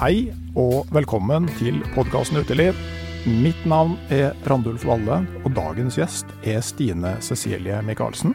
Hei 0.00 0.30
og 0.56 0.86
velkommen 0.96 1.44
til 1.58 1.82
podkasten 1.92 2.38
Uteliv. 2.40 2.78
Mitt 3.44 3.66
navn 3.68 3.98
er 4.08 4.30
Randulf 4.48 4.86
Valle, 4.88 5.18
og 5.44 5.50
dagens 5.52 5.98
gjest 6.00 6.30
er 6.40 6.62
Stine 6.64 7.10
Cecilie 7.20 7.82
Michaelsen. 7.84 8.32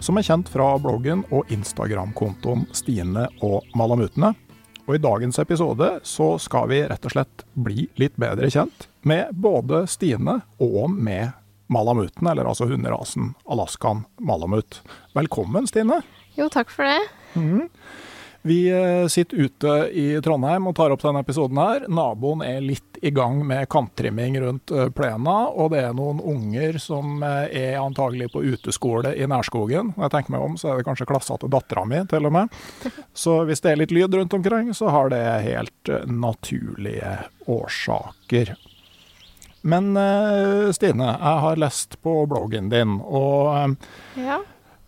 Som 0.00 0.16
er 0.16 0.24
kjent 0.24 0.48
fra 0.48 0.70
bloggen 0.80 1.26
og 1.28 1.52
Instagram-kontoen 1.52 2.64
Stine 2.72 3.26
og 3.44 3.68
Malamutene. 3.76 4.30
Og 4.86 4.96
i 4.96 5.02
dagens 5.04 5.42
episode 5.44 5.90
så 6.08 6.30
skal 6.40 6.72
vi 6.72 6.80
rett 6.88 7.04
og 7.04 7.12
slett 7.18 7.44
bli 7.52 7.84
litt 8.00 8.16
bedre 8.16 8.48
kjent 8.48 8.88
med 9.04 9.36
både 9.36 9.82
Stine 9.92 10.38
og 10.56 10.88
med 10.88 11.36
malamuten, 11.68 12.32
eller 12.32 12.48
altså 12.48 12.64
hunderasen 12.72 13.34
Alaskan 13.44 14.06
malamut. 14.24 14.80
Velkommen, 15.12 15.68
Stine. 15.68 16.00
Jo, 16.40 16.48
takk 16.48 16.72
for 16.72 16.88
det. 16.88 17.04
Vi 18.46 18.68
eh, 18.68 19.06
sitter 19.08 19.36
ute 19.36 19.68
i 19.96 20.20
Trondheim 20.20 20.66
og 20.68 20.74
tar 20.76 20.92
opp 20.92 21.00
denne 21.00 21.22
episoden 21.24 21.56
her. 21.56 21.86
Naboen 21.88 22.42
er 22.44 22.58
litt 22.60 22.98
i 23.00 23.08
gang 23.16 23.38
med 23.48 23.70
kanttrimming 23.72 24.36
rundt 24.42 24.68
eh, 24.68 24.90
plena, 24.92 25.36
og 25.48 25.70
det 25.72 25.80
er 25.80 25.94
noen 25.96 26.20
unger 26.20 26.76
som 26.82 27.22
eh, 27.24 27.46
er 27.56 27.78
antagelig 27.80 28.28
på 28.34 28.42
uteskole 28.44 29.14
i 29.16 29.24
nærskogen. 29.32 29.94
Når 29.96 30.04
jeg 30.04 30.12
tenker 30.12 30.34
meg 30.34 30.44
om, 30.44 30.58
så 30.60 30.68
er 30.74 30.76
det 30.76 30.84
kanskje 30.90 31.06
klassa 31.08 31.38
til 31.40 31.52
dattera 31.54 31.86
mi, 31.88 32.02
til 32.10 32.28
og 32.28 32.34
med. 32.36 32.58
Så 33.24 33.38
hvis 33.48 33.64
det 33.64 33.72
er 33.72 33.80
litt 33.80 33.96
lyd 33.96 34.18
rundt 34.20 34.36
omkring, 34.36 34.68
så 34.76 34.92
har 34.92 35.08
det 35.14 35.22
helt 35.46 35.92
naturlige 36.12 37.14
årsaker. 37.48 38.52
Men 39.64 39.94
Stine, 40.76 41.06
jeg 41.14 41.42
har 41.46 41.62
lest 41.64 41.96
på 42.04 42.18
bloggen 42.28 42.68
din, 42.68 42.98
og 43.00 43.78
Ja. 44.20 44.42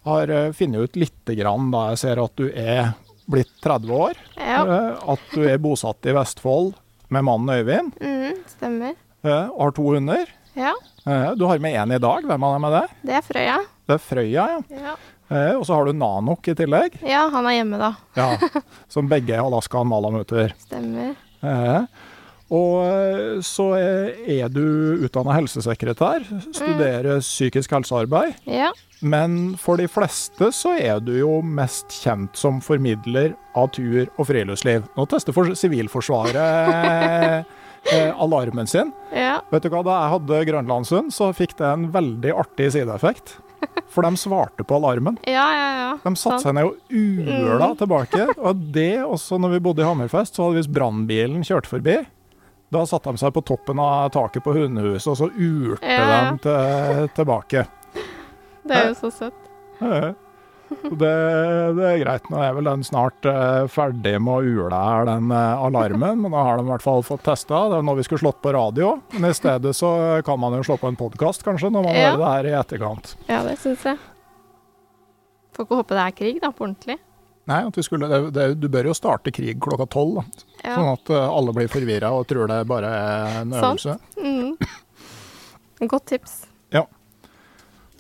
har 0.05 0.35
funnet 0.53 0.91
ut 0.91 1.01
lite 1.01 1.39
grann 1.41 1.71
da 1.73 1.87
jeg 1.95 2.03
ser 2.05 2.21
at 2.21 2.37
du 2.37 2.51
er 2.53 2.93
blitt 3.31 3.51
30 3.65 3.91
år. 3.93 4.15
Ja. 4.37 4.61
eh, 4.67 5.11
At 5.13 5.21
du 5.35 5.43
er 5.49 5.59
bosatt 5.59 6.07
i 6.07 6.15
Vestfold 6.17 6.75
med 7.09 7.25
mannen 7.27 7.51
Øyvind. 7.57 7.93
Mm, 8.01 8.41
stemmer. 8.57 8.95
eh, 9.25 9.49
Har 9.59 9.71
to 9.77 9.83
hunder. 9.95 10.27
Ja. 10.57 10.73
Eh, 11.07 11.35
Du 11.39 11.45
har 11.47 11.59
med 11.59 11.75
én 11.75 11.95
i 11.95 11.99
dag. 11.99 12.23
Hvem 12.25 12.43
av 12.45 12.55
dem 12.57 12.65
er 12.65 12.81
det? 12.81 12.87
Det 13.03 13.15
er 13.19 13.23
Frøya. 13.23 13.59
Det 13.87 13.95
er 13.95 13.99
Frøya, 14.03 14.47
ja. 14.49 14.61
Ja. 14.71 14.97
Og 15.59 15.65
så 15.67 15.75
har 15.75 15.85
du 15.85 15.93
Nanok 15.93 16.47
i 16.49 16.55
tillegg. 16.55 17.01
ja, 17.03 17.29
han 17.31 17.47
er 17.47 17.57
hjemme, 17.59 17.79
da. 17.79 17.89
Ja, 18.15 18.39
Som 18.89 19.09
begge 19.11 19.35
er 19.35 19.43
Alaskan 19.43 19.87
malamuter. 19.91 20.53
Stemmer. 20.67 21.17
Og 22.55 22.75
eh, 22.87 23.39
så 23.43 23.73
er 23.75 24.51
du 24.55 25.03
utdanna 25.03 25.35
helsesekretær, 25.35 26.27
studerer 26.47 27.19
psykisk 27.25 27.75
helsearbeid. 27.75 28.37
Ja. 28.47 28.71
Men 29.01 29.57
for 29.61 29.81
de 29.81 29.89
fleste 29.91 30.53
så 30.55 30.77
er 30.79 31.03
du 31.05 31.13
jo 31.19 31.41
mest 31.43 31.99
kjent 32.05 32.39
som 32.39 32.63
formidler 32.65 33.35
av 33.59 33.73
tur 33.77 34.07
og 34.15 34.29
friluftsliv. 34.31 34.87
Nå 34.97 35.09
tester 35.11 35.35
for 35.37 35.57
Sivilforsvaret 35.59 36.39
eh, 37.93 38.13
alarmen 38.15 38.71
sin. 38.71 38.95
Ja. 39.11 39.41
Vet 39.51 39.67
du 39.67 39.73
hva, 39.73 39.83
da 39.87 39.99
jeg 39.99 40.15
hadde 40.15 40.45
Grønlandshund, 40.53 41.13
så 41.15 41.33
fikk 41.37 41.59
det 41.59 41.67
en 41.67 41.91
veldig 41.95 42.39
artig 42.47 42.71
sideeffekt. 42.79 43.41
For 43.91 44.05
de 44.05 44.19
svarte 44.21 44.65
på 44.69 44.77
alarmen. 44.77 45.17
Ja, 45.27 45.47
ja, 45.55 45.69
ja. 45.81 45.93
De 46.03 46.13
satte 46.19 46.45
seg 46.45 46.57
ned 46.57 46.69
og 46.69 46.93
ula 46.93 47.71
tilbake. 47.79 48.27
Og 48.37 48.67
det 48.75 49.01
også 49.03 49.39
når 49.41 49.57
vi 49.57 49.63
bodde 49.65 49.83
i 49.83 49.87
Hammerfest, 49.89 50.37
så 50.37 50.47
hadde 50.47 50.61
hvis 50.61 50.71
brannbilen 50.71 51.45
kjørt 51.47 51.69
forbi. 51.71 52.03
Da 52.77 52.85
satte 52.89 53.13
de 53.15 53.21
seg 53.23 53.33
på 53.37 53.43
toppen 53.49 53.81
av 53.81 54.11
taket 54.15 54.45
på 54.45 54.53
hundehuset, 54.57 55.09
og 55.15 55.17
så 55.23 55.31
urte 55.33 55.97
Ja. 55.97 56.31
de 56.31 56.39
til, 56.45 57.09
tilbake. 57.17 57.67
Det 58.67 58.77
er 58.77 58.89
jo 58.93 58.95
så 59.01 59.11
søtt. 59.15 59.43
Ja, 59.81 60.13
Det, 60.83 61.11
det 61.79 61.85
er 61.87 62.01
greit. 62.03 62.25
Nå 62.29 62.41
er 62.43 62.55
vel 62.57 62.67
den 62.67 62.81
snart 62.83 63.25
eh, 63.31 63.69
ferdig 63.71 64.17
med 64.19 64.33
å 64.35 64.43
ule 64.67 64.75
her, 64.75 65.05
den 65.07 65.31
eh, 65.31 65.63
alarmen. 65.63 66.19
Men 66.25 66.35
da 66.35 66.41
har 66.43 66.59
de 66.59 66.65
i 66.67 66.71
hvert 66.73 66.83
fall 66.83 67.05
fått 67.07 67.23
testa. 67.23 67.61
Det 67.71 67.79
er 67.79 67.85
noe 67.87 67.95
vi 68.01 68.03
skulle 68.03 68.25
slått 68.25 68.41
på 68.43 68.51
radio. 68.57 68.97
Men 69.15 69.29
i 69.31 69.37
stedet 69.39 69.71
så 69.79 69.93
kan 70.27 70.41
man 70.43 70.57
jo 70.59 70.65
slå 70.67 70.75
på 70.83 70.91
en 70.91 70.99
podkast, 70.99 71.45
kanskje, 71.47 71.71
når 71.71 71.87
man 71.87 71.95
Ja. 71.95 72.11
hører 72.11 72.19
det 72.19 72.33
her 72.35 72.49
i 72.51 72.57
etterkant. 72.65 73.15
Ja, 73.31 73.43
det 73.47 73.55
syns 73.63 73.85
jeg. 73.87 73.97
Får 75.55 75.65
ikke 75.69 75.79
håpe 75.85 75.95
det 75.95 76.03
er 76.09 76.17
krig, 76.19 76.41
da, 76.43 76.51
på 76.51 76.67
ordentlig. 76.67 76.99
Nei, 77.47 77.61
vi 77.77 77.83
skulle, 77.87 78.09
det, 78.11 78.19
det, 78.35 78.47
Du 78.59 78.67
bør 78.73 78.89
jo 78.91 78.95
starte 78.99 79.31
krig 79.35 79.61
klokka 79.63 79.87
tolv, 79.93 80.17
da. 80.19 80.75
sånn 80.75 80.89
at 80.97 81.11
eh, 81.15 81.29
alle 81.31 81.53
blir 81.55 81.69
forvirra 81.71 82.11
og 82.17 82.27
tror 82.27 82.51
det 82.51 82.61
bare 82.67 82.91
er 82.91 83.41
en 83.45 83.55
Sant. 83.55 83.87
øvelse. 83.87 83.99
Mm. 84.19 85.89
Godt 85.93 86.07
tips. 86.11 86.37
Ja. 86.75 86.83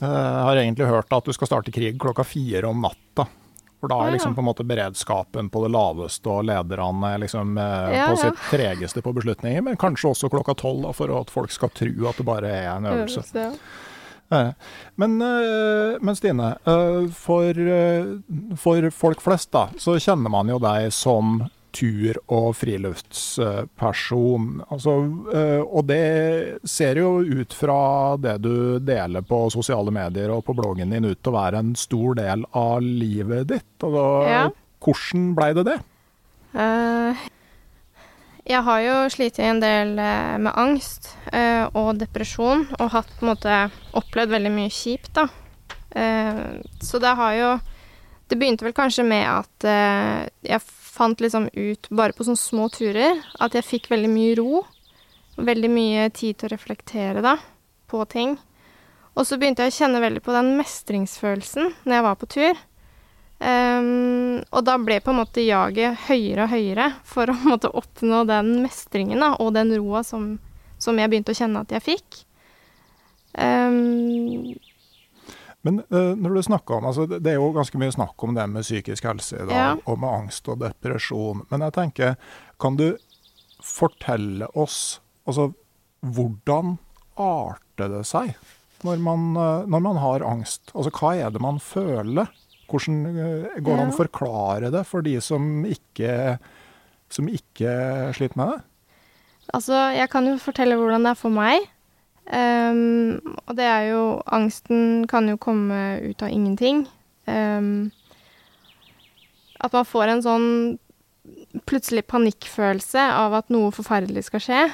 Jeg 0.00 0.08
har 0.48 0.56
egentlig 0.60 0.87
hørt 0.90 1.12
at 1.14 1.25
du 1.25 1.32
skal 1.37 1.48
starte 1.48 1.72
krig 1.72 1.98
klokka 2.02 2.25
fire 2.26 2.66
om 2.69 2.82
natta. 2.84 3.28
For 3.76 3.93
da 3.93 3.98
er 4.06 4.14
liksom 4.16 4.32
på 4.34 4.40
en 4.40 4.46
måte 4.48 4.64
beredskapen 4.66 5.50
på 5.52 5.60
det 5.66 5.69
laveste, 5.75 6.26
og 6.32 6.46
lederne 6.49 7.10
er 7.14 7.20
liksom 7.22 7.58
eh, 7.60 7.90
Ja, 7.94 8.06
på 8.10 8.16
ja. 8.16 8.22
sitt 8.25 8.46
tregeste 8.50 9.02
på 9.04 9.12
beslutninger. 9.14 9.62
Men 9.62 9.76
kanskje 9.78 10.10
også 10.14 10.31
klokka 10.32 10.56
tolv, 10.58 10.88
for 10.96 11.12
at 11.20 11.31
folk 11.31 11.52
skal 11.54 11.70
tro 11.76 12.08
at 12.10 12.16
det 12.19 12.26
bare 12.26 12.50
er 12.64 12.70
en 12.75 12.88
øvelse. 12.96 13.22
ja. 13.37 13.52
Men, 14.31 15.23
eh, 15.23 15.99
men 16.00 16.17
Stine, 16.17 16.56
eh, 16.67 17.06
for, 17.14 17.50
eh, 17.50 18.05
for 18.56 18.90
folk 18.90 19.20
flest 19.23 19.50
da, 19.55 19.69
så 19.78 19.94
kjenner 20.02 20.31
man 20.32 20.49
jo 20.49 20.58
deg 20.58 20.88
som 20.93 21.44
tur- 21.76 22.17
og 22.32 22.55
friluftsperson. 22.56 24.62
Altså, 24.73 24.94
og 25.67 25.87
det 25.87 26.58
ser 26.64 26.96
jo 26.96 27.19
ut 27.20 27.52
fra 27.52 28.17
det 28.17 28.38
du 28.46 28.78
deler 28.81 29.20
på 29.20 29.43
sosiale 29.52 29.93
medier 29.93 30.31
og 30.32 30.40
på 30.46 30.55
bloggen 30.56 30.88
din 30.94 31.05
ut 31.05 31.20
til 31.20 31.32
å 31.34 31.37
være 31.37 31.58
en 31.61 31.75
stor 31.76 32.14
del 32.17 32.46
av 32.56 32.81
livet 32.81 33.46
ditt. 33.52 33.69
Da, 33.78 34.06
Ja. 34.26 34.49
Hvordan 34.81 35.34
blei 35.37 35.52
det 35.52 35.64
det? 35.67 35.78
Eh, 36.56 37.14
Jeg 38.46 38.62
har 38.62 38.82
jo 38.84 38.94
slitt 39.10 39.40
en 39.43 39.58
del 39.58 39.96
eh, 39.98 40.37
med 40.38 40.54
angst 40.54 41.08
eh, 41.34 41.64
og 41.75 41.96
depresjon, 41.98 42.62
og 42.78 42.93
hatt 42.93 43.08
på 43.19 43.26
en 43.26 43.32
måte 43.32 43.56
opplevd 43.98 44.37
veldig 44.37 44.52
mye 44.54 44.70
kjipt, 44.70 45.10
da. 45.19 45.25
Eh, 45.90 46.44
så 46.78 47.00
det 47.02 47.16
har 47.19 47.32
jo 47.34 47.56
Det 48.26 48.34
begynte 48.38 48.66
vel 48.66 48.75
kanskje 48.75 49.04
med 49.06 49.22
at 49.22 49.66
jeg 50.43 50.58
fant 50.66 51.20
liksom 51.22 51.44
ut, 51.54 51.87
bare 51.94 52.10
på 52.10 52.25
sånne 52.26 52.40
små 52.40 52.64
turer, 52.75 53.20
at 53.38 53.54
jeg 53.54 53.62
fikk 53.62 53.87
veldig 53.93 54.08
mye 54.10 54.32
ro. 54.34 54.64
Veldig 55.38 55.70
mye 55.70 56.08
tid 56.10 56.34
til 56.34 56.49
å 56.49 56.50
reflektere, 56.50 57.22
da, 57.22 57.37
på 57.87 58.00
ting. 58.10 58.34
Og 59.14 59.28
så 59.28 59.38
begynte 59.38 59.62
jeg 59.62 59.70
å 59.70 59.76
kjenne 59.76 60.02
veldig 60.02 60.25
på 60.26 60.34
den 60.34 60.56
mestringsfølelsen 60.58 61.70
når 61.87 61.94
jeg 61.94 62.06
var 62.08 62.19
på 62.19 62.31
tur. 62.34 62.64
Um, 63.36 64.38
og 64.48 64.62
da 64.64 64.78
ble 64.80 64.96
på 65.04 65.12
en 65.12 65.18
måte 65.18 65.42
jaget 65.44 66.06
høyere 66.06 66.46
og 66.46 66.52
høyere 66.54 66.86
for 67.04 67.28
å 67.28 67.36
måte, 67.50 67.68
oppnå 67.68 68.22
den 68.28 68.62
mestringen 68.64 69.20
da, 69.20 69.34
og 69.42 69.52
den 69.56 69.74
roa 69.76 70.00
som, 70.06 70.38
som, 70.80 70.96
jeg 70.96 71.12
begynte 71.12 71.34
å 71.34 71.40
kjenne 71.40 71.64
at 71.66 71.74
jeg 71.76 71.84
fikk. 71.84 72.22
Um, 73.36 74.56
Men 75.66 75.82
uh, 75.92 76.14
når 76.16 76.38
du 76.38 76.42
snakker 76.46 76.78
om, 76.78 76.86
altså 76.88 77.04
Det 77.10 77.28
er 77.28 77.36
jo 77.36 77.50
ganske 77.52 77.76
mye 77.76 77.92
snakk 77.92 78.22
om 78.24 78.32
det 78.36 78.46
med 78.48 78.64
psykisk 78.64 79.04
helse 79.04 79.36
i 79.36 79.44
dag, 79.44 79.56
ja. 79.58 79.68
og 79.84 80.00
med 80.00 80.22
angst 80.22 80.48
og 80.48 80.62
depresjon. 80.62 81.44
Men 81.50 81.66
jeg 81.66 81.76
tenker, 81.76 82.16
kan 82.62 82.80
du 82.80 82.88
fortelle 83.60 84.48
oss 84.56 85.02
altså, 85.26 85.50
hvordan 86.00 86.78
arter 87.20 87.90
det 87.90 88.04
seg 88.08 88.36
når 88.86 89.00
man, 89.02 89.28
uh, 89.36 89.68
når 89.68 89.84
man 89.90 90.00
har 90.00 90.24
angst? 90.24 90.70
Altså 90.72 90.94
hva 90.96 91.12
er 91.18 91.34
det 91.34 91.44
man 91.44 91.60
føler? 91.60 92.32
Hvordan 92.66 93.02
uh, 93.06 93.58
går 93.60 93.72
det 93.72 93.82
an 93.84 93.92
å 93.92 93.98
forklare 93.98 94.72
det 94.74 94.82
for 94.88 95.06
de 95.06 95.16
som 95.24 95.64
ikke, 95.68 96.36
som 97.12 97.28
ikke 97.30 97.72
sliter 98.16 98.40
med 98.40 98.54
det? 98.54 98.60
Altså, 99.54 99.74
jeg 99.94 100.10
kan 100.10 100.26
jo 100.26 100.38
fortelle 100.42 100.78
hvordan 100.78 101.06
det 101.06 101.12
er 101.14 101.20
for 101.20 101.34
meg. 101.34 101.68
Um, 102.26 103.20
og 103.46 103.54
det 103.54 103.66
er 103.70 103.84
jo 103.92 104.00
Angsten 104.34 105.06
kan 105.06 105.28
jo 105.30 105.38
komme 105.38 106.00
ut 106.02 106.22
av 106.26 106.32
ingenting. 106.34 106.82
Um, 107.30 107.92
at 109.62 109.72
man 109.72 109.86
får 109.86 110.10
en 110.10 110.24
sånn 110.24 110.48
plutselig 111.66 112.04
panikkfølelse 112.10 113.02
av 113.16 113.34
at 113.38 113.54
noe 113.54 113.72
forferdelig 113.74 114.26
skal 114.26 114.42
skje. 114.42 114.64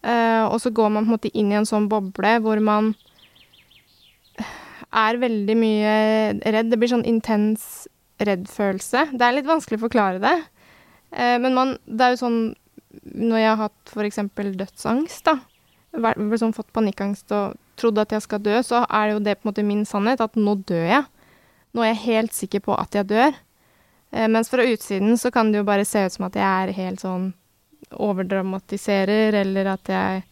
Uh, 0.00 0.46
og 0.48 0.60
så 0.62 0.72
går 0.72 0.94
man 0.94 1.04
på 1.04 1.10
en 1.10 1.16
måte 1.18 1.32
inn 1.36 1.50
i 1.52 1.58
en 1.58 1.68
sånn 1.68 1.90
boble 1.90 2.38
hvor 2.44 2.62
man 2.64 2.94
er 4.90 5.20
veldig 5.22 5.56
mye 5.58 5.92
redd. 6.40 6.70
Det 6.72 6.78
blir 6.80 6.90
sånn 6.90 7.06
intens 7.08 7.86
redd-følelse. 8.20 9.10
Det 9.14 9.26
er 9.26 9.36
litt 9.36 9.48
vanskelig 9.48 9.78
å 9.80 9.86
forklare 9.86 10.22
det. 10.22 10.36
Eh, 11.12 11.38
men 11.42 11.54
man 11.54 11.78
Det 11.86 12.06
er 12.06 12.16
jo 12.16 12.24
sånn 12.24 12.40
når 12.90 13.38
jeg 13.38 13.50
har 13.54 13.60
hatt 13.68 13.92
f.eks. 13.94 14.18
dødsangst, 14.34 15.24
da 15.24 15.38
sånn 15.90 16.54
fått 16.54 16.72
panikkangst 16.72 17.30
og 17.32 17.56
trodd 17.76 17.98
at 17.98 18.12
jeg 18.12 18.22
skal 18.22 18.40
dø, 18.40 18.62
så 18.62 18.84
er 18.88 19.06
det 19.06 19.14
jo 19.14 19.24
det 19.24 19.34
på 19.38 19.46
en 19.46 19.50
måte 19.50 19.66
min 19.66 19.84
sannhet, 19.84 20.20
at 20.20 20.36
nå 20.36 20.54
dør 20.66 20.86
jeg. 20.86 21.04
Nå 21.72 21.82
er 21.82 21.94
jeg 21.94 22.04
helt 22.04 22.32
sikker 22.34 22.60
på 22.60 22.74
at 22.74 22.94
jeg 22.94 23.08
dør. 23.08 23.34
Eh, 24.12 24.28
mens 24.28 24.50
fra 24.50 24.62
utsiden 24.62 25.16
så 25.16 25.30
kan 25.30 25.50
det 25.50 25.58
jo 25.58 25.64
bare 25.64 25.84
se 25.84 26.04
ut 26.04 26.12
som 26.12 26.26
at 26.26 26.34
jeg 26.34 26.44
er 26.44 26.74
helt 26.74 27.00
sånn 27.00 27.32
overdramatiserer, 27.90 29.34
eller 29.34 29.66
at 29.66 29.88
jeg 29.88 30.22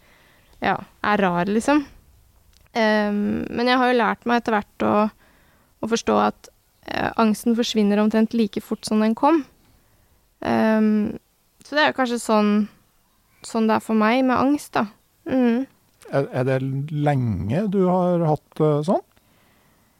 ja, 0.60 0.76
er 1.02 1.18
rar, 1.18 1.46
liksom. 1.46 1.84
Um, 2.76 3.46
men 3.48 3.70
jeg 3.70 3.80
har 3.80 3.90
jo 3.90 3.98
lært 3.98 4.26
meg 4.28 4.42
etter 4.42 4.58
hvert 4.58 4.84
å, 4.86 4.94
å 5.80 5.90
forstå 5.90 6.18
at 6.20 6.50
uh, 6.50 7.10
angsten 7.20 7.56
forsvinner 7.58 8.00
omtrent 8.02 8.36
like 8.36 8.62
fort 8.64 8.84
som 8.88 9.02
den 9.04 9.16
kom. 9.18 9.42
Um, 10.40 11.16
så 11.64 11.74
det 11.74 11.82
er 11.82 11.90
jo 11.90 11.98
kanskje 11.98 12.20
sånn, 12.22 12.52
sånn 13.46 13.66
det 13.70 13.78
er 13.78 13.84
for 13.84 13.98
meg 13.98 14.22
med 14.28 14.38
angst, 14.38 14.72
da. 14.76 14.86
Mm. 15.28 15.66
Er, 16.08 16.28
er, 16.32 16.46
det 16.48 16.60
lenge 16.94 17.66
du 17.72 17.82
har 17.88 18.24
hatt 18.28 18.62
uh, 18.62 18.78
sånn? 18.86 19.04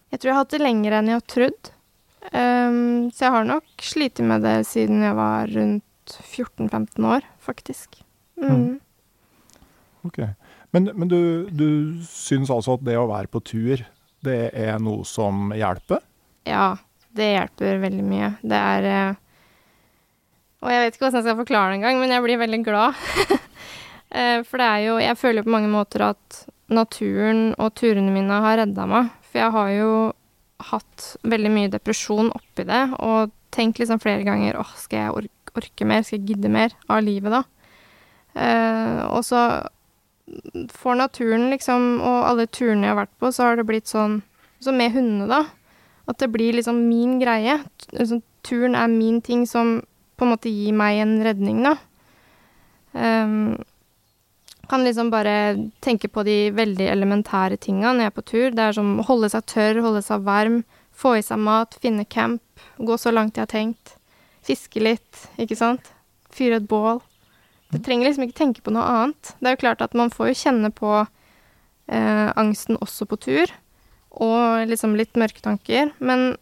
Jeg 0.09 0.21
tror 0.21 0.31
jeg 0.31 0.37
har 0.37 0.45
hatt 0.45 0.55
det 0.55 0.63
lenger 0.63 0.97
enn 0.97 1.11
jeg 1.11 1.21
har 1.21 1.29
trodd. 1.29 1.73
Um, 2.29 3.09
så 3.13 3.27
jeg 3.27 3.35
har 3.35 3.49
nok 3.49 3.85
slitt 3.85 4.21
med 4.25 4.45
det 4.45 4.57
siden 4.69 5.05
jeg 5.05 5.17
var 5.17 5.51
rundt 5.53 5.85
14-15 6.17 7.09
år, 7.09 7.27
faktisk. 7.45 8.01
Mm. 8.41 8.49
Mm. 8.49 8.81
Ok. 10.09 10.23
Men, 10.75 10.91
men 10.95 11.09
du, 11.09 11.21
du 11.49 11.69
syns 12.05 12.51
altså 12.53 12.77
at 12.77 12.85
det 12.85 12.99
å 13.01 13.09
være 13.09 13.31
på 13.33 13.41
tur, 13.45 13.85
det 14.25 14.41
er 14.53 14.77
noe 14.83 15.07
som 15.09 15.53
hjelper? 15.57 16.03
Ja, 16.49 16.77
det 17.17 17.33
hjelper 17.33 17.81
veldig 17.83 18.05
mye. 18.05 18.33
Det 18.43 18.59
er 18.59 18.89
uh, 18.89 19.25
Og 20.65 20.73
jeg 20.73 20.85
vet 20.85 20.97
ikke 20.97 21.07
hvordan 21.07 21.21
jeg 21.21 21.29
skal 21.29 21.41
forklare 21.41 21.73
det 21.73 21.79
engang, 21.81 22.01
men 22.03 22.13
jeg 22.15 22.25
blir 22.27 22.45
veldig 22.45 22.63
glad. 22.67 23.05
Eh, 24.09 24.39
for 24.41 24.57
det 24.57 24.65
er 24.65 24.83
jo 24.87 24.93
Jeg 25.03 25.19
føler 25.21 25.45
på 25.45 25.53
mange 25.53 25.69
måter 25.69 26.01
at 26.07 26.37
naturen 26.73 27.51
og 27.61 27.75
turene 27.77 28.09
mine 28.09 28.39
har 28.41 28.57
redda 28.57 28.87
meg. 28.89 29.11
For 29.29 29.37
jeg 29.43 29.53
har 29.53 29.73
jo 29.75 29.91
hatt 30.71 31.05
veldig 31.29 31.51
mye 31.53 31.73
depresjon 31.75 32.31
oppi 32.33 32.65
det, 32.65 32.81
og 33.05 33.35
tenkt 33.53 33.83
liksom 33.83 34.01
flere 34.01 34.25
ganger 34.25 34.57
åh, 34.63 34.71
skal 34.81 35.03
jeg 35.03 35.29
orke 35.61 35.89
mer, 35.89 36.07
skal 36.09 36.23
jeg 36.23 36.31
gidde 36.31 36.49
mer 36.49 36.73
av 36.89 37.05
livet 37.05 37.37
da? 37.37 37.43
Eh, 38.33 39.03
og 39.13 39.21
så 39.29 39.43
for 40.75 40.99
naturen, 40.99 41.49
liksom, 41.53 42.01
og 42.05 42.27
alle 42.29 42.49
turene 42.51 42.87
jeg 42.87 42.95
har 42.95 43.01
vært 43.03 43.17
på, 43.21 43.31
så 43.33 43.49
har 43.49 43.59
det 43.59 43.69
blitt 43.69 43.91
sånn 43.91 44.23
Så 44.59 44.73
med 44.75 44.91
hundene, 44.91 45.29
da. 45.31 45.45
At 46.11 46.19
det 46.19 46.33
blir 46.35 46.57
liksom 46.57 46.81
min 46.89 47.21
greie. 47.21 47.61
Liksom, 47.95 48.25
turen 48.43 48.75
er 48.75 48.89
min 48.91 49.21
ting 49.23 49.45
som 49.47 49.77
på 50.19 50.27
en 50.27 50.33
måte 50.33 50.51
gir 50.51 50.75
meg 50.75 50.99
en 50.99 51.13
redning, 51.23 51.61
da. 51.63 51.77
Um, 52.91 53.55
kan 54.69 54.83
liksom 54.85 55.13
bare 55.15 55.71
tenke 55.81 56.11
på 56.11 56.25
de 56.27 56.51
veldig 56.51 56.89
elementære 56.91 57.57
tinga 57.63 57.93
når 57.93 58.03
jeg 58.03 58.11
er 58.11 58.17
på 58.17 58.27
tur. 58.33 58.49
Det 58.51 58.65
er 58.65 58.77
som 58.77 58.91
å 58.99 59.07
holde 59.07 59.31
seg 59.33 59.47
tørr, 59.49 59.81
holde 59.85 60.03
seg 60.05 60.27
varm, 60.27 60.59
få 60.93 61.15
i 61.21 61.23
seg 61.25 61.41
mat, 61.41 61.79
finne 61.81 62.05
camp, 62.05 62.43
gå 62.77 62.99
så 62.99 63.15
langt 63.15 63.39
jeg 63.39 63.47
har 63.47 63.53
tenkt. 63.53 63.95
Fiske 64.45 64.83
litt, 64.83 65.29
ikke 65.41 65.57
sant. 65.57 65.93
Fyre 66.35 66.59
et 66.61 66.69
bål. 66.69 67.01
Du 67.73 67.79
trenger 67.85 68.09
liksom 68.09 68.25
ikke 68.25 68.39
tenke 68.41 68.65
på 68.65 68.73
noe 68.73 68.85
annet. 68.89 69.33
Det 69.39 69.51
er 69.51 69.57
jo 69.57 69.63
klart 69.65 69.83
at 69.85 69.97
man 69.99 70.13
får 70.13 70.31
jo 70.31 70.41
kjenne 70.41 70.71
på 70.73 70.93
eh, 71.03 72.29
angsten 72.41 72.79
også 72.81 73.09
på 73.11 73.19
tur, 73.21 73.53
og 74.19 74.69
liksom 74.71 74.97
litt 74.97 75.19
mørke 75.21 75.43
tanker. 75.45 75.93
Men 76.01 76.33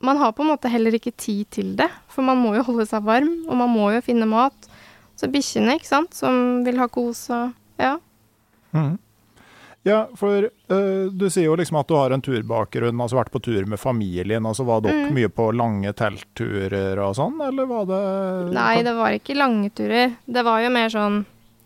man 0.00 0.20
har 0.20 0.32
på 0.32 0.44
en 0.44 0.52
måte 0.54 0.70
heller 0.72 0.96
ikke 0.96 1.12
tid 1.12 1.44
til 1.52 1.74
det, 1.76 1.90
for 2.08 2.24
man 2.24 2.40
må 2.40 2.54
jo 2.56 2.64
holde 2.70 2.88
seg 2.88 3.04
varm, 3.04 3.34
og 3.48 3.60
man 3.60 3.72
må 3.72 3.90
jo 3.92 4.04
finne 4.04 4.28
mat. 4.28 4.70
Så 5.20 5.28
bikkjene, 5.28 5.76
ikke 5.76 5.90
sant, 5.90 6.16
som 6.16 6.62
vil 6.64 6.80
ha 6.80 6.88
kos 6.88 7.26
og 7.36 7.52
ja. 7.80 7.98
Mm. 8.72 8.96
Ja, 9.82 10.10
for 10.16 10.44
uh, 10.44 11.06
du 11.08 11.24
sier 11.32 11.46
jo 11.46 11.56
liksom 11.56 11.78
at 11.80 11.88
du 11.88 11.94
har 11.96 12.12
en 12.12 12.20
turbakgrunn, 12.20 13.00
altså 13.00 13.16
vært 13.16 13.32
på 13.32 13.40
tur 13.46 13.64
med 13.68 13.80
familien. 13.80 14.44
altså 14.46 14.66
Var 14.68 14.84
dere 14.84 15.06
mm. 15.06 15.14
mye 15.16 15.30
på 15.32 15.48
lange 15.56 15.92
teltturer 15.96 17.00
og 17.00 17.16
sånn, 17.16 17.40
eller 17.46 17.68
var 17.70 17.88
det 17.88 18.02
Nei, 18.52 18.82
det 18.84 18.94
var 18.98 19.16
ikke 19.16 19.38
lange 19.38 19.72
turer. 19.72 20.16
Det 20.26 20.44
var 20.44 20.60
jo 20.60 20.72
mer 20.74 20.92
sånn 20.92 21.22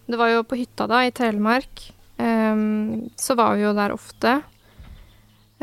Det 0.06 0.21
var 0.21 0.30
jo 0.30 0.47
på 0.47 0.61
hytta 0.61 0.87
da, 0.90 1.02
i 1.02 1.14
Telemark. 1.14 1.88
Um, 2.16 3.11
så 3.18 3.35
var 3.35 3.56
vi 3.56 3.64
jo 3.64 3.75
der 3.75 3.94
ofte. 3.94 4.37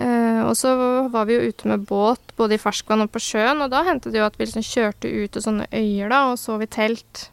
Uh, 0.01 0.43
og 0.49 0.55
så 0.57 0.73
var 1.13 1.27
vi 1.29 1.37
jo 1.37 1.51
ute 1.51 1.69
med 1.71 1.85
båt 1.87 2.33
både 2.35 2.57
i 2.57 2.61
ferskvann 2.61 3.05
og 3.05 3.11
på 3.13 3.21
sjøen, 3.21 3.61
og 3.63 3.71
da 3.71 3.85
hendte 3.87 4.11
det 4.11 4.19
jo 4.19 4.27
at 4.27 4.35
vi 4.39 4.47
liksom 4.47 4.65
kjørte 4.65 5.07
ut 5.07 5.31
til 5.31 5.45
sånne 5.45 5.69
øyer 5.71 6.11
da, 6.11 6.25
og 6.31 6.41
sov 6.41 6.65
i 6.65 6.67
telt. 6.67 7.29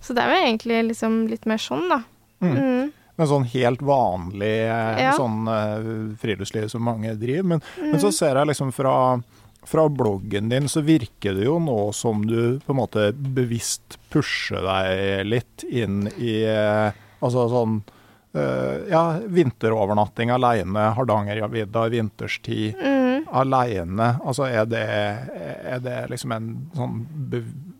Så 0.00 0.14
det 0.14 0.24
er 0.24 0.32
jo 0.32 0.44
egentlig 0.46 0.78
liksom 0.92 1.26
litt 1.28 1.44
mer 1.50 1.60
sånn, 1.60 1.88
da. 1.90 2.00
Mm. 2.40 2.54
Mm. 2.54 2.94
Men 3.18 3.26
sånn 3.26 3.48
helt 3.50 3.82
vanlig 3.82 4.54
eh, 4.68 5.00
ja. 5.02 5.12
sånn 5.18 5.48
uh, 5.50 6.14
friluftsliv 6.22 6.68
som 6.70 6.84
mange 6.86 7.16
driver. 7.18 7.48
Men, 7.56 7.64
mm. 7.74 7.90
men, 7.90 7.98
så 8.02 8.12
ser 8.14 8.38
jeg 8.38 8.50
liksom 8.52 8.70
fra, 8.74 8.94
fra 9.66 9.88
bloggen 9.90 10.52
din 10.52 10.70
så 10.70 10.84
virker 10.86 11.34
det 11.34 11.48
jo 11.48 11.56
nå 11.62 11.80
som 11.98 12.22
du 12.28 12.60
på 12.62 12.74
en 12.74 12.78
måte 12.78 13.10
bevisst 13.18 13.98
pusher 14.12 14.62
deg 14.62 15.26
litt 15.26 15.66
inn 15.66 16.06
i 16.16 16.40
uh, 16.46 17.04
Altså 17.18 17.48
sånn 17.50 17.80
Ja, 18.38 19.16
vinterovernatting 19.26 20.30
aleine, 20.30 20.84
Hardangervidda 20.94 21.86
i 21.88 21.90
vinterstid 21.96 22.76
mm. 22.78 23.24
aleine. 23.34 24.12
Altså 24.22 24.46
er 24.46 24.68
det, 24.70 24.84
er 25.72 25.80
det 25.82 25.96
liksom 26.12 26.36
en 26.36 26.52
sånn 26.76 27.00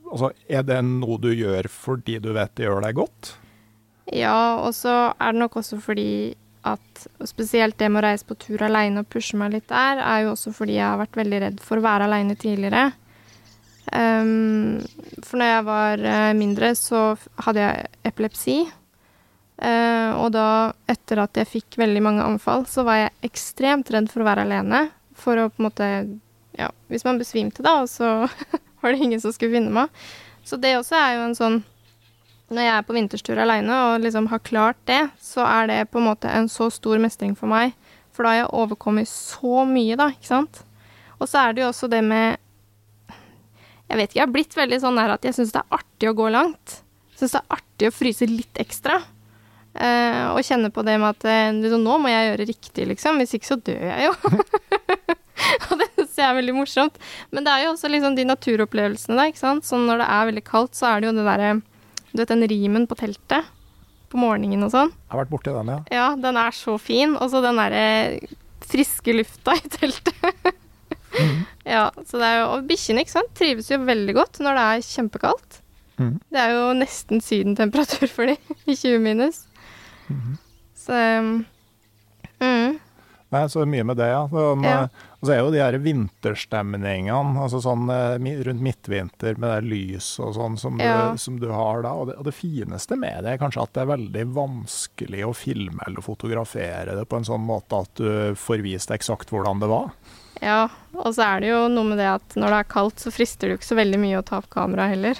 Altså, 0.08 0.32
er 0.48 0.64
det 0.66 0.80
noe 0.88 1.20
du 1.22 1.28
gjør 1.30 1.68
fordi 1.70 2.16
du 2.24 2.32
vet 2.34 2.56
det 2.58 2.66
gjør 2.66 2.82
deg 2.88 2.98
godt? 2.98 3.36
Ja, 4.16 4.60
og 4.64 4.72
så 4.76 5.12
er 5.18 5.34
det 5.34 5.42
nok 5.42 5.58
også 5.60 5.80
fordi 5.82 6.36
at 6.68 7.04
spesielt 7.28 7.78
det 7.80 7.88
med 7.90 8.02
å 8.02 8.08
reise 8.08 8.26
på 8.28 8.36
tur 8.40 8.62
aleine 8.66 9.02
og 9.02 9.10
pushe 9.12 9.38
meg 9.38 9.54
litt 9.54 9.68
der, 9.70 10.00
er 10.02 10.24
jo 10.24 10.32
også 10.34 10.52
fordi 10.56 10.78
jeg 10.78 10.86
har 10.86 11.00
vært 11.00 11.18
veldig 11.20 11.42
redd 11.44 11.60
for 11.64 11.80
å 11.80 11.84
være 11.84 12.08
aleine 12.08 12.36
tidligere. 12.38 12.90
Um, 13.88 14.82
for 15.24 15.40
når 15.40 15.52
jeg 15.52 15.64
var 15.68 16.02
uh, 16.04 16.32
mindre, 16.36 16.74
så 16.76 17.02
hadde 17.46 17.64
jeg 17.64 17.88
epilepsi. 18.10 18.58
Uh, 19.58 20.12
og 20.20 20.32
da, 20.36 20.48
etter 20.90 21.22
at 21.24 21.40
jeg 21.40 21.50
fikk 21.50 21.78
veldig 21.80 22.02
mange 22.04 22.26
anfall, 22.26 22.66
så 22.70 22.84
var 22.86 23.00
jeg 23.00 23.30
ekstremt 23.30 23.90
redd 23.94 24.10
for 24.12 24.22
å 24.22 24.28
være 24.28 24.44
alene. 24.46 24.84
For 25.18 25.40
å 25.40 25.50
på 25.50 25.62
en 25.62 25.70
måte 25.70 25.92
Ja, 26.58 26.72
hvis 26.90 27.04
man 27.06 27.20
besvimte, 27.20 27.62
da, 27.62 27.84
og 27.84 27.90
så 27.90 28.26
var 28.82 28.92
det 28.92 29.04
ingen 29.04 29.20
som 29.22 29.32
skulle 29.34 29.54
finne 29.54 29.70
meg. 29.70 30.06
Så 30.46 30.58
det 30.58 30.74
også 30.78 30.96
er 30.98 31.12
jo 31.14 31.26
en 31.28 31.36
sånn 31.38 31.58
når 32.48 32.64
jeg 32.64 32.74
er 32.74 32.86
på 32.88 32.96
vinterstur 32.96 33.40
aleine 33.42 33.78
og 33.90 34.00
liksom 34.04 34.28
har 34.30 34.40
klart 34.44 34.78
det, 34.88 35.02
så 35.20 35.44
er 35.44 35.68
det 35.68 35.82
på 35.92 36.00
en 36.00 36.08
måte 36.08 36.30
en 36.32 36.48
så 36.48 36.70
stor 36.72 37.00
mestring 37.02 37.34
for 37.36 37.50
meg. 37.50 37.74
For 38.16 38.24
da 38.24 38.32
har 38.32 38.40
jeg 38.40 38.54
overkommet 38.56 39.10
så 39.10 39.64
mye, 39.68 39.98
da, 40.00 40.08
ikke 40.14 40.30
sant. 40.30 40.62
Og 41.18 41.28
så 41.28 41.42
er 41.42 41.54
det 41.54 41.64
jo 41.64 41.68
også 41.72 41.90
det 41.90 42.00
med 42.06 42.38
Jeg 43.88 43.96
vet 43.98 44.10
ikke, 44.10 44.18
jeg 44.18 44.24
har 44.24 44.32
blitt 44.32 44.56
veldig 44.56 44.78
sånn 44.82 44.98
der 45.00 45.14
at 45.14 45.24
jeg 45.24 45.36
syns 45.36 45.52
det 45.54 45.60
er 45.62 45.76
artig 45.78 46.10
å 46.10 46.16
gå 46.16 46.26
langt. 46.32 46.80
Syns 47.16 47.36
det 47.36 47.40
er 47.40 47.54
artig 47.56 47.88
å 47.88 47.94
fryse 47.94 48.28
litt 48.28 48.60
ekstra. 48.60 48.98
Uh, 49.78 50.34
og 50.34 50.42
kjenne 50.42 50.72
på 50.74 50.82
det 50.82 50.96
med 50.98 51.14
at 51.14 51.54
liksom, 51.54 51.84
nå 51.84 51.96
må 52.02 52.10
jeg 52.10 52.26
gjøre 52.30 52.48
riktig, 52.50 52.88
liksom. 52.90 53.20
Hvis 53.22 53.36
ikke 53.38 53.48
så 53.48 53.56
dør 53.64 53.86
jeg 53.92 54.08
jo. 54.08 54.12
og 55.68 55.80
det 55.80 55.88
syns 55.94 56.20
jeg 56.20 56.26
er 56.26 56.36
veldig 56.40 56.56
morsomt. 56.58 57.00
Men 57.32 57.46
det 57.46 57.54
er 57.54 57.64
jo 57.64 57.72
også 57.76 57.92
liksom 57.92 58.18
de 58.18 58.28
naturopplevelsene, 58.28 59.16
da, 59.20 59.28
ikke 59.30 59.44
sant. 59.44 59.68
Sånn 59.68 59.88
når 59.88 60.02
det 60.02 60.12
er 60.16 60.30
veldig 60.32 60.44
kaldt, 60.48 60.76
så 60.76 60.90
er 60.90 61.00
det 61.00 61.10
jo 61.10 61.16
det 61.16 61.28
derre 61.28 61.58
Du 62.12 62.22
vet 62.22 62.32
den 62.32 62.46
rimen 62.48 62.86
på 62.88 62.96
teltet 62.98 63.48
på 64.08 64.20
morgenen 64.20 64.64
og 64.64 64.72
sånn. 64.72 64.92
Jeg 64.92 65.12
har 65.12 65.20
vært 65.22 65.32
borti 65.32 65.52
den, 65.52 65.72
ja. 65.74 65.80
Ja, 65.92 66.06
den 66.16 66.38
er 66.40 66.54
så 66.56 66.78
fin. 66.80 67.14
Og 67.18 67.28
så 67.32 67.42
den 67.44 67.60
derre 67.60 67.84
friske 68.68 69.14
lufta 69.16 69.56
i 69.60 69.72
teltet. 69.74 70.54
Ja, 71.68 71.88
så 72.06 72.20
det 72.20 72.26
er 72.28 72.38
jo 72.38 72.48
Og 72.54 72.66
bikkjene, 72.68 73.02
ikke 73.02 73.14
sant, 73.16 73.30
trives 73.36 73.70
jo 73.72 73.78
veldig 73.84 74.14
godt 74.16 74.40
når 74.44 74.58
det 74.58 74.64
er 74.64 74.86
kjempekaldt. 74.88 75.60
Mhm. 75.98 76.16
Det 76.30 76.40
er 76.40 76.54
jo 76.54 76.64
nesten 76.78 77.22
sydentemperatur 77.24 78.08
for 78.12 78.30
dem, 78.30 78.56
i 78.70 78.76
20 78.76 79.00
minus. 79.04 79.44
Så 80.78 80.94
um, 80.94 81.30
mm, 81.32 81.38
Nei, 83.30 83.42
så 83.52 83.66
mye 83.68 83.84
med 83.84 83.98
det, 84.00 84.06
ja. 84.08 84.22
Sånn, 84.32 84.62
Ja. 84.64 84.82
eh, 84.84 84.88
Og 85.20 85.26
så 85.28 85.32
er 85.34 85.38
jo 85.42 85.50
de 85.50 85.58
her 85.58 85.74
vinterstemningene, 85.82 87.36
altså 87.42 87.58
sånn 87.60 87.88
eh, 87.90 88.42
rundt 88.46 88.62
midtvinter 88.62 89.36
med 89.36 89.50
det 89.50 89.68
lys 89.68 90.18
og 90.22 90.34
sånn 90.36 90.56
som, 90.58 90.78
Ja. 90.80 91.10
du, 91.12 91.18
som 91.18 91.38
du 91.40 91.48
har 91.50 91.82
da. 91.82 91.92
Og 91.92 92.06
det, 92.08 92.16
og 92.18 92.24
det 92.24 92.34
fineste 92.34 92.96
med 92.96 93.24
det 93.24 93.32
er 93.34 93.38
kanskje 93.42 93.62
at 93.62 93.72
det 93.74 93.82
er 93.82 93.90
veldig 93.96 94.24
vanskelig 94.34 95.24
å 95.26 95.34
filme 95.36 95.80
eller 95.86 96.00
fotografere 96.00 96.94
det 96.96 97.08
på 97.08 97.16
en 97.18 97.24
sånn 97.28 97.44
måte 97.44 97.80
at 97.82 97.94
du 98.00 98.34
får 98.38 98.62
vist 98.62 98.88
eksakt 98.94 99.28
hvordan 99.30 99.60
det 99.60 99.68
var. 99.68 99.90
ja. 100.40 100.68
Og 100.98 101.12
så 101.14 101.22
er 101.36 101.40
det 101.40 101.48
jo 101.50 101.68
noe 101.68 101.84
med 101.84 101.98
det 101.98 102.08
at 102.10 102.34
når 102.34 102.48
det 102.54 102.58
er 102.62 102.72
kaldt, 102.72 102.96
så 102.98 103.12
frister 103.12 103.46
det 103.48 103.52
jo 103.52 103.58
ikke 103.58 103.68
så 103.74 103.76
veldig 103.78 103.98
mye 104.00 104.18
å 104.18 104.24
ta 104.24 104.38
opp 104.38 104.48
kamera 104.50 104.88
heller. 104.88 105.18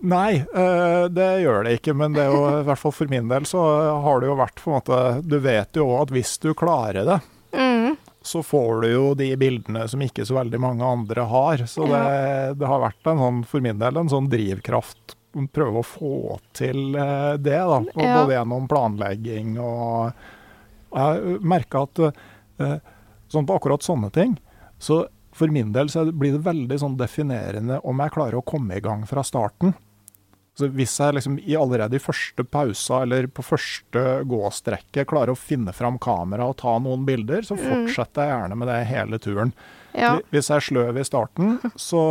Nei, 0.00 0.40
eh, 0.40 1.02
det 1.12 1.28
gjør 1.42 1.66
det 1.66 1.74
ikke, 1.76 1.92
men 1.96 2.14
det 2.16 2.22
er 2.24 2.32
jo, 2.32 2.44
i 2.60 2.64
hvert 2.68 2.80
fall 2.80 2.94
for 2.96 3.10
min 3.12 3.28
del 3.28 3.44
så 3.48 3.60
har 4.04 4.22
det 4.22 4.30
jo 4.30 4.38
vært 4.38 4.62
på 4.62 4.70
en 4.70 4.78
måte 4.78 5.00
Du 5.26 5.36
vet 5.44 5.76
jo 5.76 5.90
òg 5.90 6.06
at 6.06 6.14
hvis 6.14 6.38
du 6.40 6.54
klarer 6.56 7.04
det, 7.04 7.20
Mm, 7.50 7.96
så 8.22 8.42
får 8.46 8.80
du 8.80 8.88
jo 8.92 9.14
de 9.18 9.32
bildene 9.36 9.88
som 9.90 10.02
ikke 10.04 10.22
så 10.22 10.36
veldig 10.36 10.60
mange 10.62 10.86
andre 10.86 11.24
har. 11.26 11.64
Så 11.66 11.86
det, 11.90 12.02
det 12.60 12.68
har 12.68 12.82
vært 12.84 13.10
en 13.10 13.22
sånn, 13.24 13.40
for 13.48 13.64
min 13.64 13.80
del 13.80 13.98
en 13.98 14.12
sånn 14.12 14.28
drivkraft 14.30 15.16
prøve 15.54 15.82
å 15.82 15.86
få 15.86 16.38
til 16.56 16.94
eh, 16.98 17.34
det, 17.42 17.58
da. 17.58 17.80
Både 17.94 18.34
gjennom 18.34 18.68
planlegging 18.70 19.56
og 19.62 20.10
Jeg 20.90 21.36
merka 21.46 21.84
at 21.86 22.00
eh, 22.06 22.78
sånn 23.30 23.46
på 23.46 23.58
akkurat 23.60 23.84
sånne 23.86 24.10
ting, 24.10 24.32
så 24.82 25.04
for 25.30 25.52
min 25.54 25.70
del 25.70 25.86
så 25.92 26.02
blir 26.10 26.34
det 26.34 26.42
veldig 26.42 26.78
sånn 26.82 26.96
definerende 26.98 27.78
om 27.86 28.02
jeg 28.02 28.14
klarer 28.16 28.40
å 28.40 28.46
komme 28.46 28.74
i 28.74 28.82
gang 28.82 29.04
fra 29.06 29.22
starten. 29.22 29.76
Så 30.60 30.68
hvis 30.76 30.94
jeg 31.00 31.16
liksom 31.16 31.38
i 31.40 31.56
allerede 31.58 31.96
i 31.96 32.02
første 32.02 32.44
pausa 32.44 33.02
eller 33.06 33.28
på 33.32 33.44
første 33.44 34.04
gåstrekket 34.28 35.08
klarer 35.10 35.34
å 35.34 35.38
finne 35.38 35.74
fram 35.76 35.98
kamera 36.02 36.50
og 36.50 36.58
ta 36.60 36.76
noen 36.82 37.06
bilder, 37.08 37.46
så 37.46 37.58
fortsetter 37.58 38.26
jeg 38.28 38.34
gjerne 38.34 38.60
med 38.60 38.70
det 38.70 38.80
hele 38.90 39.20
turen. 39.22 39.54
ja. 39.96 40.18
Hvis 40.30 40.50
jeg 40.52 40.60
er 40.60 40.68
sløv 40.68 41.00
i 41.00 41.06
starten, 41.06 41.56
så, 41.88 42.04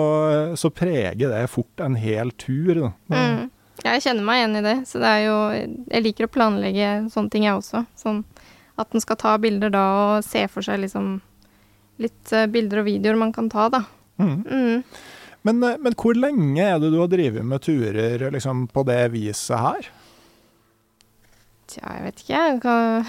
så 0.60 0.74
preger 0.74 1.32
det 1.32 1.46
fort 1.53 1.86
en 1.86 1.98
hel 2.00 2.34
tur. 2.41 2.89
Mm. 3.13 3.48
Jeg 3.86 4.03
kjenner 4.03 4.25
meg 4.27 4.41
igjen 4.41 4.60
i 4.60 4.65
det. 4.65 4.77
Så 4.89 5.00
det 5.00 5.10
er 5.10 5.22
jo 5.24 5.38
Jeg 5.88 6.03
liker 6.03 6.27
å 6.27 6.34
planlegge 6.34 6.89
sånne 7.13 7.32
ting, 7.32 7.46
jeg 7.48 7.60
også. 7.60 7.86
Sånn 8.00 8.24
at 8.79 8.96
en 8.96 9.03
skal 9.03 9.20
ta 9.20 9.36
bilder 9.41 9.72
da 9.74 9.86
og 10.00 10.27
se 10.27 10.46
for 10.51 10.63
seg 10.63 10.82
liksom 10.84 11.18
litt 12.00 12.32
eh, 12.32 12.48
bilder 12.48 12.82
og 12.82 12.88
videoer 12.88 13.18
man 13.20 13.34
kan 13.36 13.50
ta, 13.51 13.68
da. 13.72 13.84
Mm. 14.20 14.44
Mm. 14.48 14.84
Men, 15.48 15.62
eh, 15.63 15.79
men 15.79 15.96
hvor 15.96 16.17
lenge 16.17 16.63
er 16.63 16.79
det 16.81 16.91
du 16.93 17.00
har 17.00 17.12
drevet 17.12 17.46
med 17.46 17.63
turer 17.63 18.25
liksom, 18.34 18.67
på 18.72 18.84
det 18.88 19.01
viset 19.13 19.60
her? 19.60 19.89
Tja, 21.69 21.86
jeg 21.96 22.05
vet 22.08 22.24
ikke. 22.24 22.46
Det 22.55 22.62
kan 22.63 23.05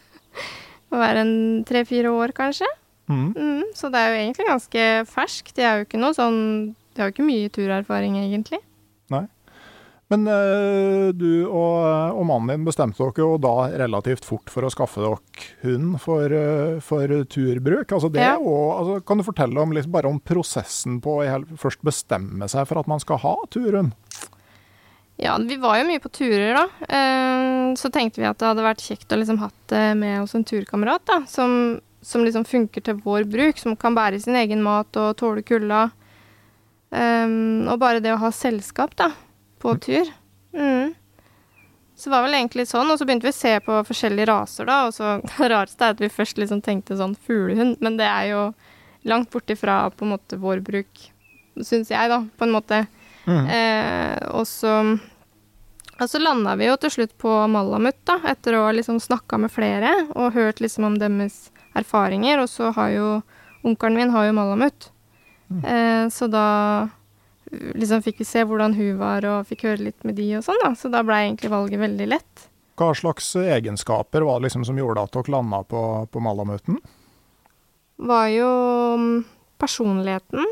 være 1.04 1.24
en 1.26 1.34
tre-fire 1.68 2.12
år, 2.16 2.34
kanskje. 2.36 2.68
Mm. 3.10 3.30
Mm. 3.34 3.62
Så 3.74 3.90
det 3.90 4.00
er 4.00 4.10
jo 4.10 4.18
egentlig 4.22 4.48
ganske 4.48 4.88
ferskt. 5.10 5.54
Det 5.56 5.66
er 5.66 5.80
jo 5.80 5.88
ikke 5.88 6.00
noe 6.00 6.14
sånn 6.14 6.40
Jeg 6.94 7.02
har 7.02 7.08
jo 7.10 7.14
ikke 7.14 7.26
mye 7.26 7.50
turerfaring, 7.54 8.16
egentlig. 8.18 8.58
Men 10.10 10.26
eh, 10.26 11.12
du 11.14 11.44
og, 11.46 12.16
og 12.18 12.24
mannen 12.26 12.50
din 12.56 12.64
bestemte 12.66 12.98
dere 12.98 13.22
jo 13.22 13.36
da 13.38 13.52
relativt 13.78 14.24
fort 14.26 14.50
for 14.50 14.66
å 14.66 14.70
skaffe 14.74 14.98
dere 15.04 15.20
hund 15.62 16.00
for, 16.02 16.24
eh, 16.34 16.80
for 16.82 17.12
turbruk. 17.30 17.92
Altså 17.94 18.10
det, 18.10 18.24
Ja. 18.24 18.32
og, 18.38 18.64
altså, 18.80 18.96
kan 19.06 19.20
du 19.22 19.26
fortelle 19.28 19.62
om, 19.62 19.70
liksom, 19.76 19.92
bare 19.94 20.10
om 20.10 20.18
prosessen 20.18 20.98
på 21.04 21.20
å 21.22 21.44
først 21.62 21.84
bestemme 21.86 22.48
seg 22.50 22.66
for 22.66 22.82
at 22.82 22.90
man 22.90 22.98
skal 23.02 23.22
ha 23.22 23.36
turhund? 23.54 23.94
Ja, 25.20 25.36
vi 25.38 25.60
var 25.60 25.76
jo 25.78 25.86
mye 25.92 26.00
på 26.02 26.10
turer, 26.16 26.54
da. 26.58 26.66
Eh, 26.88 27.74
Så 27.78 27.90
tenkte 27.94 28.18
vi 28.18 28.26
at 28.26 28.38
det 28.40 28.48
hadde 28.48 28.64
vært 28.66 28.82
kjekt 28.82 29.12
å 29.14 29.18
liksom 29.20 29.38
hatt 29.38 29.54
det 29.70 29.94
med 30.00 30.22
oss 30.24 30.34
en 30.34 30.42
turkamerat, 30.48 31.04
da. 31.06 31.20
Som, 31.30 31.78
som 32.02 32.24
liksom 32.26 32.42
funker 32.48 32.82
til 32.82 32.98
vår 33.04 33.28
bruk, 33.30 33.58
som 33.62 33.76
kan 33.78 33.94
bære 33.94 34.18
sin 34.20 34.34
egen 34.34 34.62
mat 34.64 34.90
og 34.98 35.14
tåle 35.20 35.44
kulda. 35.46 35.90
Eh, 36.90 37.28
og 37.70 37.78
bare 37.78 38.00
det 38.02 38.10
å 38.16 38.18
ha 38.24 38.30
selskap, 38.34 38.96
da, 38.98 39.12
på 39.60 39.76
tur. 39.84 40.10
Mm. 40.56 40.96
Så 41.94 42.08
det 42.08 42.14
var 42.14 42.24
vel 42.24 42.38
egentlig 42.38 42.64
sånn, 42.70 42.88
og 42.88 42.96
så 42.96 43.04
begynte 43.04 43.28
vi 43.28 43.34
å 43.34 43.36
se 43.36 43.52
på 43.64 43.78
forskjellige 43.90 44.30
raser, 44.30 44.68
da. 44.70 44.78
Og 44.88 44.96
så 44.96 45.18
det 45.36 45.50
rareste 45.52 45.86
er 45.86 45.96
at 45.96 46.02
vi 46.02 46.12
først 46.12 46.40
liksom 46.40 46.62
tenkte 46.64 46.98
sånn 47.00 47.16
fuglehund, 47.28 47.78
men 47.84 48.00
det 48.00 48.08
er 48.08 48.30
jo 48.32 48.44
langt 49.08 49.30
borti 49.32 49.56
fra 49.56 49.82
på 49.92 50.06
en 50.06 50.14
måte 50.14 50.40
vår 50.40 50.64
bruk, 50.64 51.06
syns 51.60 51.92
jeg, 51.92 52.12
da, 52.12 52.22
på 52.36 52.46
en 52.46 52.56
måte. 52.56 52.84
Eh, 53.30 54.16
og 54.32 54.46
så 54.48 54.72
og 56.00 56.08
så 56.08 56.16
landa 56.16 56.54
vi 56.56 56.64
jo 56.64 56.78
til 56.80 56.92
slutt 56.94 57.12
på 57.20 57.30
Malamut, 57.52 57.98
da, 58.08 58.16
etter 58.30 58.56
å 58.56 58.62
ha 58.64 58.72
liksom 58.72 58.96
snakka 59.04 59.36
med 59.42 59.52
flere 59.52 59.90
og 60.14 60.32
hørt 60.32 60.62
liksom 60.64 60.86
om 60.88 60.96
deres 61.00 61.50
erfaringer. 61.76 62.40
Og 62.40 62.48
så 62.48 62.70
har 62.72 62.94
jo 62.94 63.08
onkelen 63.68 63.98
min 63.98 64.14
har 64.14 64.30
jo 64.30 64.36
Malamut. 64.38 64.88
Eh, 65.50 66.08
så 66.08 66.28
da 66.32 66.46
liksom 67.50 68.02
fikk 68.04 68.20
vi 68.22 68.28
se 68.28 68.44
hvordan 68.46 68.74
hun 68.78 69.00
var, 69.00 69.26
og 69.26 69.48
fikk 69.48 69.66
høre 69.68 69.88
litt 69.88 70.06
med 70.06 70.18
de 70.18 70.28
og 70.38 70.46
sånn, 70.46 70.60
da. 70.62 70.72
Så 70.78 70.90
da 70.92 71.02
blei 71.06 71.24
egentlig 71.26 71.52
valget 71.52 71.82
veldig 71.82 72.08
lett. 72.12 72.46
Hva 72.80 72.94
slags 72.96 73.34
egenskaper 73.36 74.24
var 74.24 74.40
det 74.40 74.48
liksom 74.48 74.64
som 74.68 74.78
gjorde 74.78 75.04
at 75.04 75.12
dere 75.16 75.34
landa 75.34 75.62
på, 75.68 75.82
på 76.08 76.22
Malamuten? 76.24 76.78
Var 78.00 78.28
jo 78.32 78.50
mm, 78.96 79.16
personligheten 79.60 80.46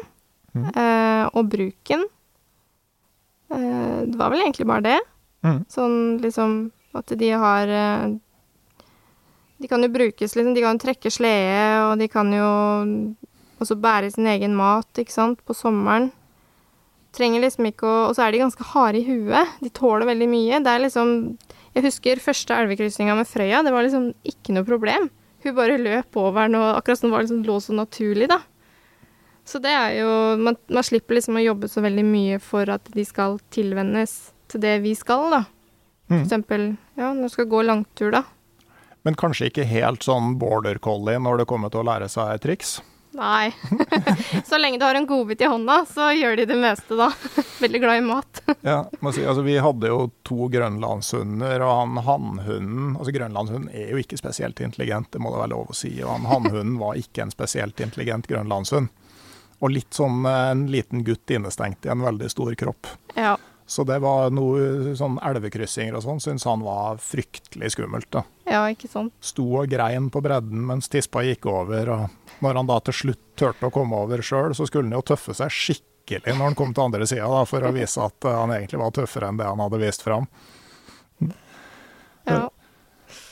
eh, 0.74 1.24
og 1.32 1.48
bruken. 1.48 2.04
Eh, 3.48 4.00
det 4.04 4.18
var 4.20 4.34
vel 4.34 4.44
egentlig 4.44 4.68
bare 4.68 4.84
det. 4.84 4.98
Mm. 5.46 5.62
Sånn 5.70 5.96
liksom 6.20 6.58
at 6.98 7.14
de 7.20 7.28
har 7.38 7.70
eh, 7.70 8.08
De 9.58 9.68
kan 9.70 9.82
jo 9.82 9.88
brukes 9.90 10.34
liksom, 10.36 10.52
de 10.54 10.62
kan 10.62 10.76
jo 10.76 10.84
trekke 10.84 11.10
slede, 11.10 11.62
og 11.88 11.98
de 11.98 12.06
kan 12.10 12.28
jo 12.30 12.50
også 13.58 13.74
bære 13.74 14.12
sin 14.14 14.28
egen 14.30 14.52
mat, 14.54 14.86
ikke 14.94 15.10
sant, 15.10 15.40
på 15.42 15.56
sommeren. 15.56 16.12
Trenger 17.18 17.42
liksom 17.42 17.66
ikke 17.66 17.86
å 17.88 17.94
Og 18.08 18.16
så 18.16 18.22
er 18.28 18.32
de 18.36 18.42
ganske 18.44 18.66
harde 18.72 19.00
i 19.00 19.06
huet. 19.08 19.56
De 19.64 19.70
tåler 19.74 20.06
veldig 20.06 20.28
mye. 20.30 20.60
Det 20.62 20.70
er 20.70 20.84
liksom 20.84 21.14
Jeg 21.74 21.84
husker 21.88 22.22
første 22.22 22.54
elvekryssinga 22.54 23.16
med 23.18 23.26
Frøya. 23.28 23.64
Det 23.66 23.72
var 23.74 23.82
liksom 23.86 24.12
ikke 24.26 24.54
noe 24.56 24.66
problem. 24.66 25.10
Hun 25.44 25.54
bare 25.54 25.76
løp 25.78 26.16
over 26.18 26.46
den, 26.48 26.56
og 26.58 26.78
akkurat 26.80 26.98
som 26.98 27.10
det 27.10 27.14
var 27.16 27.22
liksom 27.26 27.42
lå 27.46 27.58
så 27.62 27.74
naturlig, 27.76 28.26
da. 28.30 28.40
Så 29.46 29.60
det 29.62 29.70
er 29.70 29.92
jo 30.00 30.08
man, 30.42 30.56
man 30.68 30.82
slipper 30.86 31.14
liksom 31.18 31.38
å 31.38 31.44
jobbe 31.44 31.68
så 31.70 31.80
veldig 31.84 32.02
mye 32.04 32.40
for 32.42 32.68
at 32.74 32.88
de 32.94 33.04
skal 33.06 33.38
tilvennes 33.54 34.16
til 34.50 34.60
det 34.64 34.74
vi 34.82 34.94
skal, 34.98 35.30
da. 35.30 35.42
For 36.08 36.16
Mm. 36.16 36.24
eksempel, 36.24 36.62
ja, 36.96 37.12
når 37.12 37.22
du 37.28 37.28
skal 37.36 37.46
gå 37.52 37.58
langtur, 37.68 38.10
da. 38.10 38.22
Men 39.04 39.14
kanskje 39.14 39.50
ikke 39.50 39.66
helt 39.68 40.00
sånn 40.02 40.38
border 40.40 40.78
collie 40.80 41.18
når 41.20 41.38
det 41.42 41.46
kommer 41.46 41.70
til 41.70 41.82
å 41.84 41.86
lære 41.86 42.08
seg 42.08 42.40
triks? 42.40 42.78
Nei. 43.16 43.54
så 44.48 44.58
lenge 44.58 44.78
du 44.78 44.84
har 44.84 44.94
en 44.94 45.06
godbit 45.06 45.40
i 45.40 45.48
hånda, 45.48 45.86
så 45.88 46.10
gjør 46.12 46.36
de 46.36 46.44
det 46.50 46.58
meste, 46.60 46.96
da. 46.98 47.08
Veldig 47.62 47.80
glad 47.80 47.98
i 47.98 48.06
mat. 48.06 48.42
Ja, 48.68 48.82
må 49.00 49.12
si, 49.14 49.22
altså 49.26 49.42
Vi 49.46 49.54
hadde 49.62 49.88
jo 49.88 50.10
to 50.26 50.48
grønlandshunder, 50.52 51.62
og 51.64 51.74
han 51.80 52.00
hannhunden 52.04 52.96
altså 52.98 53.12
Grønlandshunden 53.14 53.70
er 53.72 53.92
jo 53.92 54.00
ikke 54.02 54.18
spesielt 54.20 54.60
intelligent, 54.64 55.10
det 55.12 55.22
må 55.22 55.32
det 55.32 55.42
være 55.42 55.52
lov 55.54 55.72
å 55.72 55.76
si. 55.76 55.92
Og 56.02 56.10
han 56.10 56.26
hannhunden 56.28 56.78
var 56.80 56.98
ikke 57.00 57.24
en 57.24 57.34
spesielt 57.34 57.80
intelligent 57.84 58.28
grønlandshund. 58.28 58.90
Og 59.58 59.72
litt 59.74 59.94
sånn 59.94 60.26
eh, 60.28 60.50
en 60.52 60.66
liten 60.70 61.04
gutt 61.06 61.30
innestengt 61.34 61.86
i 61.86 61.92
en 61.92 62.04
veldig 62.04 62.30
stor 62.30 62.54
kropp. 62.58 62.90
Ja. 63.16 63.36
Så 63.68 63.84
det 63.84 63.98
var 64.00 64.30
noe 64.32 64.94
sånn 64.96 65.18
elvekryssinger 65.20 65.98
og 65.98 66.04
sånn, 66.06 66.22
syntes 66.24 66.46
han 66.48 66.62
var 66.64 67.00
fryktelig 67.04 67.74
skummelt. 67.74 68.08
da. 68.14 68.22
ja, 68.48 68.62
ikke 68.72 68.88
sant. 68.88 69.12
Sto 69.20 69.44
og 69.60 69.68
grein 69.68 70.08
på 70.08 70.22
bredden 70.24 70.62
mens 70.70 70.88
tispa 70.88 71.20
gikk 71.26 71.50
over, 71.52 71.90
og 71.92 72.27
når 72.44 72.60
han 72.60 72.68
da 72.70 72.78
til 72.86 72.94
slutt 73.02 73.22
turte 73.38 73.68
å 73.68 73.74
komme 73.74 73.96
over 74.04 74.22
sjøl, 74.24 74.54
så 74.54 74.66
skulle 74.68 74.88
han 74.90 74.98
jo 74.98 75.04
tøffe 75.12 75.34
seg 75.36 75.52
skikkelig 75.54 76.34
når 76.34 76.44
han 76.50 76.56
kom 76.58 76.70
til 76.74 76.86
andre 76.86 77.06
sida, 77.08 77.42
for 77.48 77.64
å 77.68 77.72
vise 77.74 78.00
at 78.00 78.24
eh, 78.28 78.36
han 78.38 78.54
egentlig 78.54 78.80
var 78.80 78.94
tøffere 78.96 79.28
enn 79.28 79.40
det 79.40 79.48
han 79.48 79.60
hadde 79.64 79.80
vist 79.82 80.04
fram. 80.06 80.28
Ja. 82.28 82.50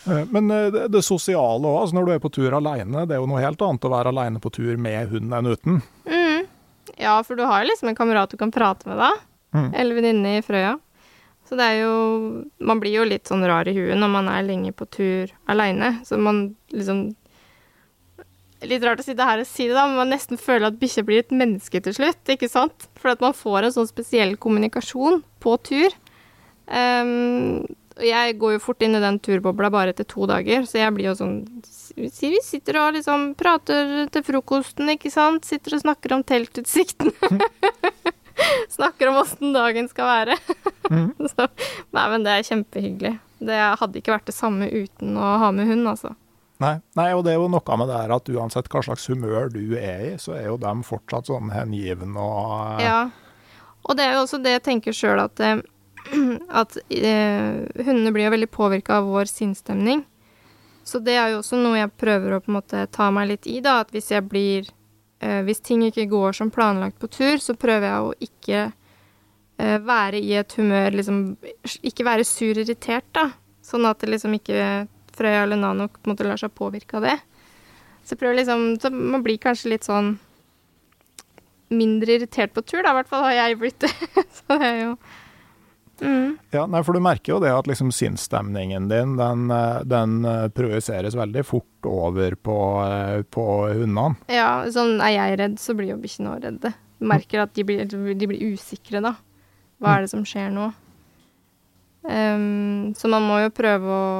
Eh, 0.07 0.25
Men 0.31 0.51
eh, 0.51 0.67
det, 0.73 0.89
det 0.95 1.03
sosiale 1.03 1.67
òg, 1.67 1.81
altså 1.83 1.97
når 1.99 2.07
du 2.07 2.13
er 2.15 2.23
på 2.23 2.33
tur 2.33 2.55
alene, 2.57 3.07
det 3.07 3.17
er 3.17 3.23
jo 3.23 3.29
noe 3.31 3.43
helt 3.43 3.63
annet 3.65 3.87
å 3.89 3.93
være 3.93 4.13
alene 4.13 4.43
på 4.43 4.53
tur 4.55 4.77
med 4.81 5.11
hund 5.13 5.35
enn 5.35 5.53
uten. 5.53 5.81
Mm. 6.07 6.47
ja, 7.01 7.17
for 7.27 7.37
du 7.37 7.45
har 7.45 7.65
jo 7.65 7.71
liksom 7.73 7.91
en 7.91 7.99
kamerat 7.99 8.31
du 8.33 8.39
kan 8.41 8.53
prate 8.55 8.89
med, 8.89 9.01
da. 9.01 9.13
Mm. 9.57 9.71
Eller 9.75 9.99
venninne 9.99 10.37
i 10.39 10.45
Frøya. 10.45 10.77
Så 11.47 11.55
det 11.55 11.63
er 11.63 11.77
jo 11.85 11.93
Man 12.59 12.81
blir 12.83 12.97
jo 12.99 13.05
litt 13.07 13.29
sånn 13.31 13.45
rar 13.47 13.69
i 13.71 13.75
huet 13.77 13.95
når 13.97 14.11
man 14.11 14.27
er 14.29 14.43
lenge 14.43 14.73
på 14.75 14.89
tur 14.91 15.31
aleine. 15.47 15.93
Så 16.05 16.19
man 16.19 16.57
liksom 16.75 17.13
Litt 18.65 18.85
rart 18.87 19.03
å 19.03 19.05
sitte 19.05 19.25
her 19.29 19.43
og 19.43 19.49
si 19.49 19.67
det, 19.69 19.75
da, 19.77 19.85
men 19.89 19.99
man 20.01 20.13
nesten 20.15 20.41
føler 20.41 20.71
at 20.71 20.79
bikkja 20.81 21.05
blir 21.05 21.21
et 21.21 21.35
menneske 21.35 21.81
til 21.85 21.93
slutt, 21.97 22.23
ikke 22.33 22.49
sant? 22.49 22.87
For 22.97 23.13
at 23.13 23.25
man 23.25 23.37
får 23.37 23.67
en 23.67 23.75
sånn 23.75 23.91
spesiell 23.91 24.37
kommunikasjon 24.41 25.21
på 25.45 25.57
tur. 25.67 25.97
Um, 26.67 27.67
og 27.97 28.05
jeg 28.05 28.37
går 28.41 28.57
jo 28.57 28.63
fort 28.65 28.83
inn 28.85 28.97
i 28.97 29.01
den 29.01 29.19
turbobla 29.25 29.71
bare 29.73 29.93
etter 29.93 30.09
to 30.09 30.27
dager, 30.29 30.65
så 30.69 30.81
jeg 30.81 30.95
blir 30.97 31.11
jo 31.13 31.19
sånn 31.19 31.37
Si 31.97 32.29
vi 32.29 32.43
sitter 32.45 32.77
og 32.77 32.91
liksom 32.93 33.31
prater 33.41 34.11
til 34.13 34.25
frokosten, 34.27 34.91
ikke 34.93 35.09
sant? 35.09 35.47
Sitter 35.49 35.79
og 35.79 35.81
snakker 35.81 36.13
om 36.13 36.25
teltutsikten. 36.29 37.09
snakker 38.77 39.09
om 39.09 39.23
åssen 39.23 39.55
dagen 39.55 39.89
skal 39.89 40.11
være. 40.11 40.37
så, 41.33 41.47
nei, 41.97 42.05
men 42.13 42.27
det 42.27 42.35
er 42.35 42.45
kjempehyggelig. 42.51 43.15
Det 43.49 43.63
hadde 43.81 44.03
ikke 44.03 44.13
vært 44.13 44.29
det 44.29 44.37
samme 44.37 44.69
uten 44.69 45.17
å 45.17 45.31
ha 45.41 45.49
med 45.57 45.71
hund, 45.71 45.89
altså. 45.89 46.13
Nei, 46.63 46.79
nei, 46.97 47.11
og 47.13 47.25
det 47.27 47.35
er 47.35 47.41
jo 47.41 47.51
noe 47.53 47.77
med 47.77 47.91
det 47.91 48.01
her 48.01 48.13
at 48.17 48.29
uansett 48.33 48.69
hva 48.73 48.81
slags 48.87 49.05
humør 49.13 49.51
du 49.53 49.77
er 49.77 50.05
i, 50.07 50.13
så 50.21 50.33
er 50.39 50.47
jo 50.49 50.57
dem 50.61 50.81
fortsatt 50.87 51.29
sånn 51.29 51.53
hengivne 51.53 52.17
og 52.17 52.81
eh, 52.81 52.85
Ja. 52.87 53.01
Og 53.87 53.95
det 53.99 54.07
er 54.07 54.17
jo 54.17 54.25
også 54.25 54.41
det 54.43 54.57
jeg 54.57 54.65
tenker 54.67 54.97
sjøl 54.97 55.21
at, 55.23 55.41
eh, 55.45 55.61
at 56.63 56.79
eh, 56.89 57.67
hundene 57.85 58.15
blir 58.15 58.27
jo 58.27 58.33
veldig 58.35 58.51
påvirka 58.55 58.99
av 58.99 59.11
vår 59.13 59.29
sinnsstemning. 59.31 60.03
Så 60.87 61.01
det 61.03 61.17
er 61.19 61.35
jo 61.35 61.43
også 61.43 61.59
noe 61.61 61.81
jeg 61.81 61.93
prøver 61.99 62.37
å 62.37 62.41
på 62.41 62.51
en 62.53 62.59
måte 62.61 62.87
ta 62.95 63.11
meg 63.15 63.31
litt 63.33 63.47
i, 63.51 63.59
da. 63.63 63.81
At 63.83 63.93
hvis 63.95 64.13
jeg 64.15 64.23
blir 64.31 64.69
eh, 65.21 65.41
Hvis 65.47 65.61
ting 65.67 65.83
ikke 65.83 66.07
går 66.11 66.37
som 66.39 66.51
planlagt 66.55 67.01
på 67.03 67.11
tur, 67.11 67.39
så 67.43 67.57
prøver 67.59 67.89
jeg 67.91 68.05
å 68.05 68.13
ikke 68.29 68.61
eh, 68.71 69.79
være 69.83 70.21
i 70.23 70.37
et 70.39 70.55
humør 70.59 70.95
liksom 70.95 71.23
Ikke 71.83 72.07
være 72.07 72.27
sur 72.27 72.55
irritert, 72.55 73.09
da. 73.19 73.33
Sånn 73.67 73.87
at 73.91 73.99
det 73.99 74.13
liksom 74.15 74.39
ikke 74.39 74.87
Frøya 75.16 75.44
eller 75.46 75.61
Nano 75.61 75.88
på 75.90 76.04
en 76.04 76.12
måte 76.12 76.26
lar 76.26 76.40
seg 76.40 76.54
påvirke 76.56 76.99
av 76.99 77.08
det. 77.08 77.16
Så 78.06 78.14
jeg 78.14 78.23
prøver 78.23 78.40
liksom 78.40 78.66
Så 78.80 78.92
man 78.92 79.25
blir 79.26 79.40
kanskje 79.42 79.75
litt 79.75 79.87
sånn 79.88 80.16
mindre 81.68 82.14
irritert 82.14 82.52
på 82.54 82.62
tur, 82.62 82.85
da. 82.85 82.92
I 82.92 82.99
hvert 83.00 83.08
fall 83.11 83.25
har 83.26 83.32
jeg 83.40 83.56
blitt 83.58 83.80
det. 83.82 83.90
så 84.38 84.58
det 84.61 84.68
er 84.68 84.76
jo 84.85 84.90
mm. 85.99 86.37
Ja, 86.54 86.62
nei, 86.70 86.82
for 86.87 86.94
du 86.94 87.02
merker 87.02 87.35
jo 87.35 87.40
det 87.42 87.50
at 87.50 87.66
liksom 87.66 87.90
sinnsstemningen 87.94 88.87
din, 88.92 89.16
den, 89.18 89.49
eh, 89.50 89.80
den 89.82 90.20
eh, 90.28 90.46
projiseres 90.54 91.18
veldig 91.18 91.42
fort 91.49 91.90
over 91.90 92.38
på, 92.38 92.56
eh, 92.87 93.25
på 93.26 93.46
hundene. 93.73 94.14
Ja, 94.30 94.62
sånn 94.70 95.00
er 95.00 95.16
jeg 95.16 95.38
redd, 95.42 95.61
så 95.62 95.75
blir 95.75 95.90
jo 95.96 96.00
bikkjene 96.02 96.37
òg 96.37 96.46
redde. 96.46 96.75
Merker 97.02 97.42
at 97.42 97.58
de 97.58 97.66
blir, 97.66 97.82
de 97.90 98.30
blir 98.30 98.54
usikre, 98.54 99.02
da. 99.04 99.16
Hva 99.82 99.96
er 99.96 100.06
det 100.06 100.14
som 100.14 100.23
skjer 100.25 100.54
nå? 100.54 100.70
Um, 102.06 102.94
så 102.94 103.11
man 103.11 103.25
må 103.26 103.40
jo 103.42 103.50
prøve 103.50 103.90
å 103.90 104.11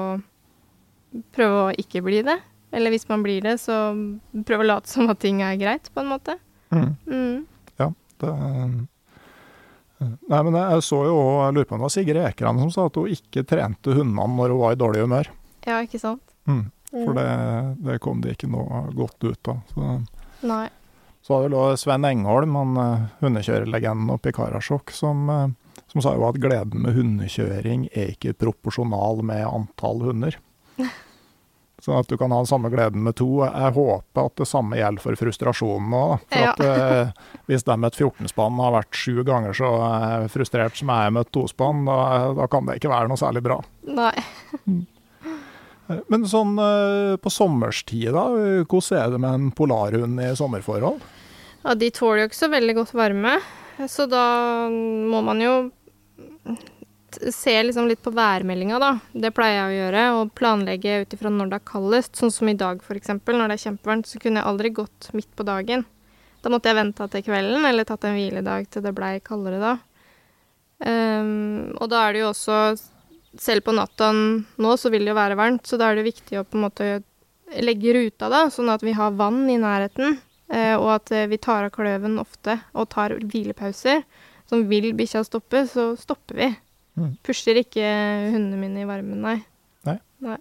Prøve 1.37 1.63
å 1.65 1.75
ikke 1.81 2.03
bli 2.07 2.21
det. 2.27 2.39
Eller 2.77 2.93
hvis 2.93 3.07
man 3.09 3.23
blir 3.25 3.45
det, 3.45 3.57
så 3.63 3.95
prøve 4.47 4.67
å 4.67 4.71
late 4.73 4.91
som 4.95 5.11
at 5.13 5.23
ting 5.23 5.43
er 5.45 5.59
greit, 5.61 5.91
på 5.95 6.03
en 6.03 6.13
måte. 6.13 6.39
Mm. 6.75 6.93
Mm. 7.07 7.41
Ja, 7.81 7.91
det 8.23 8.37
Nei, 9.97 10.41
men 10.45 10.57
jeg 10.59 10.83
så 10.85 10.99
jo 11.07 11.13
òg, 11.17 11.37
jeg 11.41 11.55
lurer 11.57 11.69
på 11.69 11.73
om 11.73 11.81
det 11.81 11.87
var 11.87 11.93
Sigrid 11.95 12.19
Ekran 12.21 12.59
som 12.61 12.73
sa 12.73 12.83
at 12.91 12.99
hun 13.01 13.13
ikke 13.15 13.47
trente 13.49 13.95
hundene 13.97 14.27
når 14.37 14.53
hun 14.53 14.61
var 14.61 14.75
i 14.75 14.81
dårlig 14.81 15.05
humør. 15.07 15.31
Ja, 15.65 15.79
ikke 15.87 16.01
sant? 16.03 16.35
Mm. 16.45 16.67
For 16.93 17.17
det, 17.17 17.29
det 17.87 17.97
kom 18.05 18.21
det 18.25 18.35
ikke 18.37 18.51
noe 18.53 18.83
godt 18.97 19.25
ut 19.25 19.51
av. 19.53 19.63
Så, 19.73 19.95
Nei. 20.49 20.67
så 21.25 21.33
var 21.33 21.47
det 21.47 21.57
vel 21.57 21.81
Sven 21.81 22.07
Engholm, 22.09 22.59
han 22.61 22.83
eh, 22.83 23.07
hundekjørerlegenden 23.25 24.13
oppe 24.13 24.31
i 24.31 24.37
Karasjok, 24.37 24.93
som, 24.95 25.25
eh, 25.33 25.81
som 25.89 26.05
sa 26.05 26.13
jo 26.17 26.29
at 26.29 26.41
gleden 26.45 26.85
med 26.85 26.97
hundekjøring 26.97 27.89
er 27.93 28.13
ikke 28.13 28.37
proporsjonal 28.37 29.25
med 29.27 29.47
antall 29.49 30.05
hunder. 30.11 30.39
Sånn 31.85 31.99
at 32.01 32.09
du 32.09 32.17
kan 32.17 32.33
ha 32.33 32.39
den 32.41 32.49
samme 32.49 32.71
gleden 32.73 33.03
med 33.05 33.19
to. 33.19 33.27
Jeg 33.45 33.75
håper 33.77 34.23
at 34.31 34.37
det 34.41 34.47
samme 34.49 34.79
gjelder 34.79 35.03
for 35.05 35.19
frustrasjonen 35.21 35.93
òg. 35.93 36.15
For 36.33 36.41
Ja. 36.41 36.53
at 36.55 36.61
eh, 36.65 37.11
hvis 37.51 37.67
de 37.69 37.77
med 37.77 37.93
et 37.93 37.99
14-spann 38.01 38.57
har 38.65 38.73
vært 38.79 38.97
sju 38.97 39.21
ganger 39.29 39.53
så 39.59 39.69
eh, 39.85 40.27
frustrert 40.33 40.79
som 40.81 40.89
jeg 40.89 41.11
er 41.11 41.13
med 41.13 41.27
et 41.27 41.33
tospann, 41.37 41.85
da, 41.85 41.99
da 42.39 42.47
kan 42.49 42.65
det 42.71 42.79
ikke 42.81 42.89
være 42.95 43.11
noe 43.13 43.21
særlig 43.21 43.43
bra. 43.45 43.59
Nei. 43.85 44.15
Eh, 45.91 46.01
Men 46.11 46.25
sånn 46.27 46.57
eh, 46.59 47.17
på 47.23 47.31
sommerstid, 47.31 48.09
da, 48.17 48.25
hvordan 48.65 48.97
er 49.03 49.13
det 49.13 49.21
med 49.23 49.37
en 49.39 49.51
polarhund 49.55 50.19
i 50.25 50.33
sommerforhold? 50.39 51.05
Ja, 51.67 51.75
de 51.79 51.91
tåler 51.95 52.25
jo 52.25 52.31
ikke 52.31 52.41
så 52.41 52.49
veldig 52.57 52.75
godt 52.81 52.95
varme, 52.97 53.37
så 53.91 54.09
da 54.09 54.25
må 54.73 55.21
man 55.29 55.45
jo 55.45 55.55
t- 57.17 57.33
se 57.35 57.57
liksom 57.65 57.89
litt 57.91 58.03
på 58.05 58.13
værmeldinga, 58.15 58.79
da. 58.83 58.93
Det 59.13 59.33
pleier 59.35 59.59
jeg 59.59 59.67
å 59.67 59.77
gjøre, 59.81 60.05
og 60.21 60.33
planlegge 60.39 61.01
ut 61.03 61.17
ifra 61.17 61.33
når 61.33 61.51
det 61.51 61.59
er 61.59 61.69
kaldest. 61.73 62.15
Sånn 62.21 62.33
som 62.35 62.53
i 62.53 62.57
dag, 62.61 62.85
eksempel. 62.95 63.41
Når 63.41 63.51
det 63.51 63.59
er 63.59 63.65
kjempevarmt, 63.65 64.11
så 64.11 64.21
kunne 64.23 64.43
jeg 64.43 64.51
aldri 64.53 64.73
gått 64.77 65.11
midt 65.17 65.33
på 65.35 65.47
dagen. 65.49 65.87
Da 66.45 66.53
måtte 66.53 66.71
jeg 66.71 66.79
venta 66.79 67.09
til 67.11 67.25
kvelden, 67.27 67.65
eller 67.67 67.89
tatt 67.89 68.05
en 68.07 68.15
hviledag 68.15 68.69
til 68.71 68.85
det 68.85 68.93
blei 68.95 69.17
kaldere 69.25 69.59
da. 69.59 69.73
Um, 70.79 71.73
og 71.81 71.89
da 71.91 72.03
er 72.05 72.13
det 72.13 72.21
jo 72.21 72.33
også 72.35 72.57
Selv 73.41 73.65
på 73.65 73.73
natta 73.73 74.11
nå 74.13 74.75
så 74.77 74.91
vil 74.93 75.07
det 75.07 75.11
jo 75.11 75.17
være 75.17 75.39
varmt, 75.41 75.65
så 75.65 75.79
da 75.81 75.89
er 75.89 75.97
det 75.97 76.05
viktig 76.05 76.37
å 76.37 76.45
på 76.45 76.57
en 76.59 76.67
måte 76.67 76.87
legge 77.65 77.93
ruta, 77.97 78.29
da, 78.33 78.47
sånn 78.53 78.69
at 78.73 78.85
vi 78.85 78.95
har 78.97 79.17
vann 79.17 79.43
i 79.53 79.59
nærheten. 79.61 80.19
Eh, 80.49 80.75
og 80.79 80.89
at 80.95 81.13
eh, 81.13 81.27
vi 81.29 81.39
tar 81.43 81.67
av 81.67 81.73
kløven 81.75 82.17
ofte 82.23 82.59
og 82.73 82.89
tar 82.95 83.17
hvilepauser. 83.19 84.05
Så 84.49 84.63
vil 84.71 84.93
bikkja 84.97 85.25
stoppe, 85.27 85.65
så 85.69 85.91
stopper 86.01 86.39
vi. 86.39 86.49
Mm. 86.97 87.11
Pusher 87.27 87.59
ikke 87.61 87.85
hundene 88.33 88.57
mine 88.61 88.81
i 88.85 88.89
varmen, 88.89 89.21
nei. 89.25 89.37
Nei. 89.89 89.99
nei. 90.25 90.39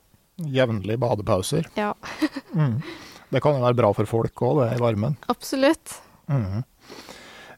Jevnlige 0.55 0.99
badepauser. 1.01 1.67
Ja, 1.79 1.93
Mm. 2.55 2.77
Det 3.33 3.41
kan 3.43 3.57
jo 3.57 3.65
være 3.65 3.75
bra 3.75 3.89
for 3.91 4.07
folk 4.07 4.41
òg, 4.47 4.61
det 4.61 4.77
i 4.77 4.79
varmen. 4.79 5.17
absolutt. 5.27 5.97
Mm. 6.31 6.61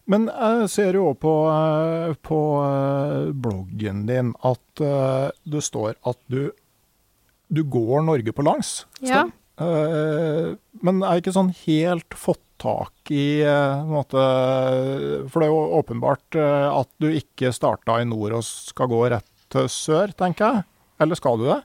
Men 0.10 0.26
jeg 0.32 0.70
ser 0.74 0.96
jo 0.98 1.10
òg 1.12 1.18
på, 1.22 1.34
eh, 1.52 2.14
på 2.26 2.38
eh, 2.64 3.28
bloggen 3.36 4.06
din 4.08 4.32
at 4.48 4.82
eh, 4.82 5.28
det 5.46 5.62
står 5.68 5.98
at 6.08 6.18
du, 6.32 6.48
du 7.52 7.62
går 7.68 8.08
Norge 8.08 8.34
på 8.34 8.46
langs. 8.48 8.86
Ja. 9.04 9.26
Men 9.60 11.00
jeg 11.02 11.10
har 11.10 11.22
ikke 11.22 11.36
sånn 11.36 11.52
helt 11.66 12.14
fått 12.18 12.42
tak 12.62 13.12
i 13.14 13.42
eh, 13.46 13.84
måte, 13.88 14.22
For 15.32 15.40
det 15.42 15.48
er 15.48 15.54
jo 15.54 15.80
åpenbart 15.80 16.38
eh, 16.40 16.68
at 16.80 16.90
du 17.02 17.10
ikke 17.14 17.52
starta 17.56 18.00
i 18.02 18.08
nord 18.10 18.38
og 18.40 18.46
skal 18.48 18.90
gå 18.92 19.02
rett 19.14 19.28
til 19.54 19.70
sør, 19.72 20.12
tenker 20.18 20.46
jeg. 20.58 20.64
Eller 21.04 21.16
skal 21.20 21.38
du 21.40 21.46
det? 21.50 21.60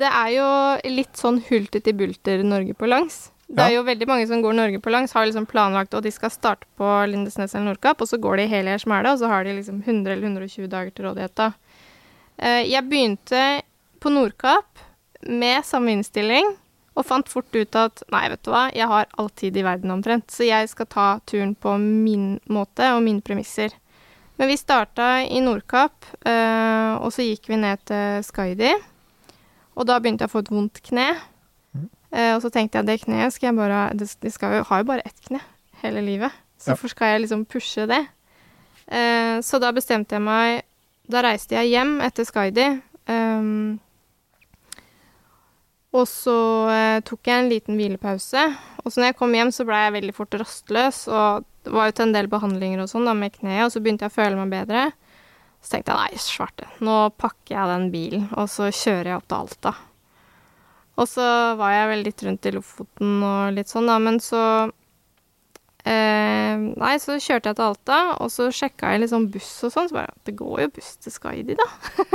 Det 0.00 0.08
er 0.08 0.28
jo 0.36 0.50
litt 0.94 1.18
sånn 1.20 1.40
hultete 1.48 1.92
bulter 1.96 2.44
Norge 2.46 2.74
på 2.78 2.88
langs. 2.88 3.30
Det 3.48 3.62
er 3.62 3.70
Ja. 3.70 3.76
jo 3.78 3.84
veldig 3.86 4.06
mange 4.08 4.26
som 4.26 4.40
går 4.42 4.54
Norge 4.58 4.80
på 4.82 4.90
langs, 4.90 5.12
har 5.14 5.26
liksom 5.26 5.46
planlagt 5.46 5.94
at 5.94 6.02
de 6.02 6.10
skal 6.10 6.30
starte 6.34 6.66
på 6.78 6.88
Lindesnes 7.06 7.54
eller 7.54 7.68
Nordkapp, 7.72 8.00
og 8.02 8.08
så 8.08 8.18
går 8.18 8.36
de 8.40 8.46
hele 8.50 8.74
smæla, 8.78 9.12
og 9.12 9.20
så 9.20 9.28
har 9.30 9.44
de 9.44 9.52
liksom 9.54 9.82
100 9.84 10.12
eller 10.16 10.26
120 10.26 10.66
dager 10.72 10.90
til 10.96 11.04
rådighet, 11.06 11.34
da. 11.38 11.52
Eh, 12.38 12.64
Jeg 12.66 12.82
begynte 12.88 13.62
på 14.00 14.10
Nordkapp 14.10 14.66
med 15.28 15.62
samme 15.64 15.92
innstilling, 15.94 16.56
og 16.96 17.04
fant 17.04 17.28
fort 17.28 17.52
ut 17.54 17.76
at 17.76 18.02
nei, 18.12 18.22
vet 18.32 18.42
du 18.46 18.50
hva, 18.50 18.66
jeg 18.74 18.88
har 18.88 19.06
all 19.20 19.28
tid 19.36 19.56
i 19.56 19.62
verden 19.66 19.90
omtrent, 19.92 20.30
så 20.32 20.46
jeg 20.48 20.68
skal 20.72 20.86
ta 20.86 21.06
turen 21.28 21.54
på 21.54 21.74
min 21.80 22.38
måte 22.48 22.88
og 22.96 23.02
mine 23.04 23.20
premisser. 23.20 23.74
Men 24.38 24.48
vi 24.48 24.56
starta 24.56 25.22
i 25.24 25.40
Nordkapp, 25.44 26.04
øh, 26.26 26.94
og 27.04 27.12
så 27.12 27.24
gikk 27.24 27.48
vi 27.48 27.56
ned 27.60 27.78
til 27.88 28.24
Skaidi. 28.24 28.72
Og 29.76 29.86
da 29.88 29.98
begynte 30.00 30.24
jeg 30.24 30.30
å 30.30 30.34
få 30.34 30.42
et 30.44 30.50
vondt 30.52 30.80
kne. 30.88 31.06
Eh, 32.12 32.32
og 32.36 32.40
så 32.44 32.50
tenkte 32.52 32.78
jeg 32.80 32.86
det 32.88 33.00
kneet 33.02 33.32
skal 33.34 33.48
jeg 33.50 33.56
bare 33.58 33.80
Det, 33.98 34.06
det 34.22 34.30
skal 34.32 34.54
jo, 34.58 34.64
har 34.68 34.78
jo 34.80 34.88
bare 34.88 35.02
ett 35.04 35.20
kne 35.28 35.40
hele 35.82 36.00
livet. 36.04 36.32
Så 36.56 36.70
Ja. 36.70 36.74
hvorfor 36.74 36.88
skal 36.94 37.06
jeg 37.12 37.20
liksom 37.26 37.44
pushe 37.44 37.86
det? 37.86 38.06
Uh, 38.86 39.42
så 39.42 39.58
da 39.60 39.72
bestemte 39.74 40.14
jeg 40.14 40.22
meg 40.22 40.62
Da 41.10 41.20
reiste 41.26 41.56
jeg 41.58 41.72
hjem 41.72 42.00
etter 42.06 42.24
Skaidi. 42.24 42.80
ehm, 43.08 43.78
og 45.96 46.04
så 46.10 46.36
eh, 46.72 47.00
tok 47.06 47.28
jeg 47.28 47.42
en 47.42 47.50
liten 47.50 47.78
hvilepause. 47.78 48.44
Og 48.84 48.92
så 48.92 49.00
når 49.00 49.10
jeg 49.10 49.18
kom 49.18 49.34
hjem, 49.34 49.50
så 49.54 49.66
ble 49.66 49.80
jeg 49.80 49.96
veldig 49.96 50.14
fort 50.16 50.36
rastløs. 50.38 51.00
Og 51.08 51.46
det 51.66 51.74
var 51.74 51.88
jo 51.88 51.96
til 51.96 52.06
en 52.06 52.14
del 52.14 52.30
behandlinger 52.30 52.84
og 52.84 52.90
sånn 52.92 53.08
da 53.08 53.16
med 53.16 53.34
kneet, 53.34 53.64
og 53.66 53.74
så 53.74 53.82
begynte 53.82 54.06
jeg 54.06 54.14
å 54.14 54.16
føle 54.16 54.38
meg 54.38 54.54
bedre. 54.54 54.86
Så 55.64 55.72
tenkte 55.74 55.96
jeg 55.96 55.98
nei, 56.14 56.22
svarte, 56.22 56.70
nå 56.84 56.96
pakker 57.18 57.56
jeg 57.56 57.70
den 57.72 57.86
bilen, 57.90 58.26
og 58.38 58.50
så 58.52 58.68
kjører 58.70 59.10
jeg 59.10 59.18
opp 59.18 59.26
til 59.26 59.38
Alta. 59.40 59.72
Og 60.96 61.08
så 61.10 61.26
var 61.58 61.72
jeg 61.74 61.88
vel 61.90 62.04
litt 62.06 62.22
rundt 62.24 62.46
i 62.46 62.52
Lofoten 62.54 63.16
og 63.26 63.56
litt 63.56 63.72
sånn, 63.72 63.90
da, 63.90 63.96
men 64.00 64.20
så 64.22 64.42
Eh, 65.86 66.56
nei, 66.82 66.94
så 66.98 67.14
kjørte 67.22 67.52
jeg 67.52 67.58
til 67.60 67.66
Alta, 67.68 67.98
og 68.18 68.30
så 68.34 68.48
sjekka 68.50 68.90
jeg 68.90 69.04
liksom 69.04 69.28
buss 69.30 69.50
og 69.68 69.70
sånn, 69.70 69.86
så 69.90 69.94
bare 70.00 70.14
Det 70.26 70.32
går 70.34 70.64
jo 70.64 70.70
buss 70.74 70.96
til 71.04 71.14
Skaidi, 71.14 71.54
da. 71.60 71.66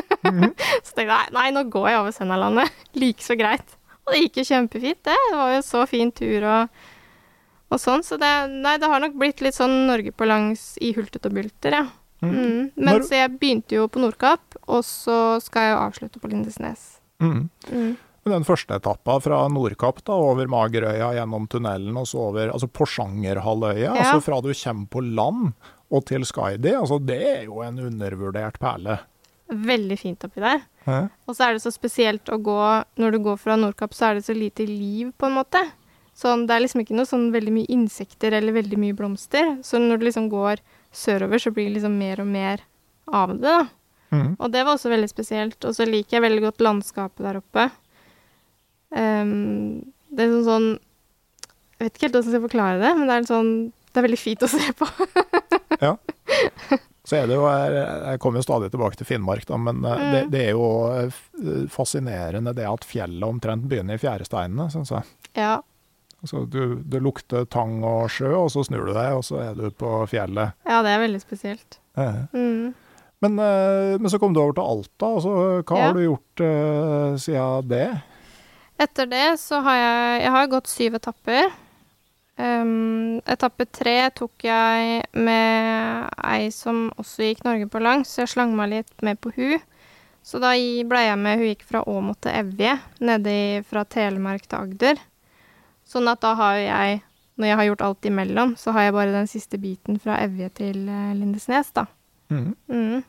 så 0.84 0.96
tenkte 0.98 1.06
jeg 1.08 1.32
nei, 1.38 1.46
nå 1.56 1.64
går 1.72 1.88
jeg 1.94 2.02
over 2.02 2.16
Sennalandet. 2.16 2.74
Like 3.02 3.24
så 3.24 3.38
greit. 3.40 3.78
Og 4.04 4.12
det 4.16 4.24
gikk 4.26 4.42
jo 4.42 4.48
kjempefint, 4.50 5.00
det. 5.08 5.16
Det 5.30 5.38
var 5.40 5.54
jo 5.56 5.62
så 5.64 5.86
fin 5.88 6.12
tur 6.12 6.44
og, 6.52 6.84
og 7.72 7.80
sånn. 7.80 8.04
Så 8.04 8.18
det, 8.20 8.32
nei, 8.52 8.76
det 8.82 8.90
har 8.92 9.00
nok 9.06 9.16
blitt 9.22 9.44
litt 9.46 9.56
sånn 9.56 9.86
Norge 9.88 10.12
på 10.12 10.28
langs 10.28 10.74
i 10.84 10.92
hultet 10.98 11.30
og 11.30 11.38
bulter, 11.40 11.80
ja. 11.80 11.86
Mm. 12.22 12.72
Men 12.76 12.92
Når- 13.00 13.08
så 13.08 13.16
jeg 13.22 13.38
begynte 13.40 13.78
jo 13.80 13.88
på 13.90 14.02
Nordkapp, 14.04 14.60
og 14.68 14.84
så 14.86 15.40
skal 15.42 15.70
jeg 15.70 15.72
jo 15.78 15.84
avslutte 15.88 16.20
på 16.22 16.30
Lindesnes. 16.34 16.98
Mm. 17.24 17.48
Men 18.24 18.34
Den 18.36 18.44
første 18.46 18.76
etappa 18.78 19.16
fra 19.24 19.48
Nordkapp 19.50 20.04
da, 20.06 20.14
over 20.14 20.46
Magerøya, 20.52 21.14
gjennom 21.18 21.48
tunnelen 21.50 21.96
og 21.98 22.06
så 22.08 22.28
over 22.30 22.52
altså 22.54 22.68
Porsangerhalvøya, 22.70 23.96
Ja. 23.96 23.96
altså 23.96 24.22
fra 24.22 24.42
du 24.42 24.52
kommer 24.54 24.88
på 24.94 25.02
land 25.16 25.54
og 25.92 26.06
til 26.06 26.22
Skaidi, 26.24 26.76
altså 26.78 27.00
det 27.04 27.22
er 27.22 27.44
jo 27.46 27.62
en 27.66 27.80
undervurdert 27.80 28.60
perle. 28.62 29.00
Veldig 29.52 29.98
fint 30.00 30.24
oppi 30.24 30.40
der. 30.40 30.62
Hæ? 30.86 31.10
Og 31.28 31.36
så 31.36 31.50
er 31.50 31.54
det 31.58 31.62
så 31.66 31.72
spesielt 31.74 32.30
å 32.32 32.38
gå 32.40 32.86
Når 32.98 33.12
du 33.12 33.20
går 33.20 33.38
fra 33.38 33.58
Nordkapp, 33.60 33.92
så 33.94 34.06
er 34.10 34.14
det 34.16 34.24
så 34.26 34.34
lite 34.38 34.66
liv, 34.66 35.12
på 35.18 35.26
en 35.28 35.36
måte. 35.36 35.60
Sånn, 36.16 36.46
det 36.48 36.56
er 36.56 36.62
liksom 36.64 36.82
ikke 36.86 36.96
noe 36.96 37.10
sånn 37.10 37.32
veldig 37.34 37.52
mye 37.52 37.70
insekter 37.74 38.32
eller 38.38 38.54
veldig 38.54 38.78
mye 38.80 38.94
blomster. 38.96 39.58
Så 39.64 39.80
når 39.80 40.00
du 40.00 40.06
liksom 40.06 40.30
går 40.30 40.62
sørover, 40.94 41.40
så 41.40 41.52
blir 41.52 41.68
det 41.68 41.80
liksom 41.82 41.98
mer 41.98 42.22
og 42.22 42.28
mer 42.28 42.62
av 43.12 43.34
det, 43.36 43.42
da. 43.42 43.68
Mm. 44.12 44.36
Og 44.40 44.52
det 44.52 44.64
var 44.66 44.76
også 44.76 44.92
veldig 44.92 45.10
spesielt. 45.10 45.66
Og 45.66 45.76
så 45.76 45.88
liker 45.88 46.18
jeg 46.18 46.26
veldig 46.28 46.42
godt 46.48 46.64
landskapet 46.64 47.24
der 47.26 47.40
oppe. 47.40 47.70
Ehm, 48.97 49.93
det 50.12 50.25
er 50.25 50.34
sånn 50.34 50.47
sånn 50.47 50.69
Jeg 51.80 51.86
vet 51.86 51.95
ikke 51.95 52.06
helt 52.08 52.15
hvordan 52.17 52.27
jeg 52.27 52.34
skal 52.36 52.43
forklare 52.43 52.80
det, 52.82 52.89
men 52.97 53.08
det 53.08 53.15
er 53.15 53.27
sånn 53.30 53.51
Det 53.71 54.01
er 54.01 54.06
veldig 54.08 54.19
fint 54.19 54.43
å 54.43 54.49
se 54.51 54.73
på. 54.77 54.89
Ja. 55.82 55.95
Så 57.08 57.15
er 57.17 57.25
det 57.25 57.38
jo, 57.39 57.45
jeg 57.49 58.19
kommer 58.21 58.38
jo 58.38 58.45
stadig 58.45 58.67
tilbake 58.69 58.99
til 58.99 59.08
Finnmark, 59.10 59.47
da, 59.49 59.58
men 59.58 59.80
mm. 59.82 60.04
det, 60.13 60.19
det 60.30 60.41
er 60.45 60.51
jo 60.54 60.67
eh, 60.93 61.15
fascinerende 61.73 62.54
det 62.54 62.67
at 62.69 62.86
fjellet 62.86 63.25
omtrent 63.25 63.65
begynner 63.71 63.97
i 63.97 64.01
fjæresteinene, 64.04 64.67
syns 64.69 64.93
jeg. 64.93 65.08
ja. 65.39 65.56
Altså, 66.21 66.43
du, 66.45 66.75
det 66.86 67.01
lukter 67.01 67.47
tang 67.49 67.80
og 67.82 68.12
sjø, 68.13 68.30
og 68.43 68.51
så 68.54 68.62
snur 68.67 68.86
du 68.86 68.93
deg, 68.93 69.15
og 69.17 69.25
så 69.25 69.39
er 69.41 69.58
du 69.58 69.71
på 69.73 69.89
fjellet. 70.12 70.54
ja, 70.69 70.84
det 70.86 70.93
er 70.93 71.01
veldig 71.01 71.21
spesielt. 71.23 71.80
Eh. 71.97 72.19
Mm. 72.38 72.75
Men, 73.25 73.39
eh, 73.41 73.95
men 73.97 74.10
så 74.13 74.19
kom 74.21 74.38
du 74.38 74.43
over 74.43 74.54
til 74.58 74.69
Alta, 74.69 75.10
altså, 75.17 75.34
hva 75.65 75.80
Ja. 75.80 75.88
har 75.88 75.97
du 75.97 76.04
gjort 76.06 76.43
uh, 76.45 77.17
siden 77.17 77.67
det? 77.73 77.89
Etter 78.82 79.10
det 79.10 79.28
så 79.41 79.62
har 79.62 79.78
jeg 79.78 80.22
Jeg 80.24 80.32
har 80.38 80.48
gått 80.52 80.72
syv 80.72 80.96
etapper. 80.98 81.52
Um, 82.41 83.20
etappe 83.30 83.67
tre 83.70 84.10
tok 84.17 84.46
jeg 84.48 85.04
med 85.13 86.08
ei 86.26 86.48
som 86.56 86.88
også 86.98 87.28
gikk 87.28 87.44
Norge 87.46 87.67
på 87.70 87.82
langs, 87.84 88.10
så 88.10 88.24
jeg 88.24 88.32
slang 88.34 88.56
meg 88.58 88.72
litt 88.72 89.06
med 89.06 89.20
på 89.22 89.34
hun. 89.36 89.60
Så 90.26 90.39
da 90.41 90.54
blei 90.54 90.86
ble 90.86 91.02
jeg 91.06 91.20
med 91.20 91.39
Hun 91.39 91.50
gikk 91.50 91.63
fra 91.65 91.84
Åmot 91.89 92.22
til 92.22 92.34
Evje, 92.38 92.76
nedi 93.02 93.62
fra 93.67 93.84
Telemark 93.86 94.46
til 94.48 94.60
Agder. 94.60 95.02
Sånn 95.86 96.08
at 96.08 96.22
da 96.24 96.34
har 96.38 96.58
jeg, 96.62 97.02
når 97.36 97.50
jeg 97.50 97.58
har 97.60 97.70
gjort 97.70 97.86
alt 97.88 98.06
imellom, 98.06 98.54
så 98.58 98.74
har 98.76 98.88
jeg 98.88 98.98
bare 98.98 99.15
den 99.15 99.30
siste 99.30 99.58
biten 99.62 99.98
fra 100.00 100.20
Evje 100.24 100.50
til 100.62 100.86
eh, 100.88 101.13
Lindesnes, 101.17 101.74
da. 101.76 101.88
Mm. 102.32 102.54
Mm. 102.70 103.02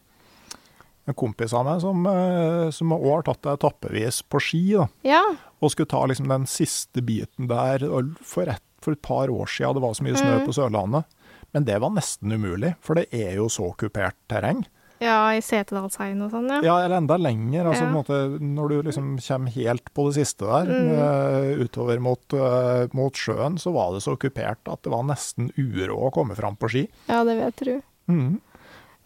En 1.09 1.15
kompis 1.15 1.53
av 1.53 1.65
meg 1.67 1.81
som, 1.83 2.05
eh, 2.07 2.71
som 2.71 2.93
også 2.95 3.15
har 3.17 3.23
tatt 3.27 3.43
det 3.43 3.55
etappevis 3.59 4.23
på 4.31 4.41
ski, 4.41 4.61
da, 4.77 4.87
Ja. 5.03 5.23
og 5.61 5.71
skulle 5.73 5.89
ta 5.91 6.05
liksom 6.07 6.29
den 6.29 6.45
siste 6.47 7.03
biten 7.03 7.49
der 7.49 7.79
for 8.23 8.43
et, 8.49 8.63
for 8.81 8.93
et 8.93 9.03
par 9.03 9.27
år 9.29 9.47
siden. 9.51 9.75
Det 9.75 9.83
var 9.83 9.95
så 9.95 10.03
mye 10.07 10.15
snø 10.17 10.39
mm. 10.41 10.47
på 10.47 10.55
Sørlandet. 10.55 11.05
Men 11.53 11.65
det 11.65 11.81
var 11.81 11.91
nesten 11.91 12.31
umulig, 12.33 12.77
for 12.81 12.95
det 12.95 13.09
er 13.13 13.35
jo 13.35 13.49
så 13.49 13.75
kupert 13.77 14.15
terreng. 14.29 14.65
ja, 15.03 15.33
i 15.35 15.41
Setesdalsheimen 15.43 16.23
og 16.23 16.31
sånn, 16.31 16.47
ja. 16.49 16.61
Ja, 16.63 16.75
eller 16.85 16.99
enda 17.01 17.17
lenger. 17.19 17.67
Altså, 17.67 17.83
Ja. 17.83 17.91
på 17.91 17.91
en 17.91 18.39
måte, 18.39 18.41
når 18.41 18.69
du 18.69 18.83
liksom 18.87 19.19
kommer 19.19 19.51
helt 19.51 19.93
på 19.93 20.05
det 20.07 20.15
siste 20.25 20.47
der, 20.47 20.71
Mm. 20.71 21.59
utover 21.67 21.99
mot, 22.01 22.23
eh, 22.33 22.87
mot 22.95 23.13
sjøen, 23.13 23.59
så 23.59 23.73
var 23.75 23.93
det 23.95 24.03
så 24.05 24.17
kupert 24.17 24.59
at 24.71 24.81
det 24.83 24.93
var 24.93 25.03
nesten 25.03 25.51
uråd 25.59 25.91
å 25.99 26.13
komme 26.13 26.37
fram 26.37 26.55
på 26.57 26.71
ski. 26.71 26.89
Ja, 27.09 27.25
det 27.25 27.35
vil 27.37 27.51
jeg 27.51 27.57
tro. 27.57 27.83
Mhm. 28.15 28.41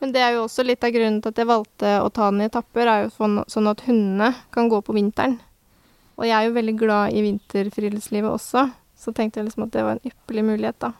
Men 0.00 0.12
det 0.12 0.20
er 0.20 0.34
jo 0.36 0.44
også 0.44 0.64
litt 0.66 0.84
av 0.84 0.92
grunnen 0.92 1.22
til 1.24 1.32
at 1.32 1.40
jeg 1.40 1.48
valgte 1.48 1.92
å 2.04 2.10
ta 2.12 2.28
den 2.30 2.42
i 2.44 2.48
etapper, 2.50 2.88
er 2.90 3.04
jo 3.06 3.12
sånn, 3.14 3.38
sånn 3.48 3.70
at 3.70 3.84
hundene 3.86 4.32
kan 4.52 4.68
gå 4.72 4.80
på 4.84 4.96
vinteren. 4.96 5.38
Og 6.16 6.28
jeg 6.28 6.36
er 6.36 6.48
jo 6.48 6.56
veldig 6.56 6.76
glad 6.80 7.16
i 7.16 7.22
vinterfriluftslivet 7.24 8.32
også, 8.32 8.66
så 8.96 9.12
tenkte 9.16 9.40
jeg 9.40 9.48
liksom 9.48 9.66
at 9.66 9.72
det 9.74 9.84
var 9.84 9.96
en 9.96 10.10
ypperlig 10.10 10.44
mulighet, 10.50 10.78
da. 10.84 10.92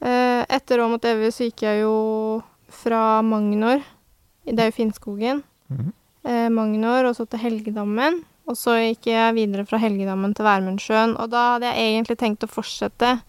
Etter 0.00 0.56
Etter 0.56 0.88
mot 0.88 1.04
Evje 1.08 1.32
så 1.32 1.46
gikk 1.46 1.64
jeg 1.64 1.80
jo 1.82 1.94
fra 2.68 3.22
Magnor, 3.24 3.84
det 4.44 4.60
er 4.60 4.70
jo 4.70 4.76
Finnskogen, 4.76 5.42
mm 5.68 5.76
-hmm. 5.76 6.50
Magnor, 6.52 7.04
og 7.04 7.16
så 7.16 7.24
til 7.24 7.38
Helgedammen. 7.38 8.24
Og 8.46 8.56
så 8.56 8.76
gikk 8.78 9.06
jeg 9.06 9.34
videre 9.34 9.64
fra 9.66 9.78
Helgedammen 9.78 10.34
til 10.34 10.44
Værmundsjøen, 10.44 11.16
og 11.16 11.30
da 11.30 11.52
hadde 11.52 11.66
jeg 11.66 11.94
egentlig 11.94 12.18
tenkt 12.18 12.44
å 12.44 12.50
fortsette 12.50 13.22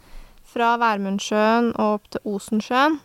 fra 0.45 0.77
Værmundsjøen 0.77 1.71
og 1.79 1.93
opp 1.93 2.09
til 2.09 2.21
Osensjøen. 2.25 2.99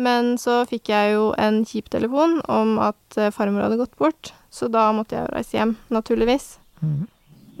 Men 0.00 0.34
så 0.40 0.62
fikk 0.68 0.90
jeg 0.92 1.14
jo 1.14 1.30
en 1.40 1.62
kjip 1.68 1.90
telefon 1.92 2.38
om 2.48 2.78
at 2.80 3.20
eh, 3.20 3.32
farmor 3.34 3.66
hadde 3.66 3.80
gått 3.82 3.96
bort, 4.00 4.32
så 4.50 4.70
da 4.72 4.88
måtte 4.96 5.18
jeg 5.18 5.26
jo 5.26 5.34
reise 5.34 5.58
hjem, 5.58 5.74
naturligvis. 5.92 6.54
Mm. 6.80 7.08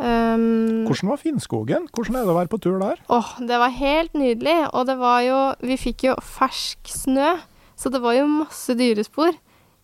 Um, 0.00 0.86
Hvordan 0.88 1.10
var 1.12 1.20
Finnskogen? 1.20 1.86
Hvordan 1.92 2.16
er 2.16 2.24
det 2.24 2.32
å 2.32 2.38
være 2.38 2.48
på 2.48 2.60
tur 2.64 2.78
der? 2.80 3.02
Åh, 3.12 3.34
det 3.44 3.58
var 3.60 3.74
helt 3.76 4.16
nydelig. 4.16 4.56
Og 4.72 4.86
det 4.88 4.96
var 4.96 5.20
jo 5.26 5.38
Vi 5.60 5.76
fikk 5.76 6.06
jo 6.08 6.16
fersk 6.24 6.88
snø, 6.88 7.34
så 7.76 7.92
det 7.92 8.00
var 8.00 8.16
jo 8.16 8.24
masse 8.30 8.76
dyrespor. 8.78 9.36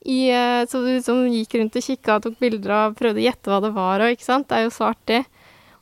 I, 0.07 0.31
eh, 0.31 0.63
så 0.71 0.81
du 0.81 0.89
liksom 0.95 1.27
gikk 1.35 1.59
rundt 1.59 1.77
og 1.77 1.85
kikka 1.85 2.17
og 2.17 2.25
tok 2.25 2.41
bilder 2.41 2.73
og 2.79 2.97
prøvde 2.97 3.21
å 3.21 3.27
gjette 3.27 3.53
hva 3.53 3.61
det 3.61 3.75
var 3.77 4.05
og 4.05 4.15
ikke 4.15 4.29
sant. 4.29 4.49
Det 4.49 4.57
er 4.57 4.69
jo 4.69 4.77
så 4.79 4.89
artig. 4.95 5.25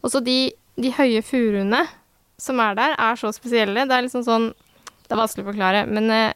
Og 0.03 0.11
så 0.11 0.23
de, 0.25 0.39
de 0.81 0.95
høye 0.99 1.23
furuene 1.23 1.85
som 2.41 2.59
er 2.65 2.75
der, 2.79 2.97
er 2.99 3.21
så 3.21 3.31
spesielle. 3.37 3.87
Det 3.87 3.95
er 3.95 4.07
liksom 4.09 4.25
sånn 4.27 4.51
Det 5.05 5.13
er 5.13 5.21
vanskelig 5.21 5.45
å 5.45 5.51
forklare, 5.51 5.85
men 5.85 6.09
eh, 6.11 6.33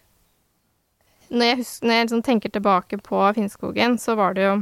når 1.30 1.50
jeg, 1.50 1.60
husker, 1.60 1.86
når 1.86 1.94
jeg 1.94 2.06
liksom 2.08 2.24
tenker 2.26 2.52
tilbake 2.54 2.98
på 3.04 3.22
Finnskogen, 3.36 3.96
så 4.00 4.16
var 4.18 4.36
det 4.38 4.48
jo 4.48 4.58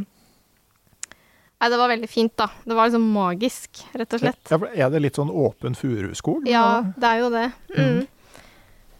Nei, 1.56 1.70
det 1.72 1.78
var 1.80 1.88
veldig 1.88 2.08
fint, 2.12 2.34
da. 2.36 2.50
Det 2.68 2.74
var 2.76 2.90
liksom 2.90 3.04
magisk, 3.14 3.78
rett 3.96 4.12
og 4.12 4.20
slett. 4.20 4.50
Ja, 4.52 4.58
er 4.84 4.90
det 4.92 4.98
litt 5.00 5.16
sånn 5.16 5.30
åpen 5.32 5.72
furuskog? 5.78 6.44
Ja, 6.52 6.82
det 7.00 7.08
er 7.08 7.22
jo 7.22 7.30
det. 7.32 7.46
Mm. 7.72 8.02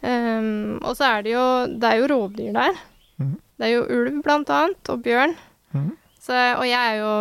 Um, 0.01 0.47
og 0.81 0.95
så 0.97 1.07
er 1.07 1.23
det 1.25 1.31
jo 1.33 1.43
Det 1.81 1.89
er 1.89 1.99
jo 1.99 2.09
rovdyr 2.09 2.55
der. 2.55 2.79
Mm. 3.21 3.35
Det 3.57 3.67
er 3.67 3.71
jo 3.75 3.85
ulv, 3.93 4.17
blant 4.25 4.49
annet, 4.53 4.89
og 4.89 5.05
bjørn. 5.05 5.35
Mm. 5.77 5.91
Så, 6.21 6.33
og 6.33 6.65
jeg 6.65 6.81
er 6.81 6.97
jo 7.03 7.13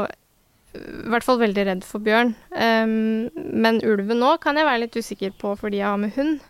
i 0.76 1.09
hvert 1.12 1.24
fall 1.24 1.38
veldig 1.40 1.64
redd 1.68 1.85
for 1.88 2.04
bjørn. 2.04 2.35
Um, 2.52 3.28
men 3.37 3.80
ulven 3.85 4.20
nå 4.20 4.37
kan 4.40 4.56
jeg 4.56 4.68
være 4.68 4.87
litt 4.87 4.96
usikker 4.96 5.37
på 5.40 5.54
fordi 5.61 5.82
jeg 5.82 5.88
har 5.88 6.00
med 6.00 6.16
hund. 6.16 6.40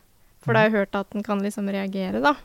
For 0.43 0.55
da 0.55 0.63
har 0.63 0.71
jeg 0.71 0.79
hørt 0.79 0.99
at 0.99 1.11
den 1.11 1.27
kan 1.27 1.43
liksom 1.43 1.71
reagere, 1.75 2.23
da. 2.23 2.37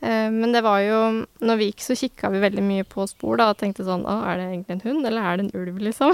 Eh, 0.00 0.30
men 0.30 0.52
det 0.52 0.60
var 0.64 0.80
jo 0.84 1.00
Når 1.40 1.56
vi 1.60 1.68
gikk, 1.70 1.84
så 1.84 1.96
kikka 1.96 2.28
vi 2.34 2.42
veldig 2.42 2.64
mye 2.64 2.84
på 2.84 3.06
spor 3.08 3.38
da, 3.40 3.50
og 3.52 3.60
tenkte 3.60 3.86
sånn 3.86 4.02
Å, 4.04 4.16
er 4.28 4.40
det 4.40 4.48
egentlig 4.50 4.76
en 4.76 4.86
hund, 4.88 5.06
eller 5.08 5.28
er 5.28 5.38
det 5.38 5.46
en 5.46 5.60
ulv, 5.62 5.78
liksom? 5.86 6.12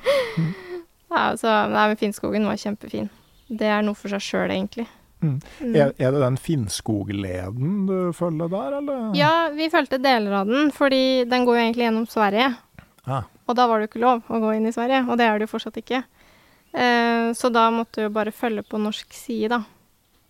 ja, 1.14 1.24
så 1.40 1.54
Nei, 1.72 1.88
men 1.90 1.98
Finnskogen 2.00 2.46
var 2.48 2.60
kjempefin. 2.60 3.08
Det 3.48 3.70
er 3.70 3.82
noe 3.84 3.98
for 3.98 4.12
seg 4.12 4.22
sjøl, 4.24 4.52
egentlig. 4.54 4.86
Mm. 5.24 5.36
Mm. 5.60 5.74
Er, 5.74 5.92
er 5.96 6.12
det 6.12 6.22
den 6.22 6.36
Finnskogleden 6.40 7.84
du 7.88 7.96
følger 8.16 8.50
der, 8.52 8.78
eller? 8.80 9.04
Ja, 9.16 9.32
vi 9.54 9.70
fulgte 9.72 10.00
deler 10.02 10.40
av 10.42 10.50
den, 10.50 10.70
fordi 10.74 11.24
den 11.28 11.46
går 11.48 11.58
jo 11.58 11.64
egentlig 11.64 11.86
gjennom 11.88 12.08
Sverige. 12.10 12.50
Ah. 13.04 13.28
Og 13.48 13.56
da 13.56 13.66
var 13.68 13.78
det 13.78 13.86
jo 13.86 13.92
ikke 13.92 14.04
lov 14.04 14.28
å 14.32 14.40
gå 14.42 14.54
inn 14.56 14.68
i 14.68 14.74
Sverige, 14.74 15.04
og 15.08 15.20
det 15.20 15.28
er 15.28 15.38
det 15.38 15.48
jo 15.48 15.54
fortsatt 15.54 15.80
ikke. 15.80 16.02
Eh, 16.74 17.30
så 17.36 17.50
da 17.54 17.68
måtte 17.72 18.00
du 18.00 18.08
jo 18.08 18.14
bare 18.14 18.34
følge 18.34 18.64
på 18.66 18.80
norsk 18.80 19.14
side, 19.16 19.52
da. 19.52 19.62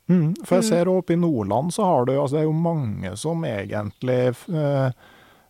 Mm, 0.09 0.35
for 0.45 0.57
jeg 0.61 0.65
Mm. 0.65 0.69
ser 0.69 0.89
oppe 0.93 1.13
i 1.15 1.17
Nordland 1.17 1.73
så 1.73 1.85
har 1.89 2.05
du 2.05 2.13
altså 2.13 2.37
Det 2.37 2.41
er 2.43 2.49
jo 2.51 2.53
mange 2.53 3.17
som 3.17 3.43
egentlig 3.45 4.37
eh, 4.53 4.91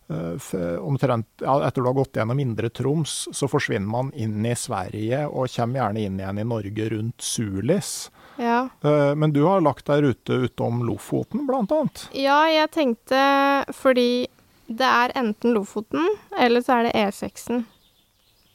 eh, 0.09 0.35
f- 0.39 0.79
omtrent 0.79 1.25
ja, 1.41 1.57
Etter 1.67 1.81
du 1.81 1.87
har 1.89 1.93
gått 1.97 2.13
gjennom 2.13 2.39
Indre 2.39 2.69
Troms, 2.69 3.27
så 3.33 3.49
forsvinner 3.51 3.87
man 3.89 4.11
inn 4.15 4.45
i 4.45 4.53
Sverige 4.55 5.25
og 5.27 5.49
kommer 5.51 5.81
gjerne 5.81 6.05
inn 6.05 6.19
igjen 6.19 6.39
i 6.39 6.43
Norge 6.47 6.89
rundt 6.93 7.17
Sulis. 7.21 8.09
Ja. 8.37 8.69
Eh, 8.83 9.13
men 9.15 9.31
du 9.35 9.43
har 9.45 9.59
lagt 9.61 9.85
deg 9.87 10.03
rute 10.03 10.39
utom 10.47 10.85
Lofoten, 10.87 11.45
blant 11.47 11.71
annet. 11.71 12.07
Ja, 12.13 12.45
jeg 12.47 12.71
tenkte 12.71 13.65
fordi 13.73 14.27
det 14.67 14.87
er 14.87 15.11
enten 15.19 15.53
Lofoten, 15.53 16.05
eller 16.39 16.61
så 16.61 16.79
er 16.79 16.83
det 16.83 16.93
E6-en 16.95 17.65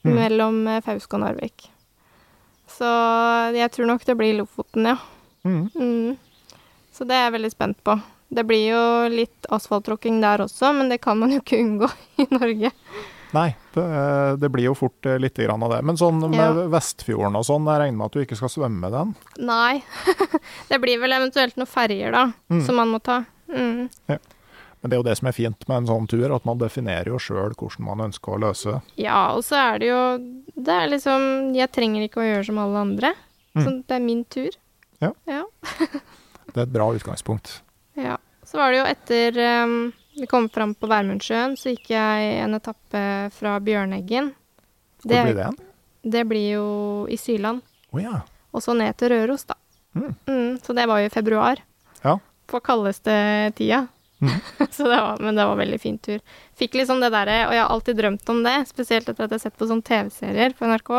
Mm. 0.03 0.15
mellom 0.17 0.81
Fauske 0.83 1.13
og 1.13 1.21
Narvik. 1.21 1.67
Så 2.67 2.89
jeg 3.53 3.71
tror 3.75 3.87
nok 3.87 4.05
det 4.07 4.17
blir 4.17 4.39
Lofoten, 4.39 4.87
ja. 4.87 4.97
Mm. 5.45 5.69
Mm. 5.75 6.17
Så 6.93 7.07
det 7.09 7.17
er 7.17 7.29
jeg 7.29 7.37
veldig 7.39 7.51
spent 7.55 7.79
på. 7.87 7.95
Det 8.31 8.45
blir 8.47 8.67
jo 8.71 8.83
litt 9.11 9.47
asfalttråkking 9.51 10.21
der 10.23 10.45
også, 10.45 10.73
men 10.77 10.91
det 10.93 11.01
kan 11.03 11.19
man 11.19 11.33
jo 11.35 11.41
ikke 11.43 11.59
unngå 11.63 11.89
i 12.23 12.27
Norge. 12.31 12.71
Nei, 13.31 13.49
det, 13.75 13.85
det 14.43 14.49
blir 14.51 14.65
jo 14.67 14.75
fort 14.75 15.07
eh, 15.07 15.15
litt 15.23 15.37
grann 15.39 15.63
av 15.63 15.71
det. 15.77 15.83
Men 15.87 15.99
sånn 15.99 16.19
med 16.25 16.39
Ja. 16.39 16.67
Vestfjorden 16.73 17.39
og 17.39 17.45
sånn, 17.47 17.69
jeg 17.71 17.83
regner 17.85 17.99
med 18.01 18.07
at 18.11 18.17
du 18.19 18.25
ikke 18.25 18.39
skal 18.41 18.51
svømme 18.51 18.91
den? 18.91 19.13
Nei. 19.47 19.83
det 20.71 20.81
blir 20.83 20.99
vel 21.03 21.15
eventuelt 21.15 21.55
noen 21.61 21.71
ferjer, 21.71 22.11
da, 22.15 22.25
Mm. 22.51 22.65
som 22.67 22.79
man 22.83 22.91
må 22.91 22.99
ta. 23.07 23.21
Mm. 23.51 23.87
Men 24.81 24.89
det 24.91 24.97
er 24.97 25.01
jo 25.03 25.07
det 25.07 25.15
som 25.19 25.29
er 25.29 25.37
fint 25.37 25.65
med 25.69 25.77
en 25.83 25.87
sånn 25.91 26.09
tur, 26.11 26.31
at 26.35 26.47
man 26.49 26.59
definerer 26.59 27.11
jo 27.13 27.19
sjøl 27.23 27.53
hvordan 27.55 27.85
man 27.87 28.03
ønsker 28.09 28.35
å 28.35 28.41
løse. 28.41 28.77
Ja, 28.99 29.29
og 29.37 29.43
så 29.47 29.59
er 29.61 29.79
det 29.83 29.89
jo 29.91 30.03
Det 30.57 30.73
er 30.73 30.89
liksom 30.89 31.53
Jeg 31.57 31.71
trenger 31.75 32.07
ikke 32.07 32.23
å 32.23 32.27
gjøre 32.27 32.47
som 32.49 32.59
alle 32.63 32.83
andre. 32.87 33.11
Mm. 33.55 33.63
Så 33.63 33.75
det 33.91 33.97
er 33.99 34.05
min 34.07 34.25
tur. 34.33 34.51
Ja. 35.01 35.15
ja. 35.29 35.45
Det 36.51 36.59
er 36.59 36.67
et 36.67 36.75
bra 36.75 36.89
utgangspunkt. 36.93 37.61
Ja. 37.99 38.19
Så 38.45 38.59
var 38.59 38.73
det 38.73 38.81
jo 38.81 38.87
etter 38.91 39.37
um, 39.65 39.75
vi 40.19 40.27
kom 40.27 40.49
fram 40.51 40.75
på 40.75 40.89
Værmundsjøen, 40.91 41.55
så 41.57 41.71
gikk 41.71 41.93
jeg 41.93 42.31
en 42.43 42.57
etappe 42.59 43.03
fra 43.37 43.59
Bjørneggen. 43.63 44.33
Hvor 45.05 45.13
blir 45.15 45.37
det 45.39 45.47
hen? 45.47 45.61
det 46.03 46.25
blir 46.25 46.53
jo 46.57 46.67
i 47.09 47.17
Syland. 47.17 47.61
Oh, 47.91 48.03
ja. 48.03 48.23
Og 48.51 48.63
så 48.65 48.75
ned 48.77 48.97
til 48.99 49.13
Røros, 49.13 49.45
da. 49.49 49.57
Mm. 49.95 50.15
Mm, 50.27 50.59
så 50.63 50.75
det 50.77 50.87
var 50.89 51.01
jo 51.01 51.11
i 51.11 51.13
februar. 51.13 51.63
Ja. 52.03 52.19
På 52.47 52.61
kaldeste 52.65 53.13
tida. 53.57 53.87
Mm. 54.21 54.33
så 54.71 54.89
det 54.89 54.97
var, 54.97 55.21
men 55.21 55.37
det 55.37 55.47
var 55.47 55.61
veldig 55.61 55.81
fin 55.81 55.99
tur. 55.99 56.21
Fikk 56.59 56.81
liksom 56.81 57.03
det 57.03 57.13
derre, 57.15 57.43
og 57.49 57.55
jeg 57.57 57.65
har 57.65 57.75
alltid 57.75 58.01
drømt 58.01 58.33
om 58.33 58.43
det, 58.47 58.57
spesielt 58.71 59.09
etter 59.09 59.27
at 59.27 59.31
jeg 59.31 59.39
har 59.39 59.47
sett 59.47 59.61
på 59.61 59.69
sånne 59.71 59.87
TV-serier 59.87 60.57
på 60.57 60.69
NRK. 60.71 60.93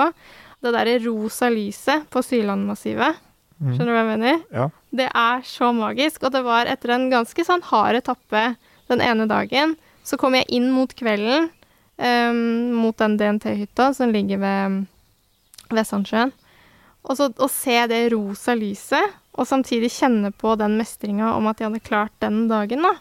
Det 0.61 0.73
derre 0.75 0.97
rosa 1.03 1.49
lyset 1.49 2.07
på 2.13 2.23
Sylandmassivet. 2.25 3.27
Mm. 3.61 3.75
Skjønner 3.75 3.91
du 3.91 3.93
hva 3.93 4.01
jeg 4.01 4.09
mener? 4.09 4.43
Ja. 4.49 4.67
Det 5.01 5.07
er 5.21 5.41
så 5.45 5.69
magisk. 5.75 6.25
Og 6.25 6.33
det 6.33 6.41
var 6.45 6.69
etter 6.69 6.95
en 6.95 7.09
ganske 7.13 7.45
sånn 7.45 7.63
hard 7.69 7.99
etappe 7.99 8.43
den 8.91 9.03
ene 9.05 9.27
dagen. 9.29 9.75
Så 10.03 10.17
kom 10.17 10.35
jeg 10.35 10.49
inn 10.49 10.71
mot 10.73 10.91
kvelden, 10.97 11.51
um, 12.01 12.41
mot 12.81 12.97
den 12.97 13.19
DNT-hytta 13.19 13.91
som 13.95 14.13
ligger 14.13 14.41
ved 14.41 14.79
Vestlandsjøen. 15.71 16.33
Og 17.01 17.17
så 17.17 17.29
å 17.41 17.49
se 17.49 17.77
det 17.89 18.01
rosa 18.13 18.53
lyset, 18.57 19.17
og 19.31 19.47
samtidig 19.47 19.89
kjenne 19.93 20.33
på 20.35 20.53
den 20.59 20.75
mestringa 20.77 21.31
om 21.37 21.47
at 21.49 21.61
jeg 21.61 21.69
hadde 21.69 21.85
klart 21.85 22.13
den 22.21 22.43
dagen, 22.49 22.83
da. 22.85 22.95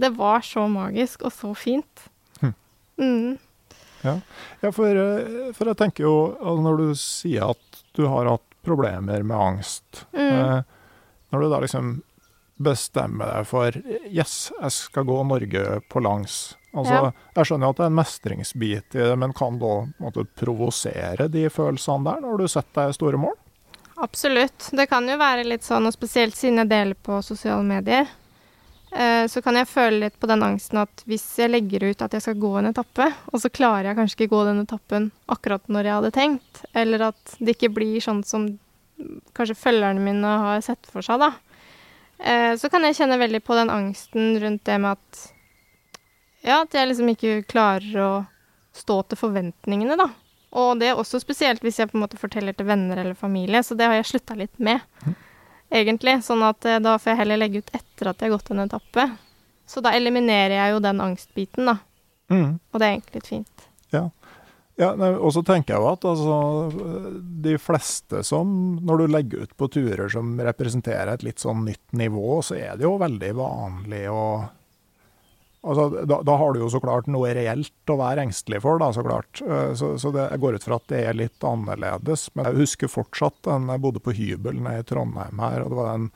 Det 0.00 0.12
var 0.16 0.42
så 0.44 0.66
magisk 0.68 1.26
og 1.26 1.34
så 1.34 1.52
fint. 1.56 2.06
Hm. 2.40 2.54
Mm. 3.00 3.36
Ja, 4.06 4.70
for, 4.70 4.88
eh, 4.88 5.52
for 5.56 5.70
jeg 5.70 5.78
tenker 5.80 6.04
jo 6.04 6.16
altså 6.36 6.62
Når 6.62 6.76
du 6.78 6.90
sier 7.00 7.48
at 7.50 7.80
du 7.96 8.04
har 8.06 8.28
hatt 8.28 8.55
problemer 8.66 9.22
med 9.22 9.36
angst, 9.36 10.04
Mm. 10.12 10.32
eh, 10.34 10.62
når 11.32 11.40
du 11.40 11.48
da 11.54 11.60
liksom 11.64 11.94
bestemmer 12.58 13.28
deg 13.36 13.46
for 13.46 13.74
Yes, 14.08 14.50
jeg 14.60 14.72
skal 14.72 15.04
gå 15.04 15.18
Norge 15.28 15.80
på 15.92 16.00
langs. 16.02 16.56
Altså, 16.74 16.92
Ja. 16.92 17.12
Jeg 17.36 17.46
skjønner 17.48 17.66
jo 17.66 17.70
at 17.70 17.76
det 17.76 17.84
er 17.84 17.90
en 17.92 17.98
mestringsbit 18.00 18.94
i 18.96 18.98
det, 18.98 19.16
men 19.18 19.32
kan 19.32 19.58
da 19.58 19.74
måte, 20.00 20.24
provosere 20.36 21.28
de 21.30 21.46
følelsene 21.52 22.04
der, 22.04 22.20
når 22.24 22.38
du 22.38 22.48
setter 22.48 22.86
deg 22.86 22.94
store 22.96 23.18
mål? 23.20 23.34
Absolutt. 23.98 24.70
Det 24.76 24.88
kan 24.90 25.06
jo 25.08 25.16
være 25.16 25.44
litt 25.48 25.62
sånn, 25.64 25.86
og 25.88 25.92
spesielt 25.94 26.36
siden 26.36 26.58
jeg 26.60 26.68
deler 26.68 26.94
på 26.94 27.22
sosiale 27.24 27.64
medier, 27.64 28.06
så 28.92 29.42
kan 29.42 29.58
jeg 29.58 29.68
føle 29.68 29.98
litt 30.04 30.14
på 30.22 30.28
den 30.30 30.44
angsten 30.46 30.78
at 30.80 31.02
hvis 31.10 31.24
jeg 31.42 31.50
legger 31.50 31.82
ut 31.90 32.04
at 32.06 32.14
jeg 32.14 32.22
skal 32.22 32.38
gå 32.40 32.52
en 32.56 32.68
etappe, 32.70 33.08
og 33.28 33.42
så 33.42 33.50
klarer 33.52 33.90
jeg 33.90 33.98
kanskje 33.98 34.16
ikke 34.16 34.30
gå 34.32 34.44
den 34.46 34.62
etappen 34.62 35.08
akkurat 35.32 35.66
når 35.68 35.88
jeg 35.88 35.96
hadde 35.98 36.12
tenkt, 36.14 36.60
eller 36.72 37.08
at 37.10 37.34
det 37.36 37.56
ikke 37.56 37.74
blir 37.76 37.98
sånn 38.00 38.22
som 38.24 38.46
kanskje 39.36 39.58
følgerne 39.58 40.00
mine 40.00 40.36
har 40.46 40.62
sett 40.64 40.88
for 40.88 41.04
seg, 41.04 41.20
da. 41.20 41.32
Eh, 42.18 42.54
så 42.56 42.70
kan 42.72 42.86
jeg 42.86 42.96
kjenne 42.96 43.18
veldig 43.20 43.42
på 43.44 43.56
den 43.58 43.72
angsten 43.72 44.38
rundt 44.40 44.64
det 44.64 44.78
med 44.80 44.96
at 44.96 45.24
ja, 46.46 46.62
at 46.62 46.74
jeg 46.78 46.88
liksom 46.88 47.10
ikke 47.10 47.42
klarer 47.50 48.00
å 48.00 48.10
stå 48.76 49.00
til 49.10 49.18
forventningene, 49.18 49.96
da. 49.98 50.08
Og 50.56 50.78
det 50.80 50.92
er 50.92 51.00
også 51.00 51.20
spesielt 51.20 51.64
hvis 51.64 51.80
jeg 51.80 51.90
på 51.90 51.98
en 51.98 52.04
måte 52.04 52.20
forteller 52.20 52.54
til 52.56 52.68
venner 52.68 53.00
eller 53.02 53.18
familie, 53.18 53.62
så 53.66 53.76
det 53.76 53.88
har 53.88 53.98
jeg 53.98 54.12
slutta 54.12 54.36
litt 54.38 54.54
med, 54.62 54.80
egentlig. 55.70 56.18
Sånn 56.26 56.44
at 56.46 56.64
eh, 56.68 56.80
da 56.82 56.96
får 57.00 57.12
jeg 57.12 57.22
heller 57.22 57.42
legge 57.42 57.62
ut 57.62 57.72
etter 57.76 58.12
at 58.12 58.20
jeg 58.20 58.30
har 58.30 58.36
gått 58.36 58.52
en 58.54 58.64
etappe. 58.66 59.08
Så 59.66 59.82
da 59.82 59.92
eliminerer 59.98 60.56
jeg 60.58 60.76
jo 60.76 60.82
den 60.84 61.02
angstbiten, 61.02 61.72
da. 61.72 61.78
Mm. 62.30 62.58
Og 62.72 62.78
det 62.80 62.86
er 62.86 62.94
egentlig 62.96 63.20
litt 63.20 63.32
fint. 63.32 63.66
Ja. 63.94 64.08
Ja, 64.76 64.90
og 64.92 65.30
så 65.32 65.40
tenker 65.40 65.72
jeg 65.72 65.80
jo 65.80 65.88
at 65.88 66.02
altså, 66.04 66.34
de 67.46 67.54
fleste 67.56 68.20
som, 68.28 68.50
når 68.84 68.98
du 69.00 69.06
legger 69.08 69.46
ut 69.46 69.54
på 69.56 69.70
turer 69.72 70.10
som 70.12 70.34
representerer 70.36 71.14
et 71.14 71.24
litt 71.24 71.40
sånn 71.40 71.62
nytt 71.64 71.96
nivå, 71.96 72.42
så 72.44 72.58
er 72.58 72.76
det 72.76 72.84
jo 72.84 72.98
veldig 73.00 73.30
vanlig 73.38 74.02
å 74.12 74.26
Altså, 75.66 76.04
da, 76.06 76.20
da 76.22 76.36
har 76.38 76.54
du 76.54 76.60
jo 76.62 76.68
så 76.70 76.78
klart 76.82 77.08
noe 77.10 77.32
reelt 77.34 77.90
å 77.90 77.96
være 77.98 78.22
engstelig 78.26 78.60
for, 78.62 78.78
da, 78.82 78.92
så 78.94 79.02
klart. 79.06 79.42
Eh, 79.42 79.72
Så, 79.74 79.92
så 79.98 80.12
det, 80.14 80.28
jeg 80.30 80.42
går 80.44 80.56
ut 80.60 80.66
fra 80.68 80.78
at 80.78 80.86
det 80.92 81.00
er 81.08 81.18
litt 81.18 81.46
annerledes. 81.46 82.28
Men 82.34 82.48
jeg 82.50 82.60
husker 82.62 82.92
fortsatt 82.92 83.42
den 83.48 83.66
jeg 83.72 83.82
bodde 83.82 84.02
på 84.04 84.14
hybel 84.16 84.60
nede 84.62 84.84
i 84.84 84.86
Trondheim 84.86 85.42
her, 85.42 85.64
og 85.64 85.72
det 85.72 85.80
var 85.80 85.90
den 85.96 86.06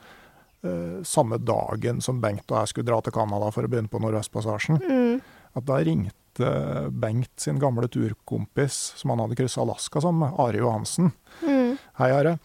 eh, 0.63 1.03
samme 1.07 1.37
dagen 1.43 2.01
som 2.01 2.21
Bengt 2.23 2.47
og 2.51 2.61
jeg 2.61 2.71
skulle 2.73 2.89
dra 2.89 3.01
til 3.03 3.15
Canada 3.19 3.51
for 3.51 3.67
å 3.67 3.71
begynne 3.71 3.91
på 3.91 4.01
Nordøstpassasjen. 4.01 4.81
Mm. 4.81 5.21
at 5.59 5.67
da 5.67 5.81
ringte 5.83 6.17
Bengt 6.95 7.41
sin 7.43 7.59
gamle 7.59 7.89
turkompis, 7.91 8.93
som 8.95 9.11
han 9.11 9.19
hadde 9.19 9.35
kryssa 9.35 9.61
Alaska 9.65 9.99
sammen 10.01 10.23
med, 10.29 10.39
Are 10.39 10.57
Johansen. 10.61 11.11
Mm. 11.43 11.73
Hei, 12.01 12.09
Are. 12.17 12.37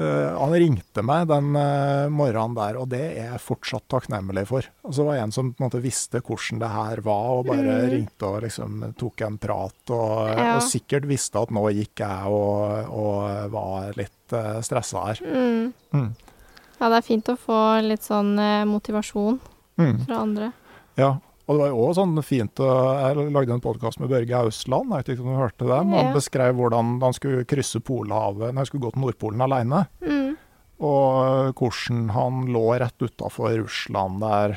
Uh, 0.00 0.38
han 0.40 0.54
ringte 0.56 1.02
meg 1.04 1.26
den 1.28 1.50
uh, 1.52 2.08
morgenen 2.08 2.54
der, 2.56 2.78
og 2.80 2.86
det 2.88 3.00
er 3.10 3.26
jeg 3.34 3.42
fortsatt 3.44 3.84
takknemlig 3.92 4.46
for. 4.48 4.64
Og 4.88 4.94
så 4.96 5.04
var 5.04 5.18
det 5.18 5.24
en 5.26 5.34
som 5.36 5.50
på 5.52 5.60
en 5.60 5.66
måte 5.68 5.82
visste 5.84 6.22
hvordan 6.24 6.62
det 6.62 6.70
her 6.72 7.02
var, 7.04 7.26
og 7.36 7.44
bare 7.50 7.74
Mm. 7.82 7.90
ringte 7.92 8.24
og 8.30 8.38
liksom 8.46 8.78
tok 8.96 9.20
en 9.26 9.36
prat. 9.42 9.92
Og, 9.92 10.30
Ja. 10.32 10.54
og 10.56 10.62
sikkert 10.64 11.04
visste 11.10 11.42
at 11.42 11.52
nå 11.52 11.66
gikk 11.76 12.00
jeg 12.06 12.24
og, 12.32 12.88
og 12.88 13.50
var 13.52 13.92
litt 14.00 14.32
uh, 14.32 14.62
stressa 14.64 15.04
her. 15.10 15.20
Mm. 15.28 15.74
Mm. 15.92 16.08
Ja, 16.80 16.88
det 16.88 16.96
er 17.02 17.08
fint 17.12 17.28
å 17.28 17.36
få 17.38 17.60
litt 17.84 18.02
sånn 18.02 18.32
eh, 18.40 18.64
motivasjon 18.66 19.38
Mm. 19.78 20.00
fra 20.06 20.16
andre. 20.24 20.52
Ja, 20.96 21.12
og 21.52 21.58
det 21.58 21.62
var 21.66 21.70
jo 21.72 21.80
også 21.84 21.98
sånn 22.00 22.22
fint 22.24 22.60
Jeg 22.64 23.26
lagde 23.34 23.52
en 23.52 23.60
podkast 23.64 24.00
med 24.00 24.08
Børge 24.12 24.38
Ausland, 24.40 24.88
jeg 24.94 25.02
vet 25.02 25.10
ikke 25.12 25.24
om 25.26 25.32
du 25.34 25.38
hørte 25.42 25.68
det? 25.68 25.80
Han 25.92 26.12
beskrev 26.16 26.56
hvordan 26.56 26.94
han 27.02 27.16
skulle 27.16 27.44
krysse 27.48 27.80
Polhavet 27.84 28.48
når 28.54 28.62
han 28.62 28.68
skulle 28.70 28.86
gå 28.86 28.92
til 28.94 29.04
Nordpolen 29.04 29.44
alene. 29.44 29.82
Mm. 30.00 30.30
Og 30.82 31.52
hvordan 31.60 32.08
han 32.16 32.40
lå 32.54 32.64
rett 32.80 33.04
utafor 33.04 33.52
Russland 33.60 34.22
der 34.24 34.56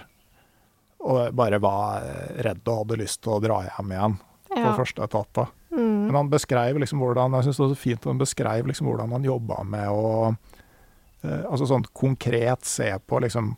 og 1.05 1.35
bare 1.37 1.59
var 1.61 2.01
redd 2.41 2.63
og 2.65 2.79
hadde 2.79 2.97
lyst 3.03 3.19
til 3.21 3.35
å 3.35 3.41
dra 3.43 3.59
hjem 3.67 3.91
igjen 3.93 4.15
på 4.49 4.63
Ja. 4.63 4.71
første 4.77 5.03
etappe. 5.05 5.43
Mm. 5.75 6.07
Men 6.07 6.15
han 6.15 6.29
beskrev 6.31 6.79
liksom 6.81 7.03
hvordan 7.03 7.35
jeg 7.35 7.43
synes 7.43 7.57
det 7.59 7.65
var 7.65 7.73
så 7.75 7.81
fint, 7.81 8.05
han 8.09 8.17
beskrev 8.23 8.65
liksom 8.71 8.87
hvordan 8.87 9.11
han 9.13 9.27
jobba 9.27 9.59
med 9.67 9.89
å 9.91 10.35
eh, 11.25 11.43
altså 11.51 11.67
sånn 11.69 11.85
konkret 11.93 12.65
se 12.65 12.87
på 13.05 13.19
liksom 13.21 13.53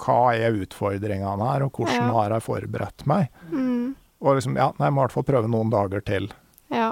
hva 0.00 0.32
er 0.36 0.56
utfordringene 0.64 1.50
her, 1.52 1.66
og 1.66 1.76
hvordan 1.76 2.12
har 2.16 2.34
jeg 2.36 2.46
forberedt 2.46 3.06
meg? 3.10 3.28
Mm. 3.52 3.92
Og 4.20 4.36
liksom, 4.36 4.56
ja, 4.60 4.70
jeg 4.76 4.94
må 4.94 5.00
i 5.00 5.06
hvert 5.06 5.16
fall 5.16 5.28
prøve 5.28 5.50
noen 5.50 5.72
dager 5.72 6.04
til. 6.04 6.28
Ja. 6.72 6.90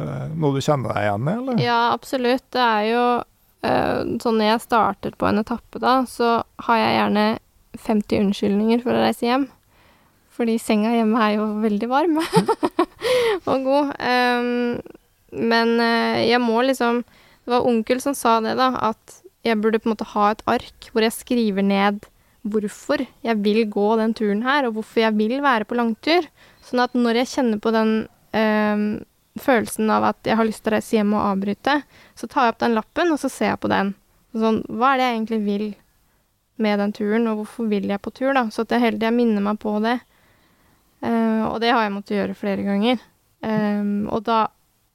Eh, 0.00 0.26
noe 0.32 0.56
du 0.56 0.64
kjenner 0.64 0.92
deg 0.94 1.06
igjen 1.06 1.28
i, 1.28 1.36
eller? 1.36 1.62
Ja, 1.62 1.80
absolutt. 1.94 2.44
Det 2.54 2.64
er 2.64 2.88
jo 2.90 3.04
eh, 3.66 4.02
sånn 4.22 4.40
når 4.40 4.52
jeg 4.52 4.66
starter 4.66 5.16
på 5.20 5.30
en 5.30 5.42
etappe, 5.42 5.80
da, 5.82 6.00
så 6.08 6.40
har 6.66 6.82
jeg 6.82 6.98
gjerne 6.98 7.26
50 7.80 8.24
unnskyldninger 8.26 8.84
for 8.84 8.96
å 8.96 9.06
reise 9.06 9.26
hjem. 9.28 9.48
Fordi 10.36 10.56
senga 10.62 10.92
hjemme 10.94 11.20
er 11.20 11.36
jo 11.36 11.48
veldig 11.60 11.88
varm 11.90 12.20
og 13.50 13.66
god. 13.66 13.90
Men 15.30 15.74
eh, 15.84 16.20
jeg 16.30 16.40
må 16.42 16.62
liksom 16.64 17.02
Det 17.04 17.52
var 17.52 17.66
onkel 17.68 18.00
som 18.00 18.14
sa 18.16 18.38
det, 18.44 18.54
da, 18.58 18.72
at 18.90 19.20
jeg 19.46 19.58
burde 19.60 19.80
på 19.80 19.88
en 19.88 19.94
måte 19.94 20.08
ha 20.12 20.30
et 20.30 20.42
ark 20.50 20.90
hvor 20.92 21.04
jeg 21.04 21.16
skriver 21.16 21.64
ned 21.64 22.04
hvorfor 22.42 23.04
jeg 23.24 23.36
vil 23.44 23.64
gå 23.70 23.88
den 24.00 24.14
turen 24.16 24.42
her, 24.46 24.66
og 24.66 24.78
hvorfor 24.78 25.04
jeg 25.04 25.16
vil 25.18 25.38
være 25.44 25.68
på 25.68 25.76
langtur. 25.78 26.26
Sånn 26.64 26.82
at 26.84 26.96
når 26.96 27.22
jeg 27.22 27.32
kjenner 27.34 27.60
på 27.62 27.72
den 27.74 27.94
øh, 28.36 28.84
følelsen 29.40 29.92
av 29.92 30.10
at 30.12 30.28
jeg 30.28 30.38
har 30.38 30.48
lyst 30.48 30.64
til 30.64 30.72
å 30.72 30.76
reise 30.76 30.96
hjem 30.96 31.14
og 31.16 31.24
avbryte, 31.26 31.80
så 32.18 32.28
tar 32.30 32.48
jeg 32.48 32.54
opp 32.54 32.62
den 32.64 32.76
lappen, 32.78 33.12
og 33.12 33.20
så 33.20 33.30
ser 33.32 33.52
jeg 33.52 33.62
på 33.62 33.72
den. 33.72 33.94
Sånn, 34.36 34.62
hva 34.68 34.92
er 34.92 35.00
det 35.00 35.08
jeg 35.08 35.18
egentlig 35.18 35.40
vil 35.46 35.66
med 36.60 36.80
den 36.82 36.94
turen, 36.96 37.26
og 37.30 37.42
hvorfor 37.42 37.68
vil 37.70 37.88
jeg 37.90 38.02
på 38.04 38.12
tur, 38.14 38.32
da? 38.36 38.46
Så 38.52 38.64
at 38.64 38.74
jeg 38.74 38.84
hele 38.84 39.00
tida 39.00 39.12
minner 39.14 39.44
meg 39.44 39.60
på 39.62 39.74
det. 39.84 39.98
Uh, 41.00 41.48
og 41.48 41.60
det 41.62 41.72
har 41.72 41.86
jeg 41.86 41.94
måttet 41.94 42.18
gjøre 42.18 42.36
flere 42.36 42.64
ganger. 42.66 43.00
Um, 43.40 44.04
og 44.12 44.26
da, 44.26 44.42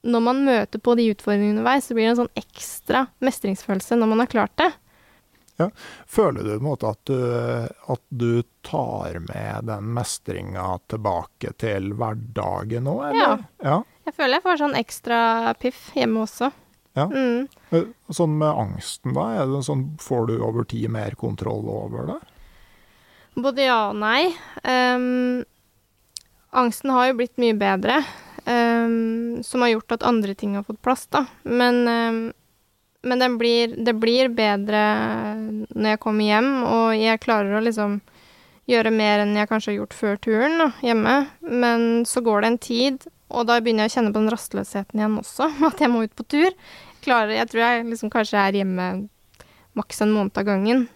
når 0.06 0.22
man 0.22 0.44
møter 0.46 0.82
på 0.82 0.94
de 0.98 1.08
utfordringene 1.10 1.56
underveis, 1.56 1.88
så 1.88 1.96
blir 1.96 2.06
det 2.06 2.12
en 2.14 2.20
sånn 2.22 2.38
ekstra 2.38 3.08
mestringsfølelse 3.26 3.98
når 3.98 4.12
man 4.12 4.22
har 4.22 4.30
klart 4.30 4.54
det. 4.62 4.70
Føler 6.06 6.42
du 6.44 6.50
på 6.52 6.58
en 6.60 6.66
måte 6.66 6.90
at 6.92 7.00
du, 7.08 7.16
at 7.92 8.02
du 8.08 8.42
tar 8.66 9.18
med 9.24 9.64
den 9.70 9.88
mestringa 9.96 10.66
tilbake 10.92 11.52
til 11.62 11.92
hverdagen 11.96 12.86
òg, 12.92 13.02
eller? 13.10 13.44
Ja. 13.64 13.78
Jeg 14.06 14.14
føler 14.18 14.36
jeg 14.38 14.44
får 14.44 14.60
sånn 14.62 14.76
ekstra 14.78 15.20
piff 15.62 15.80
hjemme 15.96 16.22
også. 16.26 16.52
Ja. 16.96 17.08
Mm. 17.10 17.48
Eh, 17.76 17.88
Sånn 18.14 18.36
med 18.40 18.52
angsten, 18.56 19.12
da? 19.16 19.44
Det 19.48 19.62
sånn, 19.66 19.86
får 20.00 20.28
du 20.30 20.36
over 20.44 20.64
tid 20.64 20.88
mer 20.94 21.16
kontroll 21.18 21.66
over 21.68 22.06
det? 22.12 22.20
Både 23.36 23.66
ja 23.66 23.80
og 23.90 23.98
nei. 24.00 24.30
Um, 24.64 25.42
angsten 26.56 26.92
har 26.94 27.10
jo 27.10 27.18
blitt 27.18 27.36
mye 27.42 27.56
bedre. 27.58 27.98
um, 28.46 29.42
som 29.42 29.60
har 29.64 29.72
gjort 29.74 29.92
at 29.96 30.04
andre 30.06 30.34
ting 30.38 30.54
har 30.54 30.62
fått 30.62 30.78
plass, 30.86 31.06
da. 31.10 31.24
Men, 31.42 31.82
ehm, 31.90 32.20
men 33.06 33.22
den 33.22 33.38
blir, 33.40 33.72
det 33.86 33.94
blir 34.02 34.30
bedre 34.34 34.82
når 35.72 35.94
jeg 35.94 36.02
kommer 36.02 36.26
hjem, 36.26 36.50
og 36.66 36.94
jeg 36.98 37.22
klarer 37.22 37.56
å 37.56 37.64
liksom 37.64 38.00
gjøre 38.66 38.90
mer 38.90 39.22
enn 39.22 39.36
jeg 39.38 39.50
kanskje 39.50 39.72
har 39.72 39.78
gjort 39.80 39.94
før 39.94 40.18
turen 40.22 40.56
da, 40.58 40.70
hjemme. 40.82 41.14
Men 41.46 41.86
så 42.08 42.22
går 42.26 42.42
det 42.42 42.50
en 42.50 42.58
tid, 42.66 43.06
og 43.30 43.46
da 43.48 43.60
begynner 43.62 43.86
jeg 43.86 43.92
å 43.92 43.96
kjenne 43.96 44.12
på 44.14 44.22
den 44.22 44.34
rastløsheten 44.34 45.02
igjen 45.02 45.20
også, 45.22 45.50
at 45.70 45.82
jeg 45.82 45.92
må 45.92 46.02
ut 46.06 46.16
på 46.18 46.26
tur. 46.26 46.50
Klarer, 47.06 47.36
jeg 47.38 47.52
tror 47.52 47.62
jeg 47.62 47.86
liksom 47.92 48.12
kanskje 48.12 48.42
er 48.42 48.60
hjemme 48.62 48.90
maks 49.76 50.02
en 50.02 50.14
måned 50.14 50.38
av 50.40 50.46
gangen 50.48 50.86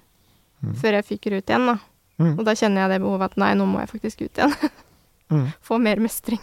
før 0.81 0.99
jeg 0.99 1.07
fyker 1.09 1.39
ut 1.39 1.51
igjen, 1.51 1.71
da. 1.71 1.77
Mm. 2.21 2.35
Og 2.35 2.45
da 2.45 2.53
kjenner 2.59 2.85
jeg 2.85 2.93
det 2.93 3.01
behovet 3.01 3.33
at 3.33 3.41
nei, 3.41 3.55
nå 3.57 3.65
må 3.69 3.81
jeg 3.81 3.91
faktisk 3.95 4.27
ut 4.27 4.41
igjen. 4.41 4.53
Mm. 5.33 5.47
Få 5.67 5.79
mer 5.81 6.03
mestring. 6.05 6.43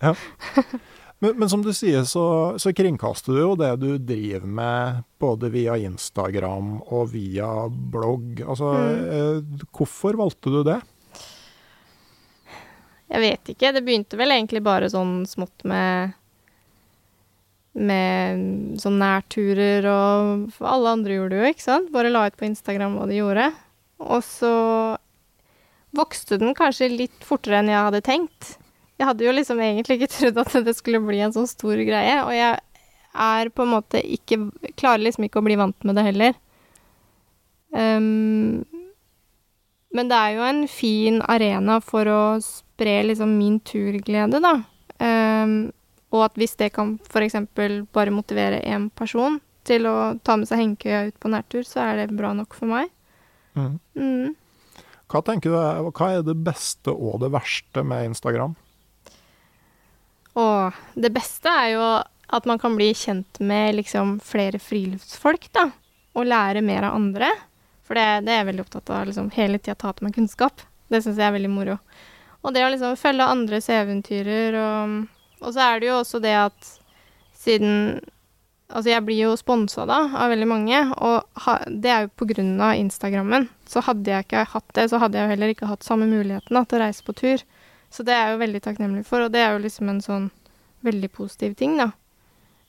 Ja. 0.00 0.14
Men, 1.22 1.36
men 1.38 1.50
som 1.50 1.62
du 1.62 1.70
sier, 1.70 2.02
så, 2.08 2.24
så 2.58 2.72
kringkaster 2.74 3.36
du 3.36 3.40
jo 3.44 3.52
det 3.54 3.70
du 3.78 3.90
driver 4.02 4.48
med 4.58 5.04
både 5.22 5.52
via 5.54 5.76
Instagram 5.78 6.80
og 6.82 7.12
via 7.12 7.68
blogg. 7.70 8.40
Altså, 8.42 8.72
eh, 9.06 9.68
hvorfor 9.70 10.18
valgte 10.18 10.50
du 10.50 10.64
det? 10.66 10.80
Jeg 13.12 13.22
vet 13.22 13.52
ikke. 13.54 13.70
Det 13.76 13.84
begynte 13.86 14.18
vel 14.18 14.34
egentlig 14.34 14.64
bare 14.66 14.90
sånn 14.90 15.22
smått 15.30 15.62
med 15.68 16.18
med 17.72 18.80
sånn 18.82 18.98
nærturer 19.00 19.86
og 19.88 20.50
For 20.52 20.68
alle 20.68 20.90
andre 20.92 21.14
gjorde 21.16 21.32
det 21.32 21.38
jo, 21.38 21.52
ikke 21.54 21.64
sant? 21.64 21.92
Bare 21.94 22.10
la 22.12 22.26
ut 22.28 22.36
på 22.36 22.44
Instagram 22.44 22.98
hva 22.98 23.06
de 23.08 23.20
gjorde. 23.20 23.46
Og 24.02 24.26
så 24.26 24.52
vokste 25.96 26.40
den 26.42 26.56
kanskje 26.58 26.90
litt 26.92 27.24
fortere 27.24 27.62
enn 27.62 27.70
jeg 27.70 27.86
hadde 27.86 28.02
tenkt. 28.04 28.56
Jeg 29.00 29.08
hadde 29.08 29.26
jo 29.26 29.34
liksom 29.34 29.60
egentlig 29.62 29.98
ikke 29.98 30.12
trodd 30.16 30.42
at 30.44 30.58
det 30.66 30.76
skulle 30.78 31.02
bli 31.04 31.22
en 31.24 31.34
sånn 31.34 31.50
stor 31.50 31.80
greie, 31.80 32.18
og 32.24 32.32
jeg 32.36 32.58
er 33.12 33.52
på 33.52 33.66
en 33.66 33.74
måte 33.74 34.00
ikke 34.00 34.38
Klarer 34.80 35.02
liksom 35.04 35.26
ikke 35.26 35.42
å 35.42 35.44
bli 35.44 35.58
vant 35.60 35.84
med 35.84 35.98
det 35.98 36.06
heller. 36.06 36.36
Um, 37.72 38.64
men 39.92 40.08
det 40.08 40.16
er 40.16 40.36
jo 40.38 40.44
en 40.48 40.62
fin 40.68 41.20
arena 41.28 41.78
for 41.84 42.08
å 42.08 42.22
spre 42.44 43.02
liksom 43.04 43.36
min 43.36 43.58
turglede, 43.64 44.40
da. 44.40 44.54
Um, 45.02 45.72
og 46.12 46.26
at 46.26 46.36
hvis 46.40 46.56
det 46.60 46.72
kan 46.76 46.96
f.eks. 47.08 47.36
bare 47.92 48.14
motivere 48.14 48.60
én 48.64 48.88
person 48.96 49.38
til 49.68 49.86
å 49.88 49.96
ta 50.24 50.36
med 50.38 50.48
seg 50.48 50.60
hengekøya 50.60 51.06
ut 51.10 51.18
på 51.22 51.30
nærtur, 51.32 51.64
så 51.68 51.84
er 51.86 52.02
det 52.02 52.16
bra 52.16 52.32
nok 52.36 52.56
for 52.56 52.72
meg. 52.72 52.90
Mm. 53.56 53.76
Mm. 53.96 54.34
Hva 55.12 55.20
tenker 55.24 55.52
du 55.52 55.56
hva 55.92 56.08
er 56.08 56.24
det 56.24 56.38
beste 56.44 56.92
og 56.92 57.20
det 57.22 57.32
verste 57.34 57.84
med 57.84 58.12
Instagram? 58.12 58.56
Og 60.38 60.82
det 60.94 61.12
beste 61.12 61.50
er 61.50 61.68
jo 61.74 61.86
at 62.32 62.46
man 62.48 62.60
kan 62.60 62.76
bli 62.78 62.92
kjent 62.96 63.40
med 63.44 63.76
liksom 63.76 64.16
flere 64.24 64.60
friluftsfolk, 64.62 65.50
da. 65.52 65.68
Og 66.16 66.28
lære 66.28 66.62
mer 66.64 66.88
av 66.88 66.96
andre. 66.96 67.28
For 67.84 67.98
det, 67.98 68.24
det 68.26 68.32
er 68.32 68.42
jeg 68.42 68.50
veldig 68.52 68.64
opptatt 68.64 68.92
av. 68.92 69.06
liksom 69.08 69.28
Hele 69.36 69.60
tida 69.60 69.76
ta 69.76 69.92
til 69.92 70.08
meg 70.08 70.16
kunnskap. 70.16 70.64
Det 70.92 71.02
syns 71.02 71.20
jeg 71.20 71.28
er 71.28 71.36
veldig 71.36 71.52
moro. 71.52 71.76
Og 72.42 72.54
det 72.54 72.64
å 72.64 72.70
liksom 72.72 72.96
følge 73.00 73.28
andres 73.28 73.68
eventyrer 73.72 74.56
og 74.60 75.02
Og 75.42 75.54
så 75.54 75.60
er 75.64 75.80
det 75.80 75.88
jo 75.88 75.98
også 75.98 76.20
det 76.22 76.34
at 76.38 76.72
siden 77.34 78.00
Altså, 78.72 78.88
jeg 78.88 79.04
blir 79.04 79.18
jo 79.26 79.32
sponsa 79.36 79.84
da 79.84 79.98
av 80.16 80.30
veldig 80.32 80.46
mange, 80.48 80.78
og 80.96 81.42
ha, 81.44 81.58
det 81.68 81.90
er 81.92 82.06
jo 82.06 82.12
på 82.16 82.24
grunn 82.30 82.54
av 82.56 82.78
Instagrammen. 82.80 83.44
Så 83.68 83.82
hadde 83.84 84.08
jeg 84.08 84.24
ikke 84.24 84.46
hatt 84.48 84.70
det, 84.78 84.86
så 84.88 84.96
hadde 85.02 85.18
jeg 85.18 85.26
jo 85.26 85.32
heller 85.34 85.52
ikke 85.52 85.68
hatt 85.68 85.84
samme 85.84 86.08
muligheten 86.08 86.56
da, 86.56 86.62
til 86.64 86.78
å 86.78 86.86
reise 86.86 87.04
på 87.04 87.12
tur. 87.18 87.44
Så 87.92 88.04
det 88.06 88.14
er 88.14 88.24
jeg 88.24 88.36
jo 88.36 88.42
veldig 88.42 88.62
takknemlig 88.64 89.02
for, 89.08 89.26
og 89.26 89.34
det 89.34 89.42
er 89.44 89.52
jo 89.52 89.64
liksom 89.66 89.90
en 89.92 90.00
sånn 90.04 90.30
veldig 90.82 91.10
positiv 91.12 91.54
ting, 91.58 91.76
da. 91.78 91.90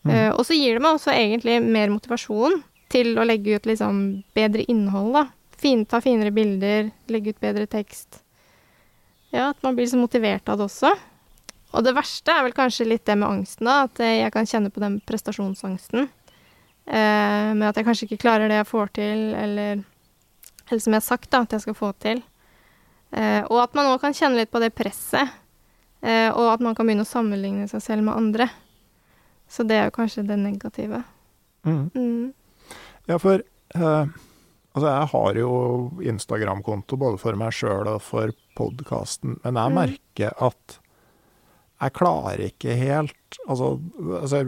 Eh, 0.04 0.30
og 0.36 0.44
så 0.44 0.56
gir 0.58 0.76
det 0.76 0.84
meg 0.84 0.98
også 0.98 1.14
egentlig 1.16 1.62
mer 1.64 1.92
motivasjon 1.94 2.60
til 2.92 3.16
å 3.16 3.26
legge 3.26 3.56
ut 3.56 3.70
liksom 3.70 4.02
bedre 4.36 4.66
innhold, 4.70 5.14
da. 5.16 5.24
Fin, 5.64 5.86
ta 5.88 6.02
finere 6.04 6.34
bilder, 6.36 6.92
legge 7.08 7.34
ut 7.34 7.40
bedre 7.42 7.66
tekst. 7.72 8.20
Ja, 9.34 9.50
at 9.54 9.64
man 9.64 9.78
blir 9.78 9.88
så 9.90 9.98
motivert 9.98 10.50
av 10.52 10.60
det 10.60 10.68
også. 10.68 10.92
Og 11.74 11.86
det 11.88 11.96
verste 11.96 12.36
er 12.36 12.44
vel 12.46 12.54
kanskje 12.54 12.86
litt 12.86 13.06
det 13.08 13.16
med 13.18 13.30
angsten, 13.30 13.70
da. 13.70 13.88
At 13.88 14.04
eh, 14.04 14.20
jeg 14.20 14.36
kan 14.36 14.50
kjenne 14.50 14.74
på 14.74 14.84
den 14.84 15.00
prestasjonsangsten. 15.08 16.12
Uh, 16.84 17.56
med 17.56 17.70
at 17.70 17.78
jeg 17.80 17.86
kanskje 17.88 18.06
ikke 18.10 18.26
klarer 18.26 18.52
det 18.52 18.58
jeg 18.58 18.68
får 18.68 18.90
til, 18.98 19.20
eller, 19.40 19.78
eller 20.68 20.82
som 20.84 20.92
jeg 20.92 21.00
har 21.00 21.06
sagt, 21.06 21.30
da, 21.32 21.46
at 21.46 21.54
jeg 21.56 21.64
skal 21.64 21.78
få 21.80 21.94
til. 22.04 22.20
Eh, 23.14 23.44
og 23.46 23.60
at 23.62 23.76
man 23.78 23.92
òg 23.94 24.02
kan 24.02 24.16
kjenne 24.18 24.40
litt 24.42 24.52
på 24.54 24.62
det 24.64 24.72
presset. 24.76 25.30
Eh, 26.04 26.30
og 26.34 26.50
at 26.56 26.64
man 26.66 26.76
kan 26.76 26.88
begynne 26.90 27.06
å 27.06 27.10
sammenligne 27.10 27.68
seg 27.72 27.82
selv 27.86 28.04
med 28.08 28.18
andre. 28.18 28.50
Så 29.48 29.64
det 29.68 29.78
er 29.78 29.90
jo 29.90 29.96
kanskje 30.00 30.26
det 30.28 30.40
negative. 30.42 31.04
Mm. 31.64 31.84
Mm. 31.94 32.34
Ja, 33.08 33.18
for 33.22 33.40
eh, 33.40 34.06
altså 34.74 34.88
jeg 34.90 35.10
har 35.14 35.38
jo 35.40 35.52
Instagram-konto 36.04 36.98
både 37.00 37.20
for 37.22 37.38
meg 37.40 37.54
sjøl 37.56 37.88
og 37.94 38.02
for 38.04 38.34
podkasten, 38.58 39.38
men 39.44 39.60
jeg 39.62 39.72
Mm. 39.72 39.78
merker 39.80 40.34
at 40.44 40.80
jeg 41.84 41.94
klarer 41.98 42.40
ikke 42.48 42.76
helt 42.80 43.38
altså, 43.50 43.74
altså, 44.22 44.44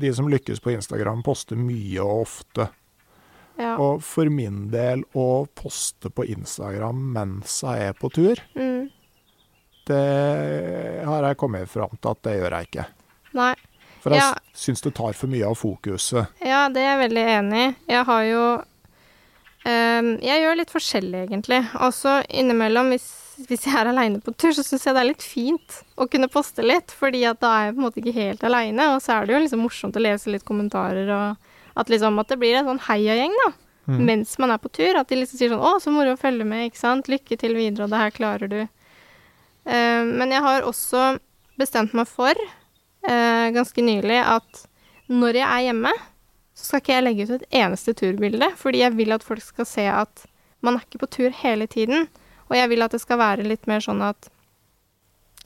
de 0.00 0.12
som 0.14 0.28
lykkes 0.30 0.60
på 0.64 0.72
Instagram, 0.72 1.22
poster 1.22 1.56
mye 1.56 2.00
og 2.00 2.22
ofte. 2.26 2.68
Ja. 3.58 3.72
Og 3.82 4.02
for 4.06 4.30
min 4.30 4.68
del 4.70 5.02
å 5.18 5.46
poste 5.58 6.10
på 6.14 6.24
Instagram 6.30 7.00
mens 7.16 7.56
jeg 7.66 7.88
er 7.88 7.96
på 7.98 8.10
tur, 8.14 8.38
Mm. 8.54 8.88
det 9.88 11.04
har 11.04 11.22
jeg 11.26 11.36
kommet 11.40 11.68
fram 11.70 11.96
til 12.00 12.10
at 12.12 12.22
det 12.26 12.36
gjør 12.38 12.56
jeg 12.58 12.68
ikke. 12.70 12.86
Nei. 13.38 13.54
For 14.02 14.14
jeg 14.14 14.20
Ja. 14.22 14.34
syns 14.54 14.80
det 14.82 14.94
tar 14.94 15.12
for 15.12 15.26
mye 15.26 15.44
av 15.48 15.56
fokuset. 15.58 16.28
Ja, 16.40 16.68
det 16.68 16.82
er 16.82 16.96
jeg 16.98 17.10
veldig 17.10 17.24
enig 17.38 17.62
i. 17.68 17.76
Jeg 17.92 18.04
har 18.06 18.22
jo 18.24 18.44
um, 19.66 20.18
Jeg 20.22 20.42
gjør 20.44 20.56
litt 20.56 20.70
forskjellig, 20.70 21.24
egentlig. 21.28 21.58
Altså 21.74 22.22
innimellom, 22.30 22.88
hvis, 22.94 23.08
hvis 23.48 23.64
jeg 23.66 23.74
er 23.74 23.90
aleine 23.90 24.20
på 24.22 24.32
tur, 24.38 24.52
så 24.54 24.62
syns 24.64 24.84
jeg 24.86 24.94
det 24.94 25.02
er 25.02 25.10
litt 25.10 25.22
fint 25.26 25.82
å 25.98 26.06
kunne 26.08 26.28
poste 26.30 26.62
litt, 26.64 26.94
fordi 26.94 27.24
at 27.28 27.40
da 27.40 27.50
er 27.58 27.64
jeg 27.66 27.74
på 27.74 27.78
en 27.82 27.86
måte 27.88 28.00
ikke 28.02 28.14
helt 28.14 28.44
aleine, 28.48 28.86
og 28.94 29.02
så 29.02 29.18
er 29.18 29.26
det 29.26 29.34
jo 29.34 29.42
liksom 29.44 29.60
morsomt 29.66 29.96
å 29.98 30.00
lese 30.06 30.30
litt 30.30 30.44
kommentarer, 30.46 31.10
og 31.10 31.36
at 31.78 31.90
liksom 31.92 32.18
at 32.20 32.30
det 32.32 32.38
blir 32.40 32.58
en 32.58 32.68
sånn 32.72 32.84
heiagjeng, 32.88 33.34
da. 33.44 33.52
Mm. 33.88 34.00
Mens 34.04 34.34
man 34.42 34.52
er 34.52 34.60
på 34.60 34.70
tur. 34.74 34.98
At 35.00 35.08
de 35.08 35.20
liksom 35.20 35.40
sier 35.40 35.52
sånn 35.54 35.64
'Å, 35.64 35.78
så 35.80 35.92
moro 35.94 36.12
å 36.12 36.20
følge 36.20 36.44
med', 36.44 36.68
ikke 36.68 36.82
sant. 36.82 37.08
'Lykke 37.08 37.38
til 37.40 37.54
videre, 37.56 37.86
og 37.86 37.90
det 37.94 38.02
her 38.02 38.10
klarer 38.10 38.48
du'. 38.50 38.68
Uh, 39.68 40.04
men 40.04 40.32
jeg 40.32 40.42
har 40.44 40.62
også 40.62 41.18
bestemt 41.58 41.94
meg 41.94 42.08
for, 42.08 42.34
uh, 43.08 43.46
ganske 43.52 43.82
nylig, 43.84 44.20
at 44.20 44.66
når 45.08 45.40
jeg 45.40 45.48
er 45.48 45.66
hjemme, 45.68 45.92
så 46.56 46.64
skal 46.64 46.80
ikke 46.80 46.94
jeg 46.94 47.04
legge 47.04 47.24
ut 47.24 47.34
et 47.36 47.58
eneste 47.62 47.94
turbilde, 47.94 48.48
fordi 48.56 48.82
jeg 48.82 48.96
vil 48.96 49.12
at 49.14 49.24
folk 49.24 49.42
skal 49.44 49.68
se 49.68 49.86
at 49.86 50.24
man 50.60 50.74
er 50.74 50.84
ikke 50.84 51.04
på 51.04 51.10
tur 51.18 51.30
hele 51.30 51.68
tiden. 51.70 52.08
Og 52.48 52.56
jeg 52.56 52.68
vil 52.72 52.82
at 52.82 52.94
det 52.94 53.00
skal 53.00 53.20
være 53.20 53.46
litt 53.46 53.68
mer 53.70 53.84
sånn 53.84 54.02
at 54.02 54.30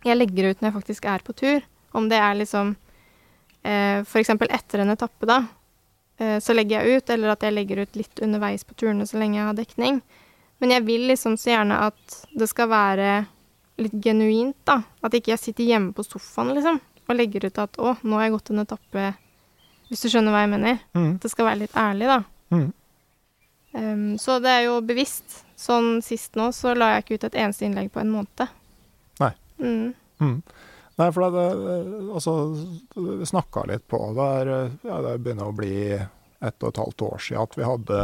jeg 0.06 0.16
legger 0.16 0.50
ut 0.50 0.62
når 0.62 0.70
jeg 0.70 0.76
faktisk 0.78 1.08
er 1.10 1.24
på 1.26 1.34
tur. 1.36 1.66
Om 1.92 2.08
det 2.08 2.18
er 2.18 2.38
liksom 2.38 2.76
eh, 3.62 4.00
eksempel 4.22 4.50
etter 4.54 4.82
en 4.82 4.94
etappe, 4.94 5.28
da, 5.28 5.42
så 6.18 6.54
legger 6.54 6.82
jeg 6.82 7.00
ut, 7.00 7.10
eller 7.10 7.32
at 7.32 7.42
jeg 7.42 7.54
legger 7.56 7.80
ut 7.82 7.96
litt 7.98 8.20
underveis 8.22 8.62
på 8.64 8.76
turene 8.78 9.06
så 9.08 9.18
lenge 9.18 9.40
jeg 9.40 9.46
har 9.48 9.56
dekning. 9.58 10.02
Men 10.62 10.70
jeg 10.70 10.84
vil 10.86 11.08
liksom 11.10 11.34
så 11.40 11.54
gjerne 11.54 11.78
at 11.88 12.16
det 12.38 12.46
skal 12.46 12.68
være 12.70 13.24
litt 13.82 13.96
genuint, 14.04 14.58
da. 14.68 14.82
At 15.02 15.16
ikke 15.16 15.32
jeg 15.32 15.42
sitter 15.42 15.66
hjemme 15.66 15.90
på 15.96 16.04
sofaen, 16.06 16.52
liksom, 16.54 16.78
og 17.08 17.16
legger 17.18 17.48
ut 17.48 17.58
at 17.58 17.80
'å, 17.80 17.96
nå 18.02 18.18
har 18.18 18.28
jeg 18.28 18.34
gått 18.36 18.52
en 18.52 18.62
etappe', 18.62 19.14
hvis 19.88 20.04
du 20.04 20.08
skjønner 20.12 20.30
hva 20.30 20.44
jeg 20.44 20.52
mener. 20.52 20.78
Mm. 20.94 21.18
Det 21.18 21.30
skal 21.32 21.48
være 21.48 21.62
litt 21.64 21.74
ærlig, 21.76 22.06
da. 22.06 22.20
Mm. 22.54 22.72
Um, 23.72 24.18
så 24.18 24.38
det 24.38 24.52
er 24.52 24.62
jo 24.68 24.80
bevisst. 24.80 25.42
Sånn 25.58 26.02
sist 26.02 26.34
nå, 26.38 26.50
så 26.52 26.74
la 26.74 26.94
jeg 26.94 27.04
ikke 27.04 27.14
ut 27.14 27.24
et 27.30 27.40
eneste 27.42 27.66
innlegg 27.66 27.90
på 27.94 28.00
en 28.02 28.10
måned. 28.10 28.48
Nei. 29.22 29.32
Mm. 29.58 30.42
Mm. 30.92 31.00
Nei, 31.00 31.08
for 31.14 31.24
det, 31.24 31.42
det 31.62 32.12
altså, 32.12 32.36
vi 32.94 33.26
snakka 33.26 33.64
litt 33.70 33.88
på 33.88 34.02
det. 34.16 34.28
er, 34.42 34.52
Ja, 34.86 35.00
det 35.06 35.18
begynner 35.24 35.48
å 35.48 35.56
bli 35.56 35.74
ett 36.42 36.62
og 36.62 36.72
et 36.72 36.80
halvt 36.82 37.02
år 37.06 37.20
siden 37.22 37.42
at 37.46 37.58
vi 37.58 37.66
hadde 37.66 37.98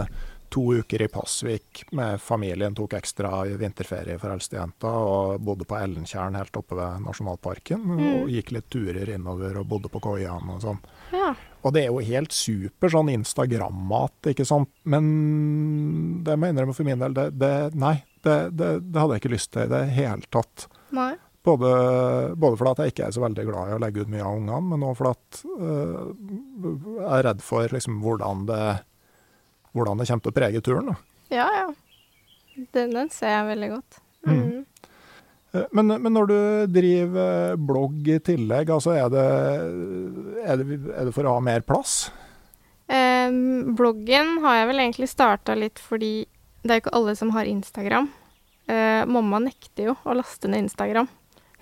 to 0.48 0.62
uker 0.74 1.02
i 1.02 1.08
Pasvik 1.08 1.84
med 1.92 2.20
familien. 2.20 2.74
Tok 2.74 2.94
ekstra 2.98 3.42
vinterferie 3.44 4.18
for 4.18 4.32
eldstejenta 4.32 4.88
og 4.88 5.42
bodde 5.44 5.66
på 5.68 5.76
Ellentjern 5.76 6.38
helt 6.38 6.56
oppe 6.56 6.78
ved 6.78 7.04
nasjonalparken. 7.04 7.84
Og 7.98 8.32
gikk 8.32 8.54
litt 8.56 8.70
turer 8.72 9.12
innover 9.12 9.60
og 9.60 9.68
bodde 9.68 9.92
på 9.92 10.00
koiene 10.08 10.56
og 10.56 10.64
sånn. 10.64 10.80
Ja. 11.12 11.34
Og 11.66 11.74
det 11.74 11.84
er 11.84 11.92
jo 11.92 12.00
helt 12.06 12.32
super 12.32 12.92
sånn 12.92 13.10
Instagram-mat, 13.12 14.30
ikke 14.32 14.46
sant. 14.48 14.70
Men 14.88 16.22
det 16.24 16.38
må 16.38 16.48
jeg 16.48 16.56
innrømme 16.56 16.76
for 16.76 16.88
min 16.88 17.02
del, 17.02 17.16
det, 17.16 17.30
det 17.36 17.54
Nei, 17.78 17.98
det, 18.24 18.38
det, 18.56 18.74
det 18.88 19.00
hadde 19.02 19.16
jeg 19.16 19.24
ikke 19.24 19.36
lyst 19.36 19.52
til 19.52 19.66
i 19.66 19.72
det 19.74 19.84
hele 19.98 20.32
tatt. 20.32 20.68
Nei. 20.96 21.12
Både, 21.48 21.72
både 22.36 22.60
fordi 22.60 22.84
jeg 22.84 22.92
ikke 22.92 23.06
er 23.08 23.14
så 23.16 23.24
veldig 23.24 23.44
glad 23.48 23.70
i 23.70 23.76
å 23.76 23.80
legge 23.80 24.04
ut 24.04 24.12
mye 24.12 24.24
av 24.24 24.36
ungene, 24.36 24.60
men 24.68 24.84
òg 24.84 24.96
fordi 24.98 25.42
øh, 25.56 26.10
jeg 26.98 27.12
er 27.16 27.26
redd 27.28 27.44
for 27.46 27.72
liksom, 27.72 28.00
hvordan, 28.04 28.42
det, 28.50 28.64
hvordan 29.72 30.02
det 30.02 30.08
kommer 30.10 30.26
til 30.26 30.34
å 30.34 30.38
prege 30.40 30.64
turen. 30.66 30.90
Da. 30.92 30.98
Ja, 31.32 31.46
ja. 31.56 31.68
Den, 32.74 32.92
den 32.92 33.12
ser 33.14 33.32
jeg 33.32 33.48
veldig 33.52 33.70
godt. 33.76 34.00
Mm. 34.26 34.38
Mm. 34.38 34.64
Men, 35.72 35.92
men 36.04 36.12
når 36.12 36.28
du 36.28 36.38
driver 36.74 37.56
blogg 37.56 38.08
i 38.12 38.18
tillegg, 38.20 38.70
altså 38.74 38.92
er 38.98 39.12
det, 39.12 39.26
er 40.44 40.60
det, 40.60 40.80
er 40.92 41.08
det 41.08 41.14
for 41.16 41.28
å 41.28 41.38
ha 41.38 41.44
mer 41.44 41.64
plass? 41.64 42.10
Eh, 42.88 43.32
bloggen 43.78 44.38
har 44.44 44.60
jeg 44.60 44.68
vel 44.72 44.82
egentlig 44.84 45.08
starta 45.12 45.56
litt 45.56 45.80
fordi 45.80 46.12
det 46.64 46.74
er 46.74 46.82
ikke 46.82 46.96
alle 46.98 47.14
som 47.16 47.32
har 47.32 47.48
Instagram. 47.48 48.10
Eh, 48.68 49.04
mamma 49.08 49.40
nekter 49.40 49.90
jo 49.90 49.96
å 50.04 50.16
laste 50.18 50.50
ned 50.50 50.66
Instagram. 50.66 51.08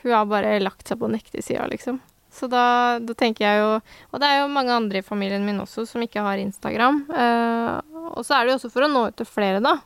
Hun 0.06 0.14
har 0.14 0.28
bare 0.30 0.58
lagt 0.62 0.86
seg 0.86 1.00
på 1.00 1.10
nektesida, 1.10 1.66
liksom. 1.66 1.98
Så 2.30 2.46
da, 2.52 2.98
da 3.00 3.14
tenker 3.16 3.46
jeg 3.46 3.60
jo 3.62 3.68
Og 4.12 4.20
det 4.20 4.28
er 4.28 4.42
jo 4.42 4.52
mange 4.52 4.74
andre 4.74 5.00
i 5.00 5.04
familien 5.06 5.44
min 5.46 5.62
også 5.62 5.86
som 5.88 6.02
ikke 6.04 6.22
har 6.22 6.38
Instagram. 6.38 7.00
Eh, 7.10 8.00
og 8.12 8.22
så 8.26 8.36
er 8.36 8.44
det 8.44 8.52
jo 8.52 8.58
også 8.60 8.70
for 8.74 8.86
å 8.86 8.90
nå 8.92 9.06
ut 9.08 9.16
til 9.18 9.28
flere, 9.28 9.62
da. 9.64 9.78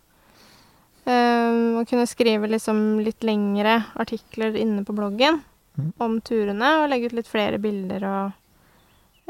Eh, 1.08 1.78
å 1.80 1.86
kunne 1.88 2.08
skrive 2.10 2.50
liksom 2.50 3.00
litt 3.04 3.24
lengre 3.24 3.78
artikler 4.02 4.58
inne 4.60 4.84
på 4.84 4.96
bloggen 4.96 5.40
mm. 5.78 5.94
om 6.04 6.20
turene, 6.20 6.74
og 6.82 6.90
legge 6.92 7.08
ut 7.08 7.16
litt 7.22 7.30
flere 7.30 7.62
bilder 7.62 8.06
og 8.10 8.36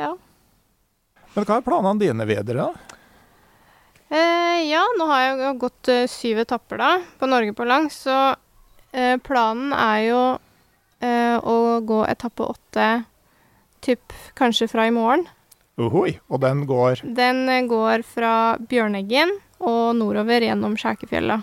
Ja. 0.01 0.15
Men 1.37 1.47
hva 1.47 1.61
er 1.61 1.67
planene 1.67 2.03
dine 2.03 2.27
videre? 2.27 2.67
da? 2.67 2.97
Eh, 4.11 4.67
ja, 4.67 4.83
nå 4.99 5.07
har 5.07 5.21
jeg 5.23 5.35
jo 5.39 5.51
gått 5.63 5.89
eh, 5.93 6.07
syv 6.11 6.41
etapper 6.43 6.81
da, 6.83 6.95
på 7.21 7.29
Norge 7.31 7.55
på 7.55 7.67
langs, 7.69 8.01
så 8.09 8.17
eh, 8.91 9.15
planen 9.23 9.71
er 9.77 10.01
jo 10.09 10.23
eh, 11.01 11.37
å 11.41 11.81
gå 11.87 12.03
etappe 12.09 12.47
åtte 12.55 12.89
typ 13.85 14.13
kanskje 14.39 14.69
fra 14.71 14.87
i 14.89 14.95
morgen. 14.95 15.27
Ohoi, 15.81 16.19
og 16.29 16.43
den 16.43 16.67
går 16.69 17.01
Den 17.17 17.47
eh, 17.49 17.63
går 17.69 18.03
fra 18.05 18.35
Bjørneggen 18.61 19.33
og 19.61 19.95
nordover 19.97 20.45
gjennom 20.45 20.77
Skjækefjella. 20.81 21.41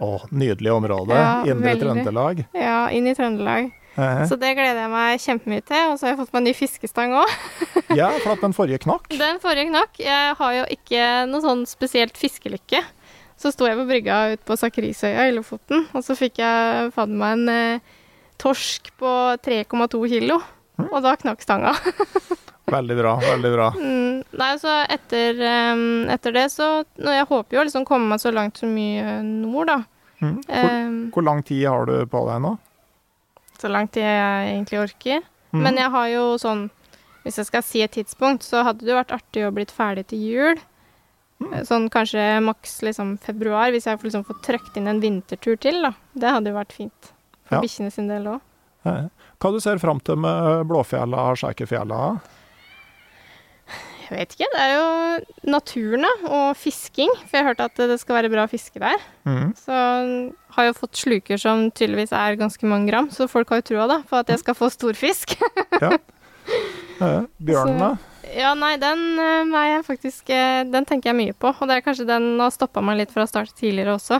Å, 0.00 0.14
nydelig 0.32 0.70
område. 0.72 1.16
Ja, 1.18 1.32
Indre 1.44 1.74
veldig. 1.74 1.84
Trøndelag. 1.84 2.44
Ja, 2.56 2.78
inn 2.94 3.06
i 3.10 3.14
Trøndelag. 3.14 3.68
Eh, 3.98 4.22
Så 4.30 4.38
det 4.40 4.54
gleder 4.56 4.84
jeg 4.86 4.92
meg 4.94 5.20
kjempemye 5.20 5.64
til. 5.66 5.90
Og 5.90 5.98
så 5.98 6.06
har 6.06 6.14
jeg 6.14 6.20
fått 6.22 6.32
meg 6.38 6.46
ny 6.46 6.54
fiskestang 6.56 7.16
òg. 7.20 7.34
Ja, 7.98 8.06
for 8.22 8.36
at 8.36 8.42
den 8.44 8.54
forrige 8.54 8.78
knakk. 8.84 9.08
Den 9.18 9.40
forrige 9.42 9.66
knakk. 9.72 9.98
Jeg 9.98 10.34
har 10.38 10.52
jo 10.54 10.64
ikke 10.70 11.06
noe 11.26 11.42
sånn 11.42 11.64
spesielt 11.66 12.14
fiskelykke. 12.16 12.84
Så 13.40 13.50
sto 13.50 13.66
jeg 13.66 13.76
på 13.80 13.86
brygga 13.88 14.18
ute 14.36 14.44
på 14.46 14.54
Sakrisøya 14.60 15.24
i 15.26 15.32
Lofoten, 15.34 15.86
og 15.96 16.04
så 16.06 16.12
fikk 16.14 16.38
jeg 16.42 16.90
fader 16.94 17.16
meg 17.18 17.38
en 17.38 17.48
eh, 17.50 17.94
torsk 18.40 18.90
på 19.00 19.12
3,2 19.44 20.00
kilo. 20.10 20.40
Og 20.88 20.98
da 21.04 21.14
knakk 21.20 21.44
stanga. 21.44 21.74
Veldig 22.70 22.94
bra, 22.94 23.16
veldig 23.18 23.48
bra. 23.50 23.64
Mm, 23.74 24.18
nei, 24.38 24.50
så 24.62 24.70
etter, 24.94 25.40
etter 26.14 26.34
det 26.36 26.44
så 26.52 26.68
Jeg 27.02 27.24
håper 27.26 27.56
jo 27.56 27.62
å 27.64 27.64
liksom 27.66 27.82
komme 27.88 28.12
meg 28.12 28.20
så 28.22 28.30
langt 28.30 28.60
som 28.62 28.70
mye 28.70 29.16
nord, 29.26 29.72
da. 29.72 29.78
Mm. 30.22 30.36
Hvor, 30.46 30.76
um, 30.86 31.00
hvor 31.16 31.26
lang 31.26 31.42
tid 31.48 31.64
har 31.66 31.90
du 31.90 31.96
på 32.12 32.20
deg 32.28 32.44
nå? 32.44 32.52
så 33.60 33.68
lang 33.68 33.88
tid 33.92 34.04
jeg 34.06 34.50
egentlig 34.54 34.80
orker. 34.80 35.22
Mm. 35.52 35.62
Men 35.66 35.80
jeg 35.80 35.92
har 35.96 36.10
jo 36.12 36.26
sånn 36.40 36.68
Hvis 37.20 37.36
jeg 37.36 37.48
skal 37.50 37.64
si 37.66 37.80
et 37.84 37.92
tidspunkt, 37.92 38.46
så 38.46 38.62
hadde 38.64 38.86
det 38.86 38.94
vært 38.96 39.10
artig 39.12 39.42
å 39.44 39.50
blitt 39.52 39.72
ferdig 39.76 40.06
til 40.08 40.22
jul. 40.24 40.60
Mm. 41.44 41.50
Sånn 41.68 41.88
kanskje 41.92 42.22
maks 42.40 42.78
liksom 42.86 43.18
februar, 43.20 43.68
hvis 43.74 43.84
jeg 43.90 43.98
får 43.98 44.08
liksom 44.08 44.24
får 44.24 44.38
trøkt 44.46 44.78
inn 44.80 44.88
en 44.88 45.02
vintertur 45.02 45.58
til, 45.60 45.82
da. 45.84 45.90
Det 46.16 46.32
hadde 46.32 46.48
jo 46.48 46.56
vært 46.56 46.72
fint. 46.72 47.10
For 47.50 47.58
Ja. 47.58 47.64
bikkjene 47.66 47.90
sin 47.92 48.06
del 48.08 48.28
òg. 48.30 48.40
Eh, 48.86 49.08
Hva 49.40 49.50
du 49.52 49.58
ser 49.60 49.80
fram 49.82 49.98
til 50.00 50.16
med 50.22 50.68
Blåfjella 50.70 51.26
og 51.32 51.36
Skjækerfjella? 51.40 52.20
Jeg 54.10 54.18
vet 54.18 54.32
ikke. 54.34 54.46
Det 54.50 54.60
er 54.64 54.72
jo 54.74 55.50
naturen, 55.52 56.02
da. 56.02 56.10
Og 56.34 56.56
fisking. 56.58 57.10
For 57.28 57.36
jeg 57.38 57.44
har 57.44 57.50
hørt 57.52 57.60
at 57.62 57.76
det 57.78 57.98
skal 58.02 58.16
være 58.18 58.30
bra 58.32 58.46
fiske 58.50 58.80
der. 58.82 58.98
Mm. 59.28 59.52
Så 59.54 59.70
har 60.56 60.64
jeg 60.66 60.72
jo 60.74 60.78
fått 60.80 60.98
sluker 60.98 61.38
som 61.38 61.68
tydeligvis 61.70 62.10
er 62.18 62.34
ganske 62.40 62.66
mange 62.66 62.90
gram, 62.90 63.06
så 63.14 63.28
folk 63.30 63.48
har 63.54 63.60
jo 63.62 63.68
trua 63.70 63.86
da, 63.86 64.00
på 64.02 64.18
at 64.18 64.32
jeg 64.34 64.42
skal 64.42 64.56
få 64.58 64.70
stor 64.74 64.98
fisk. 64.98 65.36
Ja. 65.80 65.96
Eh, 67.00 67.22
Bjørnen, 67.40 67.78
da? 67.80 67.86
Ja, 68.36 68.50
nei, 68.58 68.74
den 68.76 68.98
eh, 69.16 69.52
er 69.56 69.68
jeg 69.70 69.84
faktisk 69.86 70.28
eh, 70.34 70.64
Den 70.68 70.84
tenker 70.84 71.08
jeg 71.14 71.16
mye 71.16 71.32
på. 71.32 71.48
Og 71.54 71.68
det 71.70 71.78
er 71.78 71.84
kanskje 71.86 72.04
den 72.08 72.26
har 72.42 72.50
stoppa 72.52 72.82
meg 72.84 72.98
litt 72.98 73.12
fra 73.14 73.24
å 73.24 73.30
starte 73.30 73.54
tidligere 73.56 73.94
også. 73.96 74.18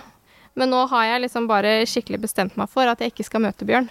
Men 0.58 0.70
nå 0.70 0.86
har 0.90 1.04
jeg 1.06 1.22
liksom 1.26 1.46
bare 1.50 1.86
skikkelig 1.86 2.20
bestemt 2.20 2.56
meg 2.58 2.68
for 2.68 2.88
at 2.90 2.98
jeg 3.00 3.12
ikke 3.12 3.24
skal 3.28 3.40
møte 3.44 3.64
bjørn. 3.68 3.88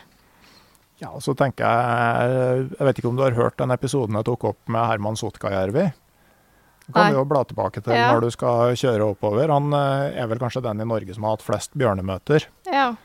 Ja, 1.00 1.10
og 1.16 1.22
så 1.24 1.32
tenker 1.38 1.64
jeg 1.64 2.64
Jeg 2.76 2.86
vet 2.90 2.98
ikke 3.00 3.08
om 3.08 3.16
du 3.16 3.24
har 3.24 3.32
hørt 3.38 3.56
den 3.62 3.72
episoden 3.72 4.18
jeg 4.20 4.26
tok 4.28 4.44
opp 4.52 4.60
med 4.68 4.84
Herman 4.90 5.16
Sotkajärvi? 5.16 5.86
Det 6.90 6.94
kan 6.96 7.06
Nei. 7.14 7.14
jo 7.20 7.24
bla 7.30 7.44
tilbake 7.46 7.84
til 7.86 7.94
Ja. 7.94 8.12
når 8.12 8.22
du 8.26 8.30
skal 8.34 8.74
kjøre 8.76 9.12
oppover. 9.14 9.48
Han 9.54 9.72
eh, 9.74 10.18
er 10.24 10.28
vel 10.28 10.40
kanskje 10.42 10.64
den 10.66 10.82
i 10.82 10.86
Norge 10.90 11.14
som 11.14 11.24
har 11.24 11.38
hatt 11.38 11.46
flest 11.46 11.72
bjørnemøter. 11.78 12.48
Ja. 12.66 12.96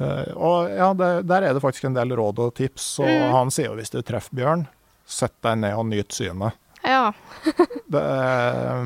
Eh, 0.00 0.32
Og 0.36 0.70
ja, 0.70 0.92
det, 0.94 1.26
der 1.26 1.42
er 1.42 1.52
det 1.52 1.60
faktisk 1.62 1.84
en 1.90 1.94
del 1.98 2.14
råd 2.16 2.38
og 2.38 2.54
tips, 2.54 3.00
og 3.00 3.06
Mm. 3.10 3.32
han 3.32 3.50
sier 3.50 3.66
jo 3.72 3.76
hvis 3.76 3.90
du 3.90 4.00
treffer 4.02 4.34
bjørn, 4.38 4.66
sett 5.04 5.34
deg 5.42 5.58
ned 5.58 5.74
og 5.76 5.86
nyt 5.90 6.12
synet. 6.14 6.54
Ja. 6.84 7.12
Det, 7.94 8.00
eh, 8.00 8.84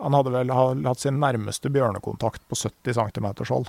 han 0.00 0.16
hadde 0.16 0.32
vel 0.32 0.50
hatt 0.54 1.02
sin 1.02 1.18
nærmeste 1.20 1.70
bjørnekontakt 1.72 2.42
på 2.48 2.56
70 2.56 2.94
cm 2.96 3.26
hold. 3.50 3.68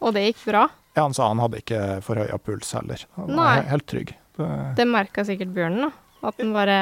Og 0.00 0.14
det 0.16 0.22
gikk 0.30 0.44
bra. 0.48 0.62
Ja, 0.96 1.02
han 1.04 1.12
sa 1.14 1.26
han 1.28 1.42
hadde 1.42 1.60
ikke 1.60 1.80
forhøya 2.06 2.38
puls 2.40 2.70
heller. 2.72 3.02
Han 3.18 3.34
Nei. 3.36 3.50
var 3.60 3.66
helt 3.74 3.86
trygg. 3.90 4.14
Det, 4.38 4.48
Det 4.78 4.86
merka 4.88 5.24
sikkert 5.28 5.52
bjørnen, 5.54 5.90
da. 5.90 6.28
At 6.30 6.38
den 6.40 6.54
bare 6.56 6.78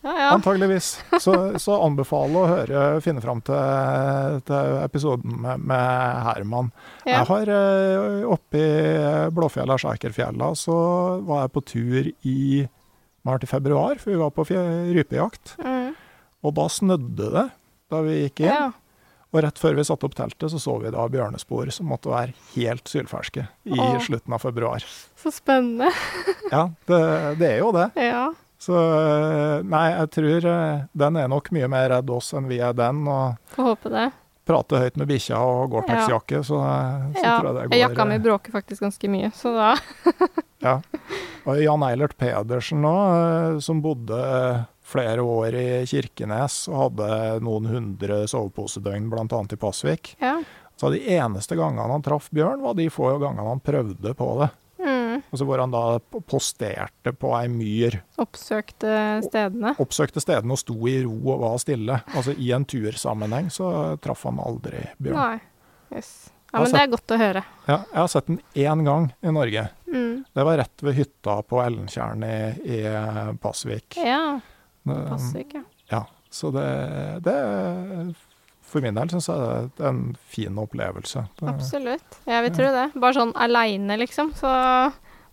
Ja, 0.00 0.12
ja. 0.14 0.28
Antageligvis. 0.32 0.92
Så, 1.20 1.34
så 1.58 1.76
anbefaler 1.82 2.38
å 2.38 2.48
høre, 2.48 2.82
finne 3.04 3.20
fram 3.20 3.40
til, 3.44 4.38
til 4.46 4.76
episoden 4.84 5.40
med, 5.42 5.64
med 5.66 6.22
Herman. 6.28 6.70
ja. 7.02 7.18
Jeg 7.18 7.28
har 7.32 7.50
eh, 7.56 8.24
oppe 8.30 8.62
i 8.62 8.68
Blåfjella, 9.34 9.76
Skjækerfjella, 9.82 10.52
så 10.56 10.76
var 11.26 11.44
jeg 11.44 11.54
på 11.56 11.64
tur 11.74 12.10
i 12.30 12.38
var 13.26 13.40
til 13.42 13.50
februar, 13.50 13.98
for 14.00 14.12
vi 14.12 14.18
var 14.20 14.30
på 14.34 14.44
rypejakt. 14.48 15.56
Mm. 15.64 15.94
Og 16.46 16.54
da 16.54 16.68
snødde 16.70 17.30
det 17.34 17.46
da 17.90 18.02
vi 18.04 18.20
gikk 18.26 18.44
inn. 18.44 18.52
ja. 18.52 18.68
Og 19.28 19.42
rett 19.44 19.58
før 19.60 19.74
vi 19.76 19.82
satte 19.84 20.06
opp 20.08 20.14
teltet, 20.16 20.48
så 20.48 20.56
så 20.56 20.78
vi 20.80 20.88
da 20.88 21.02
bjørnespor 21.12 21.68
som 21.74 21.90
måtte 21.92 22.08
være 22.08 22.32
helt 22.54 22.88
sylferske 22.88 23.42
i 23.68 23.76
Åh. 23.76 23.98
slutten 24.00 24.32
av 24.32 24.40
februar. 24.40 24.80
Så 25.20 25.32
spennende. 25.36 25.90
Ja, 26.48 26.62
det, 26.88 26.98
det 27.36 27.48
er 27.50 27.58
jo 27.60 27.68
det. 27.76 27.90
Ja. 28.00 28.22
Så 28.56 28.72
eh, 28.72 29.58
nei, 29.68 29.82
jeg 29.92 30.08
tror 30.16 30.46
eh, 30.48 30.86
den 30.96 31.18
er 31.20 31.28
nok 31.28 31.50
mye 31.52 31.68
mer 31.68 31.90
redd 31.92 32.08
oss 32.08 32.30
enn 32.38 32.48
vi 32.48 32.56
er 32.64 32.72
den. 32.72 33.02
Og 33.04 33.36
Får 33.52 33.68
håpe 33.74 33.92
det. 33.92 34.06
Prater 34.48 34.80
høyt 34.86 34.96
med 35.00 35.10
bikkja 35.10 35.38
og 35.44 35.70
Gore-Tex-jakke, 35.74 36.40
så, 36.46 36.58
eh, 36.64 37.06
så 37.18 37.24
Ja. 37.24 37.34
tror 37.38 37.48
jeg 37.50 37.54
det 37.58 37.64
går 37.70 37.80
Jakka 37.82 38.06
mi 38.08 38.16
eh, 38.16 38.22
bråker 38.24 38.54
faktisk 38.56 38.82
ganske 38.86 39.10
mye, 39.12 39.30
så 39.36 39.52
da 39.56 39.70
Ja. 40.66 40.80
Og 41.46 41.60
Jan 41.62 41.84
Eilert 41.86 42.16
Pedersen 42.18 42.82
nå, 42.82 42.94
eh, 43.54 43.58
som 43.64 43.82
bodde 43.84 44.18
flere 44.88 45.20
år 45.22 45.54
i 45.54 45.66
Kirkenes 45.86 46.62
og 46.72 46.78
hadde 46.96 47.40
noen 47.44 47.68
hundre 47.68 48.22
soveposedøgn 48.30 49.10
bl.a. 49.12 49.42
i 49.52 49.60
Pasvik. 49.60 50.14
Ja. 50.20 50.38
Så 50.78 50.90
de 50.94 51.00
eneste 51.18 51.56
gangene 51.58 51.90
han 51.92 52.02
traff 52.06 52.30
bjørn, 52.30 52.62
var 52.62 52.74
de 52.78 52.88
få 52.90 53.10
gangene 53.20 53.48
han 53.50 53.60
prøvde 53.60 54.14
på 54.16 54.28
det. 54.40 54.48
Mm. 55.18 55.26
Altså 55.34 55.46
hvor 55.48 55.60
han 55.62 55.74
da 55.74 55.82
posterte 56.30 57.12
på 57.18 57.32
ei 57.38 57.48
myr, 57.52 57.98
Oppsøkte 58.22 58.94
stedene. 59.26 59.74
oppsøkte 59.82 60.22
stedene 60.22 60.54
og 60.56 60.60
sto 60.62 60.76
i 60.88 60.96
ro 61.04 61.14
og 61.34 61.40
var 61.44 61.58
stille. 61.62 62.00
Altså 62.14 62.34
i 62.38 62.50
en 62.56 62.64
tursammenheng 62.68 63.50
så 63.54 63.70
traff 64.02 64.24
han 64.28 64.38
aldri 64.42 64.84
bjørn. 65.02 65.18
Nei. 65.18 65.40
yes. 65.94 66.30
Ja, 66.48 66.62
men 66.62 66.72
det 66.72 66.80
er 66.80 66.88
godt 66.94 67.12
å 67.12 67.16
høre. 67.20 67.42
Ja, 67.68 67.74
jeg 67.92 67.98
har 68.00 68.06
sett 68.08 68.28
den 68.30 68.38
én 68.56 68.80
gang 68.86 69.10
i 69.20 69.32
Norge. 69.36 69.66
Mm. 69.92 70.22
Det 70.32 70.44
var 70.48 70.56
rett 70.62 70.82
ved 70.86 70.94
hytta 70.96 71.34
på 71.44 71.58
Ellentjern 71.60 72.24
i, 72.24 72.38
i 72.64 72.78
Pasvik. 73.42 73.98
Ja. 74.00 74.38
Pasvik, 74.88 75.52
ja. 75.58 75.62
Ja, 75.92 76.00
så 76.32 76.48
det, 76.56 76.64
det 77.26 77.36
For 78.68 78.80
min 78.84 78.96
del 78.96 79.08
syns 79.12 79.28
jeg 79.28 79.68
det 79.76 79.84
er 79.84 79.90
en 79.92 80.16
fin 80.32 80.56
opplevelse. 80.60 81.26
Det, 81.40 81.48
Absolutt. 81.52 82.18
Jeg 82.28 82.44
vil 82.46 82.56
tro 82.56 82.72
det. 82.74 82.86
Bare 83.00 83.16
sånn 83.16 83.36
aleine, 83.44 83.96
liksom. 84.00 84.32
Så 84.36 84.48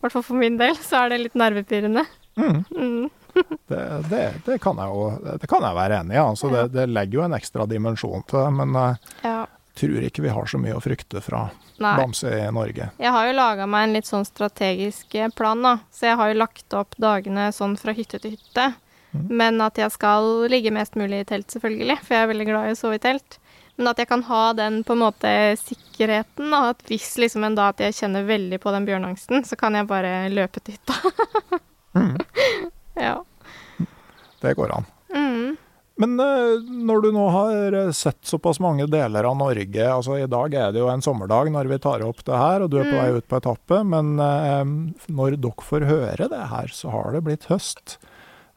hvert 0.05 0.15
fall 0.15 0.25
for 0.29 0.39
min 0.39 0.57
del 0.61 0.77
så 0.79 1.03
er 1.05 1.13
det 1.15 1.21
litt 1.25 1.35
nervepirrende. 1.39 2.05
mm, 2.39 2.63
Mm. 2.75 3.09
det, 3.67 3.79
det, 4.09 4.23
det, 4.45 4.61
kan 4.63 4.77
jeg 4.79 4.87
jo 4.95 5.09
det 5.41 5.47
kan 5.51 5.65
jeg 5.67 5.75
være 5.75 5.97
enig 6.05 6.15
i. 6.15 6.21
Altså, 6.23 6.47
det, 6.53 6.61
det 6.71 6.85
legger 6.87 7.17
jo 7.19 7.25
en 7.25 7.35
ekstra 7.35 7.65
dimensjon 7.67 8.23
til 8.29 8.39
det, 8.39 8.51
men 8.61 8.77
jeg 8.79 8.95
Ja. 9.25 9.41
tror 9.75 10.05
ikke 10.07 10.23
vi 10.23 10.31
har 10.31 10.45
så 10.47 10.57
mye 10.61 10.77
å 10.77 10.83
frykte 10.83 11.19
fra 11.21 11.41
Nei. 11.83 11.97
bamse 11.99 12.31
i 12.31 12.45
Norge. 12.55 12.87
Jeg 12.97 13.11
har 13.11 13.27
jo 13.27 13.33
laga 13.35 13.67
meg 13.67 13.89
en 13.89 13.93
litt 13.97 14.07
sånn 14.07 14.23
strategisk 14.23 15.15
eh, 15.19 15.27
plan, 15.35 15.59
da. 15.67 15.73
Så 15.91 16.07
jeg 16.07 16.15
har 16.21 16.31
jo 16.31 16.39
lagt 16.39 16.73
opp 16.79 16.95
dagene 16.95 17.49
sånn 17.51 17.75
fra 17.81 17.91
hytte 17.97 18.21
til 18.23 18.37
hytte. 18.37 18.69
Men 19.15 19.59
at 19.63 19.77
jeg 19.79 19.91
skal 19.95 20.47
ligge 20.51 20.71
mest 20.75 20.95
mulig 20.99 21.21
i 21.21 21.27
telt, 21.27 21.47
selvfølgelig. 21.51 21.99
For 22.03 22.15
jeg 22.17 22.23
er 22.25 22.31
veldig 22.33 22.47
glad 22.49 22.67
i 22.67 22.73
å 22.73 22.79
sove 22.79 22.97
i 22.97 23.03
telt. 23.03 23.37
Men 23.75 23.91
at 23.91 23.99
jeg 23.99 24.07
kan 24.07 24.23
ha 24.29 24.43
den 24.55 24.81
på 24.87 24.95
en 24.95 25.03
måte 25.03 25.31
sikkerheten. 25.59 26.53
og 26.53 26.71
at 26.71 26.87
hvis 26.87 27.15
liksom 27.19 27.43
en 27.43 27.57
dag 27.57 27.75
at 27.75 27.83
jeg 27.87 27.97
kjenner 27.99 28.27
veldig 28.27 28.59
på 28.63 28.71
den 28.75 28.87
bjørnangsten, 28.87 29.43
så 29.43 29.59
kan 29.59 29.75
jeg 29.75 29.89
bare 29.89 30.29
løpe 30.31 30.63
til 30.63 30.77
hytta. 30.77 30.95
ja. 33.07 33.19
Det 34.41 34.55
går 34.55 34.75
an. 34.77 34.87
Mm. 35.15 35.55
Men 35.95 36.19
eh, 36.19 36.63
når 36.87 37.01
du 37.01 37.11
nå 37.15 37.25
har 37.31 37.75
eh, 37.79 37.91
sett 37.95 38.19
såpass 38.27 38.59
mange 38.59 38.87
deler 38.91 39.23
av 39.23 39.37
Norge 39.39 39.85
altså 39.87 40.17
I 40.19 40.27
dag 40.27 40.55
er 40.59 40.73
det 40.75 40.81
jo 40.81 40.89
en 40.91 41.03
sommerdag 41.03 41.51
når 41.53 41.69
vi 41.71 41.77
tar 41.79 42.03
opp 42.03 42.19
det 42.27 42.35
her, 42.35 42.65
og 42.65 42.71
du 42.71 42.81
er 42.81 42.89
på 42.89 42.97
vei 42.99 43.13
ut 43.15 43.29
på 43.31 43.39
etappe. 43.39 43.79
Men 43.87 44.15
eh, 44.19 44.65
når 45.07 45.39
dere 45.39 45.69
får 45.69 45.87
høre 45.87 46.29
det 46.31 46.43
her, 46.51 46.71
så 46.75 46.91
har 46.95 47.15
det 47.15 47.23
blitt 47.27 47.47
høst. 47.51 47.97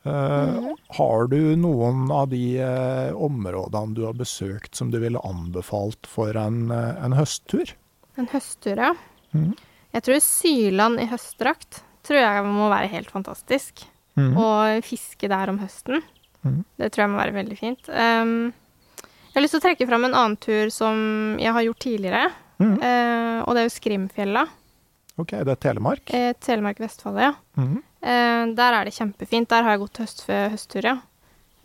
Eh, 0.06 0.68
Har 0.98 1.26
du 1.28 1.56
noen 1.56 2.10
av 2.14 2.28
de 2.30 2.58
eh, 2.62 3.10
områdene 3.16 3.96
du 3.96 4.04
har 4.06 4.14
besøkt 4.16 4.78
som 4.78 4.92
du 4.92 4.98
ville 5.02 5.20
anbefalt 5.26 6.06
for 6.08 6.36
en, 6.38 6.70
eh, 6.70 7.04
en 7.04 7.16
høsttur? 7.18 7.74
En 8.18 8.28
høsttur, 8.30 8.78
ja. 8.78 8.94
Mm. 9.34 9.52
Jeg 9.94 10.04
tror 10.06 10.22
Syland 10.24 11.00
i 11.02 11.08
høstdrakt 11.10 11.82
tror 12.06 12.20
jeg 12.22 12.46
må 12.46 12.68
være 12.72 12.90
helt 12.92 13.10
fantastisk. 13.12 13.84
Mm. 14.18 14.32
Og 14.40 14.86
fiske 14.86 15.28
der 15.30 15.52
om 15.52 15.60
høsten. 15.62 16.02
Mhm. 16.42 16.64
Det 16.78 16.90
tror 16.92 17.04
jeg 17.04 17.12
må 17.12 17.20
være 17.20 17.36
veldig 17.36 17.58
fint. 17.58 17.88
Um, 17.90 18.52
jeg 19.28 19.36
har 19.36 19.44
lyst 19.44 19.54
til 19.54 19.60
å 19.60 19.66
trekke 19.66 19.86
fram 19.86 20.06
en 20.08 20.16
annen 20.16 20.38
tur 20.40 20.70
som 20.74 21.36
jeg 21.38 21.52
har 21.54 21.66
gjort 21.66 21.84
tidligere. 21.84 22.30
Mhm. 22.58 22.78
Eh, 22.82 23.38
og 23.44 23.54
det 23.54 23.60
er 23.62 23.68
jo 23.68 23.76
Skrimfjella. 23.76 24.46
OK, 25.18 25.34
det 25.44 25.54
er 25.54 25.60
Telemark? 25.60 26.10
Eh, 26.14 26.32
Telemark-Vestfold, 26.40 27.20
ja. 27.20 27.32
Mhm. 27.58 27.82
Eh, 27.98 28.44
der 28.54 28.76
er 28.78 28.86
det 28.86 28.94
kjempefint. 28.94 29.48
Der 29.50 29.66
har 29.66 29.74
jeg 29.74 29.82
gått 29.86 30.02
høst, 30.04 30.26
høsttur, 30.28 30.86
ja. 30.86 30.98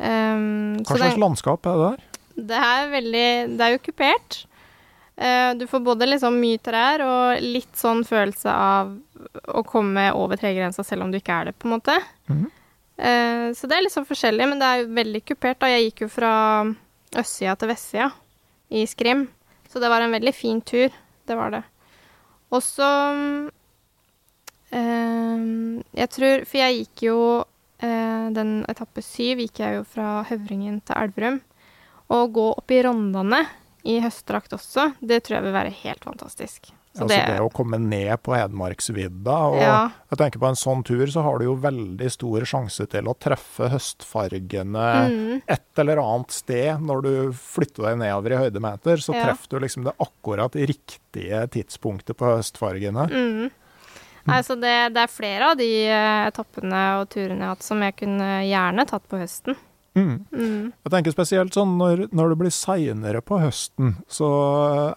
Um, 0.04 0.82
Hva 0.84 0.98
slags 0.98 1.20
landskap 1.22 1.68
er 1.70 1.78
det 1.78 1.92
der? 1.92 2.02
det 2.50 2.58
er 2.58 2.88
veldig 2.90 3.28
Det 3.58 3.62
er 3.62 3.76
jo 3.76 3.84
kupert. 3.86 4.40
Uh, 5.14 5.54
du 5.54 5.68
får 5.70 5.84
både 5.86 6.08
liksom 6.10 6.40
mye 6.42 6.58
trær 6.58 7.04
og 7.06 7.44
litt 7.46 7.78
sånn 7.78 8.02
følelse 8.08 8.50
av 8.50 8.96
å 9.54 9.62
komme 9.64 10.08
over 10.18 10.42
tregrensa 10.42 10.84
selv 10.84 11.06
om 11.06 11.14
du 11.14 11.20
ikke 11.20 11.36
er 11.38 11.52
det, 11.52 11.58
på 11.60 11.70
en 11.70 11.76
måte. 11.78 12.00
Mhm. 12.32 12.50
Uh, 12.94 13.48
så 13.58 13.68
det 13.70 13.78
er 13.78 13.86
litt 13.86 13.94
sånn 13.94 14.10
forskjellig, 14.10 14.48
men 14.50 14.60
det 14.62 14.68
er 14.70 14.82
jo 14.82 14.90
veldig 14.98 15.22
kupert. 15.26 15.60
da. 15.62 15.70
Jeg 15.72 15.92
gikk 15.92 16.06
jo 16.06 16.10
fra 16.14 16.34
østsida 17.22 17.56
til 17.58 17.70
vestsida 17.70 18.10
i 18.74 18.86
Skrim, 18.90 19.28
så 19.70 19.82
det 19.82 19.90
var 19.94 20.02
en 20.02 20.14
veldig 20.14 20.34
fin 20.34 20.62
tur. 20.62 20.90
Det 21.26 21.38
var 21.38 21.54
det. 21.54 21.64
Og 22.54 22.62
så 22.62 22.90
eh, 24.72 25.48
Jeg 26.02 26.12
tror 26.14 26.46
For 26.50 26.62
jeg 26.62 26.84
gikk 26.84 27.06
jo 27.08 27.18
eh, 27.82 28.30
Den 28.38 28.62
etappe 28.72 29.04
syv 29.06 29.44
gikk 29.44 29.64
jeg 29.64 29.80
jo 29.80 29.88
fra 29.96 30.22
Høvringen 30.30 30.80
til 30.86 31.00
Elverum. 31.00 31.42
Å 32.14 32.24
gå 32.30 32.48
opp 32.54 32.72
i 32.74 32.84
Rondane 32.86 33.42
i 33.84 33.98
høstdrakt 34.00 34.54
også, 34.56 34.94
det 35.04 35.24
tror 35.26 35.40
jeg 35.40 35.46
vil 35.48 35.56
være 35.58 35.72
helt 35.82 36.06
fantastisk. 36.08 36.70
Så 36.94 37.08
altså 37.08 37.26
det, 37.26 37.40
å 37.42 37.50
komme 37.50 37.80
ned 37.82 38.22
på 38.22 38.36
Hedmarksvidda. 38.38 39.38
Og 39.50 39.56
Ja. 39.58 39.90
jeg 40.12 40.18
tenker 40.20 40.40
på 40.40 40.48
en 40.52 40.60
sånn 40.60 40.84
tur 40.86 41.08
så 41.10 41.24
har 41.26 41.40
du 41.40 41.46
jo 41.46 41.56
veldig 41.58 42.10
stor 42.14 42.42
sjanse 42.46 42.86
til 42.88 43.04
å 43.10 43.16
treffe 43.18 43.70
høstfargene 43.72 45.10
Mm. 45.10 45.42
et 45.48 45.64
eller 45.82 45.98
annet 45.98 46.30
sted. 46.32 46.80
Når 46.80 47.02
du 47.02 47.32
flytter 47.34 47.84
deg 47.90 47.98
nedover 47.98 48.32
i 48.32 48.42
høydemeter, 48.44 48.98
så 49.02 49.14
Ja. 49.16 49.26
treffer 49.26 49.50
du 49.50 49.60
liksom 49.60 49.84
det 49.86 49.94
akkurat 49.98 50.52
riktige 50.54 51.48
tidspunktet 51.50 52.16
på 52.16 52.26
høstfargene. 52.38 53.10
Mm. 53.10 53.52
Nei, 54.26 54.40
så 54.42 54.56
det, 54.56 54.94
det 54.94 55.02
er 55.04 55.08
flere 55.12 55.52
av 55.52 55.58
de 55.58 55.86
eh, 55.88 56.30
etappene 56.30 57.02
og 57.02 57.10
turene 57.10 57.40
jeg 57.40 57.42
har 57.42 57.56
hatt 57.56 57.64
som 57.64 57.82
jeg 57.82 57.96
kunne 57.98 58.30
gjerne 58.48 58.86
tatt 58.88 59.10
på 59.10 59.18
høsten. 59.20 59.56
Mm. 59.96 60.26
Mm. 60.34 60.72
Jeg 60.84 60.92
tenker 60.92 61.14
spesielt 61.14 61.54
sånn 61.54 61.76
når, 61.78 62.08
når 62.16 62.32
det 62.34 62.38
blir 62.40 62.54
seinere 62.56 63.22
på 63.22 63.38
høsten, 63.44 63.92
så 64.10 64.30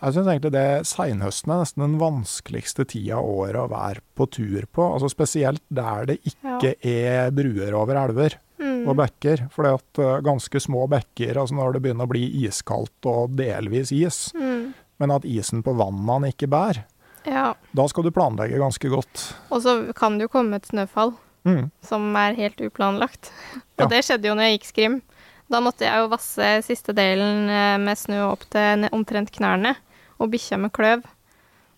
jeg 0.00 0.14
syns 0.16 0.30
egentlig 0.32 0.52
det 0.54 0.64
seinhøsten 0.88 1.52
er 1.52 1.60
nesten 1.60 1.84
den 1.84 1.98
vanskeligste 2.00 2.86
tida 2.88 3.18
av 3.20 3.28
året 3.28 3.60
å 3.60 3.68
være 3.72 4.00
på 4.16 4.28
tur 4.32 4.64
på. 4.72 4.86
Altså 4.94 5.10
Spesielt 5.12 5.60
der 5.68 6.06
det 6.12 6.18
ikke 6.32 6.74
er 6.80 7.30
bruer 7.36 7.76
over 7.76 8.02
elver 8.06 8.38
Mm. 8.56 8.86
og 8.88 8.96
bekker. 8.96 9.50
For 9.52 9.66
at 9.68 9.98
eh, 10.00 10.20
ganske 10.24 10.56
små 10.64 10.86
bekker, 10.88 11.36
altså 11.36 11.52
når 11.58 11.74
det 11.74 11.82
begynner 11.84 12.06
å 12.06 12.08
bli 12.08 12.22
iskaldt 12.46 13.04
og 13.04 13.34
delvis 13.36 13.92
is, 13.92 14.32
Mm. 14.32 14.72
men 14.98 15.10
at 15.12 15.26
isen 15.28 15.60
på 15.62 15.74
vannene 15.76 16.30
ikke 16.32 16.48
bærer, 16.48 16.84
Ja. 17.26 17.52
da 17.74 17.86
skal 17.86 18.04
du 18.04 18.10
planlegge 18.10 18.56
ganske 18.56 18.88
godt. 18.88 19.34
Og 19.52 19.60
så 19.60 19.92
kan 19.94 20.16
det 20.16 20.22
jo 20.30 20.38
komme 20.38 20.54
et 20.56 20.64
snøfall 20.64 21.12
Mm. 21.46 21.70
som 21.86 22.08
er 22.18 22.34
helt 22.34 22.58
uplanlagt. 22.66 23.30
Ja. 23.78 23.84
Og 23.84 23.90
det 23.92 24.02
skjedde 24.04 24.26
jo 24.28 24.34
når 24.34 24.48
jeg 24.48 24.58
gikk 24.58 24.68
skrim. 24.72 24.96
Da 25.48 25.60
måtte 25.62 25.86
jeg 25.86 26.00
jo 26.02 26.08
vasse 26.10 26.48
siste 26.66 26.90
delen 26.96 27.46
eh, 27.48 27.76
med 27.78 27.94
snø 28.00 28.24
opp 28.32 28.42
til 28.50 28.88
omtrent 28.90 29.30
knærne, 29.30 29.76
og 30.18 30.32
bikkja 30.32 30.58
med 30.58 30.72
kløv. 30.74 31.04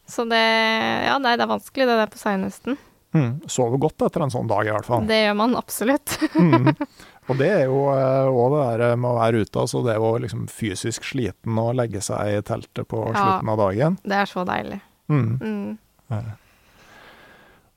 Så 0.08 0.24
det 0.30 0.40
Ja, 0.40 1.18
nei, 1.20 1.34
det 1.36 1.44
er 1.44 1.50
vanskelig 1.52 1.84
det 1.84 1.98
der 2.00 2.08
på 2.14 2.16
seinhøsten. 2.22 2.78
Mm. 3.12 3.42
Sover 3.48 3.80
godt 3.80 4.02
etter 4.04 4.24
en 4.24 4.32
sånn 4.32 4.48
dag, 4.48 4.66
i 4.68 4.72
hvert 4.72 4.84
fall. 4.88 5.04
Det 5.08 5.16
gjør 5.26 5.36
man 5.36 5.56
absolutt. 5.56 6.16
Mm. 6.36 6.72
Og 7.28 7.36
det 7.36 7.48
er 7.52 7.62
jo 7.68 7.82
òg 7.92 8.54
det 8.56 8.64
der 8.80 8.96
med 8.96 9.10
å 9.10 9.18
være 9.18 9.42
ute, 9.44 9.60
altså 9.60 9.82
det 9.84 9.98
jo 10.00 10.10
liksom 10.24 10.46
fysisk 10.48 11.04
sliten 11.04 11.58
å 11.60 11.66
legge 11.76 12.00
seg 12.04 12.38
i 12.38 12.40
teltet 12.40 12.88
på 12.88 13.02
Ja. 13.10 13.16
slutten 13.20 13.52
av 13.52 13.58
dagen. 13.60 13.98
Det 14.00 14.16
er 14.16 14.30
så 14.32 14.44
deilig. 14.48 14.80
Mm. 15.12 15.34
Mm. 15.44 16.30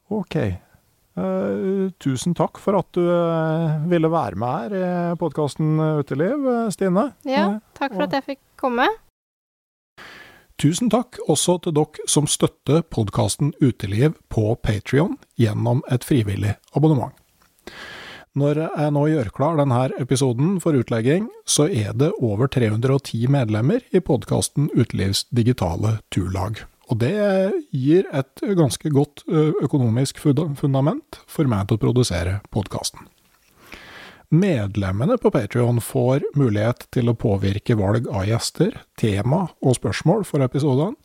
OK. 0.08 0.36
Eh, 1.20 1.92
tusen 2.00 2.36
takk 2.38 2.60
for 2.64 2.78
at 2.80 2.88
du 2.96 3.04
eh, 3.04 3.80
ville 3.92 4.12
være 4.12 4.40
med 4.40 4.72
her 4.72 4.76
i 5.12 5.16
podkasten 5.20 5.76
Uteliv, 6.00 6.46
eh, 6.48 6.70
Stine. 6.72 7.10
Ja, 7.28 7.48
takk 7.76 7.98
for 7.98 8.08
at 8.08 8.16
jeg 8.16 8.28
fikk 8.30 8.44
komme. 8.62 8.88
Tusen 10.62 10.92
takk 10.94 11.18
også 11.26 11.58
til 11.66 11.76
dere 11.76 12.08
som 12.08 12.30
støtter 12.30 12.84
podkasten 12.86 13.52
Uteliv 13.60 14.16
på 14.32 14.54
Patrion 14.64 15.18
gjennom 15.42 15.82
et 15.92 16.06
frivillig 16.08 16.56
abonnement. 16.78 17.18
Når 18.38 18.62
jeg 18.64 18.92
nå 18.96 19.02
gjør 19.12 19.32
klar 19.36 19.58
denne 19.60 19.82
episoden 20.00 20.60
for 20.64 20.78
utlegging, 20.80 21.26
så 21.44 21.66
er 21.68 21.92
det 21.98 22.14
over 22.24 22.48
310 22.48 23.26
medlemmer 23.28 23.84
i 23.92 24.00
podkasten 24.00 24.70
Utelivs 24.72 25.26
digitale 25.36 25.98
turlag. 26.14 26.62
Og 26.92 27.00
det 27.00 27.16
gir 27.72 28.08
et 28.12 28.44
ganske 28.58 28.92
godt 28.92 29.24
økonomisk 29.64 30.20
fundament 30.20 31.22
for 31.24 31.48
meg 31.48 31.70
til 31.70 31.80
å 31.80 31.84
produsere 31.86 32.40
podkasten. 32.52 33.08
Medlemmene 34.32 35.18
på 35.20 35.32
Patrion 35.32 35.82
får 35.84 36.24
mulighet 36.40 36.86
til 36.96 37.12
å 37.12 37.16
påvirke 37.20 37.76
valg 37.80 38.06
av 38.08 38.28
gjester, 38.30 38.78
tema 39.00 39.46
og 39.60 39.76
spørsmål 39.76 40.24
for 40.28 40.44
episodene, 40.44 40.96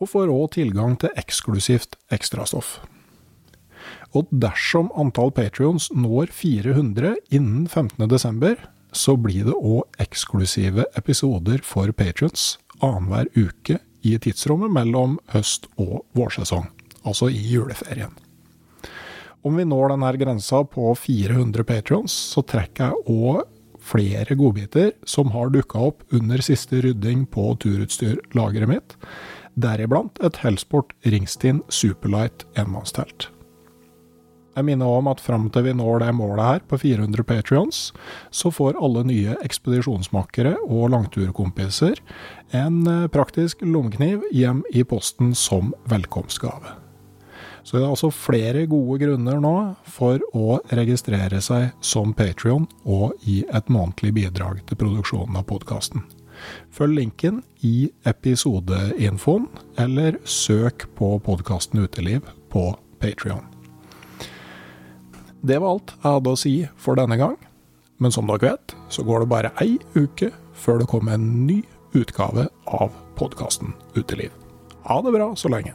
og 0.00 0.08
får 0.08 0.32
òg 0.32 0.46
tilgang 0.56 0.96
til 1.00 1.12
eksklusivt 1.20 1.98
ekstrastoff. 2.12 2.78
Og 4.16 4.30
dersom 4.32 4.88
antall 4.96 5.32
Patrions 5.36 5.90
når 5.92 6.32
400 6.32 7.16
innen 7.36 7.66
15. 7.68 8.08
desember, 8.08 8.56
så 8.96 9.16
blir 9.20 9.48
det 9.48 9.56
òg 9.58 10.00
eksklusive 10.00 10.86
episoder 10.96 11.60
for 11.66 11.92
patrions 11.92 12.54
annenhver 12.80 13.28
uke 13.36 13.80
i 14.04 14.18
tidsrommet 14.20 14.72
mellom 14.72 15.18
høst- 15.32 15.70
og 15.80 16.04
vårsesong, 16.16 16.68
altså 17.04 17.30
i 17.32 17.40
juleferien. 17.54 18.12
Om 19.44 19.58
vi 19.60 19.66
når 19.68 19.92
denne 19.92 20.12
grensa 20.20 20.62
på 20.64 20.94
400 20.96 21.66
patrions, 21.68 22.12
så 22.12 22.44
trekker 22.48 22.92
jeg 22.92 23.04
òg 23.12 23.42
flere 23.84 24.36
godbiter 24.40 24.94
som 25.04 25.34
har 25.34 25.52
dukka 25.52 25.82
opp 25.90 26.16
under 26.16 26.40
siste 26.44 26.80
rydding 26.80 27.26
på 27.28 27.50
turutstyrlageret 27.60 28.70
mitt, 28.70 28.96
deriblant 29.54 30.18
et 30.24 30.40
Hellsport 30.40 30.96
Ringstein 31.04 31.60
Superlight 31.68 32.46
enmannstelt. 32.56 33.28
Jeg 34.54 34.66
minner 34.68 34.86
om 35.00 35.08
at 35.10 35.22
fram 35.22 35.48
til 35.50 35.66
vi 35.66 35.74
når 35.74 36.04
det 36.04 36.12
målet 36.14 36.44
her, 36.44 36.62
på 36.68 36.78
400 36.78 37.26
patrions, 37.26 37.80
så 38.30 38.52
får 38.54 38.78
alle 38.78 39.02
nye 39.08 39.34
ekspedisjonsmakere 39.42 40.54
og 40.68 40.92
langturkompiser 40.94 41.98
en 42.54 42.86
eh, 42.86 43.08
praktisk 43.10 43.64
lommekniv 43.66 44.22
hjem 44.32 44.62
i 44.72 44.84
posten 44.86 45.34
som 45.34 45.74
velkomstgave. 45.90 46.78
Så 47.64 47.78
det 47.78 47.82
er 47.82 47.94
altså 47.94 48.10
flere 48.12 48.66
gode 48.68 48.98
grunner 49.00 49.40
nå 49.40 49.54
for 49.88 50.20
å 50.36 50.58
registrere 50.76 51.40
seg 51.42 51.70
som 51.80 52.12
Patrion 52.16 52.68
og 52.84 53.16
gi 53.24 53.40
et 53.48 53.72
månedlig 53.72 54.12
bidrag 54.20 54.60
til 54.68 54.78
produksjonen 54.84 55.40
av 55.40 55.48
podkasten. 55.48 56.04
Følg 56.74 56.98
linken 56.98 57.40
i 57.64 57.88
episodeinfoen, 58.04 59.48
eller 59.80 60.20
søk 60.28 60.88
på 60.98 61.14
podkasten 61.24 61.86
Uteliv 61.86 62.28
på 62.52 62.68
Patrion. 63.00 63.53
Det 65.44 65.58
var 65.60 65.74
alt 65.74 65.90
jeg 65.92 66.08
hadde 66.08 66.32
å 66.32 66.38
si 66.40 66.54
for 66.80 66.96
denne 66.96 67.18
gang, 67.20 67.34
men 68.00 68.12
som 68.14 68.24
dere 68.30 68.54
vet, 68.54 68.72
så 68.88 69.04
går 69.04 69.24
det 69.24 69.28
bare 69.28 69.50
ei 69.60 69.76
uke 69.92 70.30
før 70.56 70.80
det 70.80 70.88
kommer 70.88 71.18
en 71.18 71.44
ny 71.44 71.58
utgave 71.92 72.46
av 72.64 72.94
podkasten 73.18 73.74
Uteliv. 73.92 74.32
Ha 74.88 75.02
det 75.04 75.12
bra 75.12 75.26
så 75.36 75.52
lenge. 75.52 75.74